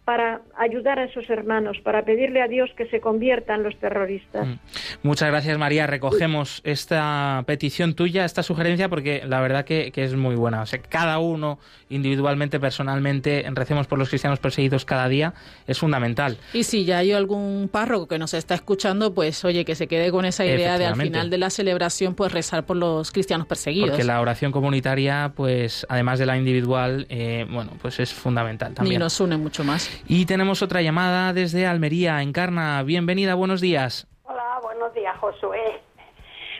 para 0.06 0.42
ayudar 0.56 1.00
a 1.00 1.04
esos 1.06 1.28
hermanos, 1.28 1.78
para 1.82 2.04
pedirle 2.04 2.40
a 2.40 2.46
Dios 2.46 2.70
que 2.76 2.86
se 2.86 3.00
conviertan 3.00 3.64
los 3.64 3.76
terroristas. 3.76 4.46
Mm. 4.46 4.54
Muchas 5.02 5.28
gracias, 5.30 5.58
María. 5.58 5.88
Recogemos 5.88 6.60
esta 6.62 7.42
petición 7.44 7.94
tuya, 7.94 8.24
esta 8.24 8.44
sugerencia, 8.44 8.88
porque 8.88 9.24
la 9.26 9.40
verdad 9.40 9.64
que, 9.64 9.92
es 9.92 10.14
muy 10.14 10.36
buena. 10.36 10.62
O 10.62 10.66
sea, 10.66 10.80
cada 10.80 11.18
uno 11.18 11.58
individualmente, 11.88 12.60
personalmente, 12.60 13.44
recemos 13.52 13.88
por 13.88 13.98
los 13.98 14.08
cristianos 14.08 14.38
perseguidos 14.38 14.84
cada 14.84 15.08
día, 15.08 15.34
es 15.66 15.80
fundamental. 15.80 16.38
Y 16.52 16.62
si 16.62 16.84
ya 16.84 16.98
hay 16.98 17.10
algún 17.10 17.68
párroco 17.68 18.06
que 18.06 18.20
nos 18.20 18.32
está 18.32 18.54
escuchando, 18.54 19.12
pues 19.12 19.44
oye, 19.44 19.64
que 19.64 19.74
se 19.74 19.88
quede 19.88 20.12
con 20.12 20.24
esa 20.24 20.46
idea 20.46 20.78
de 20.78 20.86
al 20.86 20.94
final 20.94 21.30
de 21.30 21.38
la 21.38 21.50
celebración, 21.50 22.14
pues 22.14 22.30
rezar 22.30 22.64
por 22.64 22.76
los 22.76 23.10
cristianos 23.10 23.48
perseguidos. 23.48 23.90
Porque 23.90 24.04
la 24.04 24.20
oración 24.20 24.52
comunitaria, 24.52 25.32
pues 25.34 25.84
además 25.88 26.20
de 26.20 26.26
la 26.26 26.36
individual, 26.36 27.06
eh, 27.08 27.44
bueno, 27.50 27.72
pues 27.82 27.98
es 27.98 28.14
fundamental 28.14 28.72
también. 28.72 28.94
Y 28.94 28.98
nos 29.00 29.18
une 29.18 29.36
mucho 29.36 29.64
más. 29.64 29.95
Y 30.06 30.26
tenemos 30.26 30.62
otra 30.62 30.82
llamada 30.82 31.32
desde 31.32 31.66
Almería, 31.66 32.22
Encarna. 32.22 32.82
Bienvenida, 32.82 33.34
buenos 33.34 33.60
días. 33.60 34.06
Hola, 34.24 34.58
buenos 34.62 34.92
días, 34.94 35.16
Josué. 35.18 35.80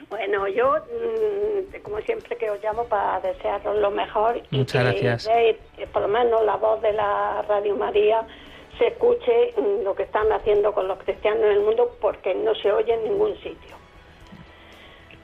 Bueno, 0.09 0.47
yo, 0.49 0.77
mm, 0.77 1.83
como 1.83 1.99
siempre 2.01 2.37
que 2.37 2.51
os 2.51 2.63
llamo 2.63 2.85
para 2.85 3.21
desearos 3.21 3.77
lo 3.79 3.91
mejor 3.91 4.41
Muchas 4.51 4.95
y 4.95 4.99
que 4.99 5.05
gracias. 5.05 5.29
Por 5.93 6.03
lo 6.03 6.09
menos 6.09 6.45
la 6.45 6.57
voz 6.57 6.81
de 6.83 6.93
la 6.93 7.43
Radio 7.49 7.77
María 7.77 8.27
se 8.79 8.89
escuche 8.89 9.55
mm, 9.57 9.85
lo 9.85 9.95
que 9.95 10.05
están 10.05 10.31
haciendo 10.33 10.73
con 10.73 10.87
los 10.89 10.99
cristianos 10.99 11.43
en 11.45 11.51
el 11.53 11.61
mundo 11.61 11.97
porque 12.01 12.35
no 12.35 12.55
se 12.55 12.71
oye 12.71 12.95
en 12.95 13.05
ningún 13.05 13.35
sitio. 13.37 13.76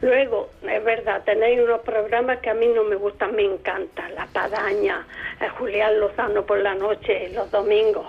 Luego, 0.02 0.50
es 0.68 0.84
verdad, 0.84 1.22
tenéis 1.24 1.60
unos 1.60 1.80
programas 1.82 2.38
que 2.40 2.50
a 2.50 2.54
mí 2.54 2.66
no 2.66 2.82
me 2.82 2.96
gustan, 2.96 3.36
me 3.36 3.44
encantan. 3.44 4.12
La 4.16 4.26
Padaña, 4.26 5.06
eh, 5.40 5.48
Julián 5.56 6.00
Lozano 6.00 6.44
por 6.44 6.58
la 6.58 6.74
noche, 6.74 7.28
los 7.28 7.48
domingos. 7.52 8.06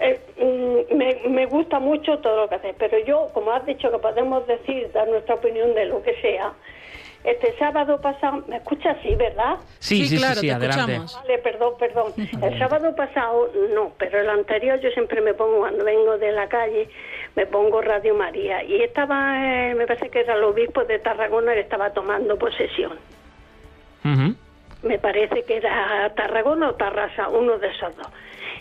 Eh, 0.00 0.18
mm, 0.36 0.96
me, 0.96 1.28
me, 1.28 1.46
gusta 1.46 1.78
mucho 1.78 2.18
todo 2.18 2.42
lo 2.42 2.48
que 2.48 2.56
haces, 2.56 2.74
pero 2.76 2.98
yo, 3.04 3.28
como 3.32 3.52
has 3.52 3.64
dicho 3.64 3.92
que 3.92 3.98
podemos 3.98 4.44
decir, 4.48 4.90
dar 4.92 5.06
nuestra 5.06 5.36
opinión 5.36 5.72
de 5.74 5.84
lo 5.84 6.02
que 6.02 6.20
sea, 6.20 6.52
este 7.22 7.54
sábado 7.58 8.00
pasado, 8.00 8.42
¿me 8.48 8.56
escuchas 8.56 8.96
así, 8.98 9.14
verdad? 9.14 9.58
Sí, 9.78 10.06
sí, 10.06 10.16
claro, 10.16 10.40
sí, 10.40 10.48
adelante. 10.48 11.00
Vale, 11.14 11.38
perdón, 11.38 11.74
perdón. 11.78 12.12
El 12.16 12.58
sábado 12.58 12.96
pasado, 12.96 13.50
no, 13.74 13.92
pero 13.98 14.20
el 14.20 14.30
anterior 14.30 14.80
yo 14.80 14.90
siempre 14.90 15.20
me 15.20 15.34
pongo, 15.34 15.58
cuando 15.58 15.84
vengo 15.84 16.16
de 16.16 16.32
la 16.32 16.48
calle, 16.48 16.88
me 17.36 17.46
pongo 17.46 17.80
Radio 17.80 18.14
María. 18.14 18.62
Y 18.62 18.82
estaba, 18.82 19.70
eh, 19.70 19.74
me 19.74 19.86
parece 19.86 20.08
que 20.08 20.20
era 20.20 20.34
el 20.34 20.44
obispo 20.44 20.84
de 20.84 20.98
Tarragona 20.98 21.54
que 21.54 21.60
estaba 21.60 21.90
tomando 21.90 22.38
posesión. 22.38 22.98
Me 24.82 24.98
parece 24.98 25.44
que 25.44 25.58
era 25.58 26.10
Tarragona 26.14 26.70
o 26.70 26.74
Tarrasa, 26.74 27.28
uno 27.28 27.58
de 27.58 27.68
esos 27.68 27.94
dos. 27.96 28.08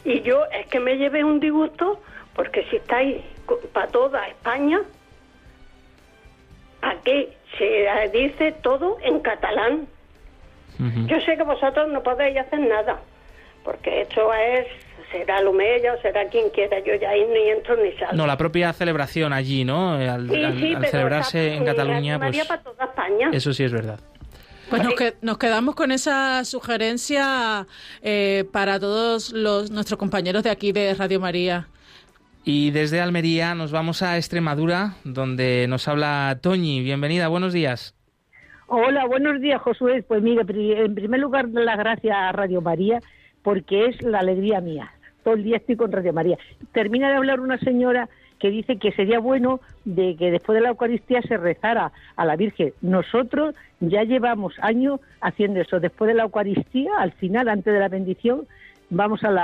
Y 0.04 0.22
yo 0.22 0.46
es 0.52 0.68
que 0.68 0.80
me 0.80 0.98
llevé 0.98 1.24
un 1.24 1.40
disgusto 1.40 2.02
porque 2.36 2.64
si 2.70 2.78
estáis 2.78 3.22
para 3.74 3.88
toda 3.88 4.28
España, 4.28 4.82
aquí 6.82 7.30
se 7.58 8.10
dice 8.14 8.54
todo 8.62 8.98
en 9.02 9.20
catalán. 9.20 9.88
Yo 11.08 11.20
sé 11.20 11.36
que 11.36 11.44
vosotros 11.44 11.90
no 11.90 12.02
podéis 12.02 12.38
hacer 12.38 12.62
nada, 12.62 13.02
porque 13.66 14.04
esto 14.04 14.34
es 14.34 14.68
será 15.12 15.42
Lumella 15.42 15.94
o 15.94 16.02
será 16.02 16.28
quien 16.30 16.50
quiera, 16.50 16.80
yo 16.80 16.96
ya 16.96 17.10
ahí 17.10 17.26
ni 17.26 17.50
entro 17.50 17.76
ni 17.78 17.92
salgo. 17.94 18.16
No, 18.16 18.28
la 18.28 18.38
propia 18.38 18.74
celebración 18.74 19.34
allí, 19.34 19.66
¿no? 19.66 19.94
Al, 19.94 20.30
celebrarse 20.90 21.54
en 21.56 21.66
Cataluña, 21.66 22.20
pues... 22.20 22.48
Para 22.48 22.62
toda 22.62 22.86
España. 22.86 23.30
Eso 23.32 23.54
sí 23.54 23.64
es 23.64 23.72
verdad. 23.72 24.00
Pues 24.70 24.84
nos, 25.22 25.38
quedamos 25.40 25.74
con 25.74 25.92
esa 25.92 26.46
sugerencia 26.46 27.66
eh, 28.04 28.46
para 28.54 28.80
todos 28.80 29.34
los 29.34 29.72
nuestros 29.72 29.98
compañeros 29.98 30.44
de 30.44 30.52
aquí 30.52 30.72
de 30.72 30.94
Radio 30.94 31.20
María. 31.20 31.68
Y 32.46 32.70
desde 32.70 33.02
Almería 33.02 33.56
nos 33.56 33.72
vamos 33.72 34.04
a 34.04 34.18
Extremadura, 34.18 34.94
donde 35.04 35.66
nos 35.68 35.88
habla 35.88 36.38
Toñi. 36.42 36.84
Bienvenida, 36.84 37.28
buenos 37.30 37.52
días. 37.52 37.96
Hola, 38.68 39.08
buenos 39.08 39.42
días, 39.42 39.60
Josué. 39.60 40.04
Pues 40.08 40.22
mire, 40.22 40.44
en 40.86 40.94
primer 40.94 41.20
lugar, 41.20 41.50
las 41.50 41.78
gracias 41.78 42.16
a 42.16 42.32
Radio 42.32 42.62
María, 42.62 43.00
porque 43.42 43.88
es 43.88 44.02
la 44.04 44.20
alegría 44.20 44.62
mía 44.62 44.94
todo 45.24 45.34
el 45.36 45.44
día 45.44 45.58
estoy 45.58 45.76
con 45.76 45.92
Radio 45.92 46.14
María. 46.14 46.38
Termina 46.72 47.10
de 47.10 47.16
hablar 47.16 47.40
una 47.40 47.58
señora 47.60 48.10
que 48.40 48.50
dice 48.50 48.78
que 48.78 48.92
sería 48.94 49.20
bueno 49.20 49.60
de 49.86 50.16
que 50.16 50.32
después 50.32 50.56
de 50.56 50.62
la 50.62 50.70
Eucaristía 50.70 51.22
se 51.22 51.38
rezara 51.38 51.92
a 52.16 52.26
la 52.26 52.36
Virgen. 52.36 52.74
Nosotros 52.82 53.54
ya 53.82 54.04
llevamos 54.04 54.54
años 54.62 55.02
haciendo 55.22 55.60
eso. 55.60 55.80
Después 55.80 56.08
de 56.08 56.16
la 56.16 56.24
Eucaristía, 56.24 56.92
al 56.98 57.12
final, 57.12 57.50
antes 57.50 57.74
de 57.74 57.80
la 57.80 57.90
bendición, 57.90 58.48
vamos 58.90 59.24
al 59.24 59.38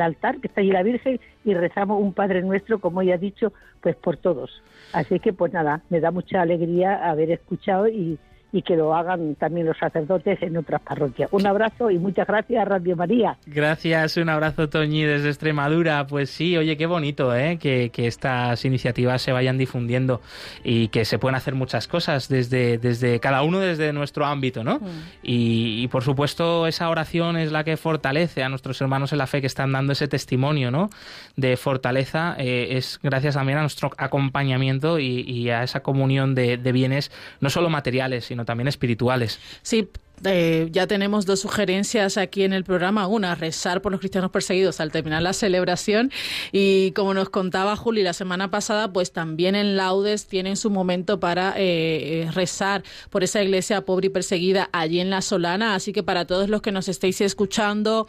altar 0.00 0.38
que 0.38 0.48
está 0.48 0.60
allí 0.60 0.70
la 0.70 0.82
Virgen 0.82 1.18
y 1.44 1.54
rezamos 1.54 2.00
un 2.00 2.12
Padre 2.12 2.42
Nuestro, 2.42 2.78
como 2.78 3.02
ella 3.02 3.14
ha 3.14 3.18
dicho, 3.18 3.52
pues 3.80 3.96
por 3.96 4.18
todos. 4.18 4.62
Así 4.92 5.18
que, 5.18 5.32
pues 5.32 5.52
nada, 5.52 5.80
me 5.88 6.00
da 6.00 6.10
mucha 6.10 6.42
alegría 6.42 7.08
haber 7.10 7.30
escuchado 7.30 7.88
y, 7.88 8.18
y 8.54 8.62
que 8.62 8.76
lo 8.76 8.94
hagan 8.94 9.34
también 9.34 9.66
los 9.66 9.76
sacerdotes 9.76 10.40
en 10.40 10.56
otras 10.56 10.80
parroquias. 10.80 11.28
Un 11.32 11.44
abrazo 11.44 11.90
y 11.90 11.98
muchas 11.98 12.24
gracias, 12.24 12.68
Radio 12.68 12.94
María. 12.94 13.36
Gracias, 13.46 14.16
un 14.16 14.28
abrazo, 14.28 14.68
Toñi, 14.68 15.02
desde 15.02 15.28
Extremadura. 15.28 16.06
Pues 16.06 16.30
sí, 16.30 16.56
oye, 16.56 16.76
qué 16.76 16.86
bonito 16.86 17.34
¿eh? 17.34 17.58
que, 17.58 17.90
estas 17.96 18.64
iniciativas 18.64 19.22
se 19.22 19.32
vayan 19.32 19.58
difundiendo 19.58 20.20
y 20.62 20.86
que 20.88 21.04
se 21.04 21.18
pueden 21.18 21.34
hacer 21.34 21.56
muchas 21.56 21.88
cosas 21.88 22.28
desde, 22.28 22.78
desde 22.78 23.18
cada 23.18 23.42
uno 23.42 23.58
desde 23.58 23.92
nuestro 23.92 24.24
ámbito, 24.24 24.62
¿no? 24.62 24.78
Mm. 24.78 24.88
Y, 25.24 25.88
por 25.88 26.04
supuesto, 26.04 26.68
esa 26.68 26.88
oración 26.90 27.36
es 27.36 27.50
la 27.50 27.64
que 27.64 27.76
fortalece 27.76 28.44
a 28.44 28.48
nuestros 28.48 28.80
hermanos 28.80 29.10
en 29.10 29.18
la 29.18 29.26
fe 29.26 29.40
que 29.40 29.48
están 29.48 29.72
dando 29.72 29.94
ese 29.94 30.06
testimonio, 30.06 30.70
¿no? 30.70 30.90
De 31.34 31.56
fortaleza, 31.56 32.36
eh, 32.38 32.76
es 32.76 33.00
gracias 33.02 33.34
también 33.34 33.58
a 33.58 33.62
nuestro 33.62 33.90
acompañamiento 33.96 35.00
y, 35.00 35.50
a 35.50 35.64
esa 35.64 35.80
comunión 35.80 36.36
de, 36.36 36.56
de 36.56 36.72
bienes, 36.72 37.10
no 37.40 37.50
solo 37.50 37.68
materiales, 37.68 38.26
sino 38.26 38.43
también 38.44 38.68
espirituales. 38.68 39.38
Sí, 39.62 39.88
eh, 40.22 40.68
ya 40.70 40.86
tenemos 40.86 41.26
dos 41.26 41.40
sugerencias 41.40 42.16
aquí 42.16 42.44
en 42.44 42.52
el 42.52 42.64
programa. 42.64 43.06
Una, 43.06 43.34
rezar 43.34 43.82
por 43.82 43.92
los 43.92 44.00
cristianos 44.00 44.30
perseguidos 44.30 44.80
al 44.80 44.90
terminar 44.90 45.22
la 45.22 45.32
celebración. 45.32 46.10
Y 46.52 46.92
como 46.92 47.14
nos 47.14 47.28
contaba 47.28 47.76
Juli 47.76 48.02
la 48.02 48.12
semana 48.12 48.50
pasada, 48.50 48.92
pues 48.92 49.12
también 49.12 49.54
en 49.54 49.76
Laudes 49.76 50.26
tienen 50.26 50.56
su 50.56 50.70
momento 50.70 51.20
para 51.20 51.54
eh, 51.58 52.22
eh, 52.22 52.30
rezar 52.32 52.84
por 53.10 53.24
esa 53.24 53.42
iglesia 53.42 53.82
pobre 53.82 54.06
y 54.06 54.10
perseguida 54.10 54.70
allí 54.72 55.00
en 55.00 55.10
La 55.10 55.20
Solana. 55.20 55.74
Así 55.74 55.92
que 55.92 56.02
para 56.02 56.26
todos 56.26 56.48
los 56.48 56.62
que 56.62 56.72
nos 56.72 56.88
estéis 56.88 57.20
escuchando, 57.20 58.06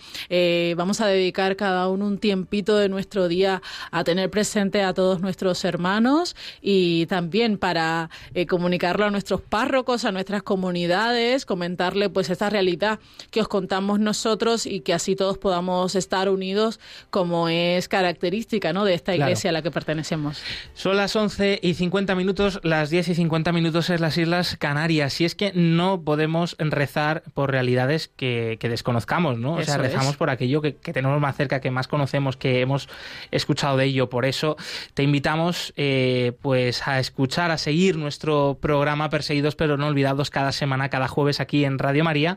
vamos 0.75 1.01
a 1.01 1.07
dedicar 1.07 1.55
cada 1.55 1.89
uno 1.89 2.05
un 2.05 2.17
tiempito 2.17 2.77
de 2.77 2.89
nuestro 2.89 3.27
día 3.27 3.61
a 3.91 4.03
tener 4.03 4.29
presente 4.29 4.83
a 4.83 4.93
todos 4.93 5.21
nuestros 5.21 5.63
hermanos 5.65 6.35
y 6.61 7.05
también 7.07 7.57
para 7.57 8.09
comunicarlo 8.47 9.05
a 9.05 9.11
nuestros 9.11 9.41
párrocos, 9.41 10.05
a 10.05 10.11
nuestras 10.11 10.43
comunidades, 10.43 11.45
comentarle 11.95 12.09
pues 12.09 12.29
esta 12.29 12.49
realidad 12.49 12.99
que 13.31 13.41
os 13.41 13.47
contamos 13.47 13.99
nosotros 13.99 14.65
y 14.65 14.81
que 14.81 14.93
así 14.93 15.15
todos 15.15 15.37
podamos 15.37 15.95
estar 15.95 16.29
unidos 16.29 16.79
como 17.09 17.49
es 17.49 17.87
característica 17.87 18.73
¿no? 18.73 18.85
de 18.85 18.93
esta 18.93 19.15
iglesia 19.15 19.49
a 19.49 19.53
la 19.53 19.61
que 19.61 19.71
pertenecemos. 19.71 20.41
Son 20.73 20.97
las 20.97 21.15
11 21.15 21.59
y 21.61 21.73
50 21.73 22.15
minutos, 22.15 22.59
las 22.63 22.89
10 22.89 23.09
y 23.09 23.15
50 23.15 23.51
minutos 23.51 23.89
en 23.89 24.01
las 24.01 24.17
Islas 24.17 24.57
Canarias 24.57 25.19
y 25.21 25.25
es 25.25 25.35
que 25.35 25.51
no 25.53 26.01
podemos 26.01 26.55
rezar 26.59 27.23
por 27.33 27.51
realidades 27.51 28.09
que, 28.15 28.57
desconozcamos, 28.65 29.37
¿no? 29.37 29.53
O 29.53 29.63
sea, 29.63 29.77
rezamos 29.77 30.17
por 30.17 30.29
aquello 30.29 30.61
que, 30.61 30.71
tenemos 30.71 31.21
más 31.21 31.35
cerca, 31.35 31.61
que 31.61 31.69
más 31.69 31.87
conocemos, 31.87 32.35
que 32.35 32.61
hemos 32.61 32.89
escuchado 33.31 33.77
de 33.77 33.85
ello. 33.85 34.09
Por 34.09 34.25
eso 34.25 34.57
te 34.95 35.03
invitamos 35.03 35.73
eh, 35.77 36.33
pues 36.41 36.87
a 36.87 36.99
escuchar, 36.99 37.51
a 37.51 37.57
seguir 37.57 37.95
nuestro 37.97 38.57
programa 38.59 39.09
Perseguidos 39.09 39.55
pero 39.55 39.77
no 39.77 39.87
olvidados 39.87 40.29
cada 40.31 40.51
semana, 40.51 40.89
cada 40.89 41.07
jueves 41.07 41.39
aquí 41.39 41.63
en 41.63 41.77
Radio 41.85 42.03
María 42.03 42.35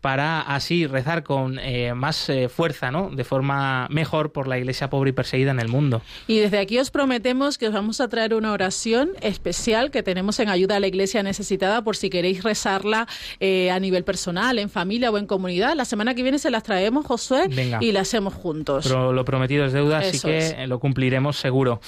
para 0.00 0.40
así 0.40 0.86
rezar 0.86 1.22
con 1.22 1.58
eh, 1.58 1.94
más 1.94 2.28
eh, 2.28 2.48
fuerza, 2.48 2.90
¿no? 2.90 3.10
De 3.10 3.24
forma 3.24 3.86
mejor 3.90 4.32
por 4.32 4.46
la 4.48 4.58
iglesia 4.58 4.90
pobre 4.90 5.10
y 5.10 5.12
perseguida 5.12 5.52
en 5.52 5.60
el 5.60 5.68
mundo. 5.68 6.02
Y 6.26 6.38
desde 6.38 6.58
aquí 6.58 6.78
os 6.78 6.90
prometemos 6.90 7.58
que 7.58 7.68
os 7.68 7.74
vamos 7.74 8.00
a 8.00 8.08
traer 8.08 8.34
una 8.34 8.52
oración 8.52 9.10
especial 9.20 9.90
que 9.90 10.02
tenemos 10.02 10.38
en 10.40 10.48
ayuda 10.48 10.76
a 10.76 10.80
la 10.80 10.86
iglesia 10.86 11.22
necesitada 11.22 11.82
por 11.82 11.96
si 11.96 12.10
queréis 12.10 12.42
rezarla 12.42 13.06
eh, 13.40 13.70
a 13.70 13.78
nivel 13.80 14.04
personal, 14.04 14.58
en 14.58 14.70
familia 14.70 15.10
o 15.10 15.18
en 15.18 15.26
comunidad. 15.26 15.74
La 15.76 15.84
semana 15.84 16.14
que 16.14 16.22
viene 16.22 16.38
se 16.38 16.50
las 16.50 16.62
traemos, 16.62 17.06
Josué, 17.06 17.48
y 17.80 17.92
la 17.92 18.00
hacemos 18.00 18.34
juntos. 18.34 18.86
Pero 18.86 19.12
lo 19.12 19.24
prometido 19.24 19.64
es 19.64 19.72
deuda, 19.72 19.98
así 19.98 20.20
que 20.20 20.66
lo 20.66 20.78
cumpliremos 20.80 21.38
seguro. 21.38 21.80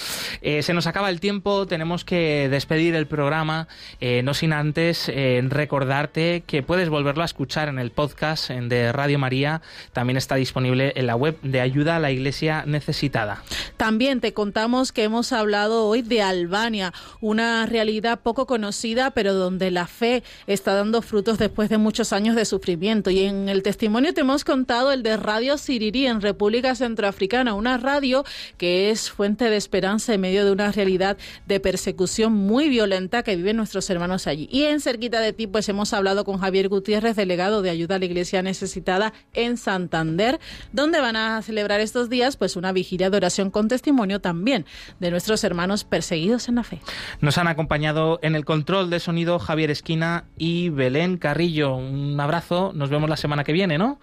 se 0.42 0.74
nos 0.74 0.86
acaba 0.86 1.10
el 1.10 1.20
tiempo, 1.20 1.66
tenemos 1.66 2.04
que 2.04 2.48
despedir 2.48 2.94
el 2.94 3.06
programa, 3.06 3.68
no 4.00 4.34
sin 4.34 4.52
antes 4.52 5.10
recordarte 5.48 6.42
que 6.46 6.62
puedes 6.62 6.88
volver 6.88 6.99
volverlo 7.00 7.22
a 7.22 7.26
escuchar 7.26 7.70
en 7.70 7.78
el 7.78 7.92
podcast 7.92 8.50
de 8.50 8.92
Radio 8.92 9.18
María. 9.18 9.62
También 9.94 10.18
está 10.18 10.34
disponible 10.34 10.92
en 10.96 11.06
la 11.06 11.16
web 11.16 11.40
de 11.40 11.62
Ayuda 11.62 11.96
a 11.96 11.98
la 11.98 12.10
Iglesia 12.10 12.64
Necesitada. 12.66 13.42
También 13.78 14.20
te 14.20 14.34
contamos 14.34 14.92
que 14.92 15.04
hemos 15.04 15.32
hablado 15.32 15.86
hoy 15.86 16.02
de 16.02 16.20
Albania, 16.20 16.92
una 17.22 17.64
realidad 17.64 18.20
poco 18.20 18.44
conocida, 18.44 19.12
pero 19.12 19.32
donde 19.32 19.70
la 19.70 19.86
fe 19.86 20.22
está 20.46 20.74
dando 20.74 21.00
frutos 21.00 21.38
después 21.38 21.70
de 21.70 21.78
muchos 21.78 22.12
años 22.12 22.36
de 22.36 22.44
sufrimiento. 22.44 23.08
Y 23.08 23.20
en 23.20 23.48
el 23.48 23.62
testimonio 23.62 24.12
te 24.12 24.20
hemos 24.20 24.44
contado 24.44 24.92
el 24.92 25.02
de 25.02 25.16
Radio 25.16 25.56
Siriri 25.56 26.06
en 26.06 26.20
República 26.20 26.74
Centroafricana, 26.74 27.54
una 27.54 27.78
radio 27.78 28.26
que 28.58 28.90
es 28.90 29.10
fuente 29.10 29.48
de 29.48 29.56
esperanza 29.56 30.12
en 30.12 30.20
medio 30.20 30.44
de 30.44 30.52
una 30.52 30.70
realidad 30.70 31.16
de 31.46 31.60
persecución 31.60 32.34
muy 32.34 32.68
violenta 32.68 33.22
que 33.22 33.36
viven 33.36 33.56
nuestros 33.56 33.88
hermanos 33.88 34.26
allí. 34.26 34.50
Y 34.52 34.64
en 34.64 34.82
cerquita 34.82 35.20
de 35.20 35.32
ti, 35.32 35.46
pues 35.46 35.66
hemos 35.70 35.94
hablado 35.94 36.26
con 36.26 36.36
Javier 36.36 36.68
Gutiérrez 36.68 36.89
Delegado 37.14 37.62
de 37.62 37.70
ayuda 37.70 37.96
a 37.96 37.98
la 37.98 38.04
Iglesia 38.04 38.42
necesitada 38.42 39.12
en 39.32 39.56
Santander, 39.56 40.40
donde 40.72 41.00
van 41.00 41.16
a 41.16 41.40
celebrar 41.42 41.80
estos 41.80 42.10
días 42.10 42.36
pues 42.36 42.56
una 42.56 42.72
vigilia 42.72 43.10
de 43.10 43.16
oración 43.16 43.50
con 43.50 43.68
testimonio 43.68 44.20
también 44.20 44.66
de 44.98 45.10
nuestros 45.10 45.44
hermanos 45.44 45.84
perseguidos 45.84 46.48
en 46.48 46.56
la 46.56 46.64
fe. 46.64 46.80
Nos 47.20 47.38
han 47.38 47.48
acompañado 47.48 48.18
en 48.22 48.34
el 48.34 48.44
control 48.44 48.90
de 48.90 49.00
sonido 49.00 49.38
Javier 49.38 49.70
Esquina 49.70 50.24
y 50.36 50.70
Belén 50.70 51.16
Carrillo. 51.16 51.76
Un 51.76 52.18
abrazo, 52.18 52.72
nos 52.74 52.90
vemos 52.90 53.08
la 53.08 53.16
semana 53.16 53.44
que 53.44 53.52
viene, 53.52 53.78
¿no? 53.78 54.00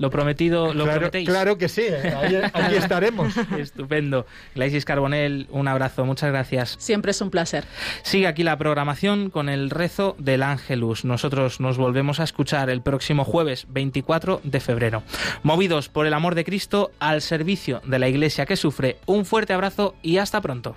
Lo 0.00 0.08
prometido, 0.08 0.72
¿lo 0.72 0.84
claro, 0.84 1.00
prometéis? 1.00 1.28
Claro 1.28 1.58
que 1.58 1.68
sí, 1.68 1.82
aquí 2.54 2.74
estaremos. 2.74 3.36
Estupendo. 3.58 4.26
Glaisis 4.54 4.86
Carbonel, 4.86 5.46
un 5.50 5.68
abrazo, 5.68 6.06
muchas 6.06 6.30
gracias. 6.30 6.76
Siempre 6.78 7.10
es 7.10 7.20
un 7.20 7.30
placer. 7.30 7.64
Sigue 8.02 8.26
aquí 8.26 8.42
la 8.42 8.56
programación 8.56 9.28
con 9.28 9.50
el 9.50 9.68
rezo 9.68 10.16
del 10.18 10.42
Ángelus. 10.42 11.04
Nosotros 11.04 11.60
nos 11.60 11.76
volvemos 11.76 12.18
a 12.18 12.24
escuchar 12.24 12.70
el 12.70 12.80
próximo 12.80 13.26
jueves 13.26 13.66
24 13.68 14.40
de 14.42 14.60
febrero. 14.60 15.02
Movidos 15.42 15.90
por 15.90 16.06
el 16.06 16.14
amor 16.14 16.34
de 16.34 16.44
Cristo 16.44 16.92
al 16.98 17.20
servicio 17.20 17.82
de 17.84 17.98
la 17.98 18.08
Iglesia 18.08 18.46
que 18.46 18.56
sufre, 18.56 18.96
un 19.04 19.26
fuerte 19.26 19.52
abrazo 19.52 19.94
y 20.02 20.16
hasta 20.16 20.40
pronto. 20.40 20.76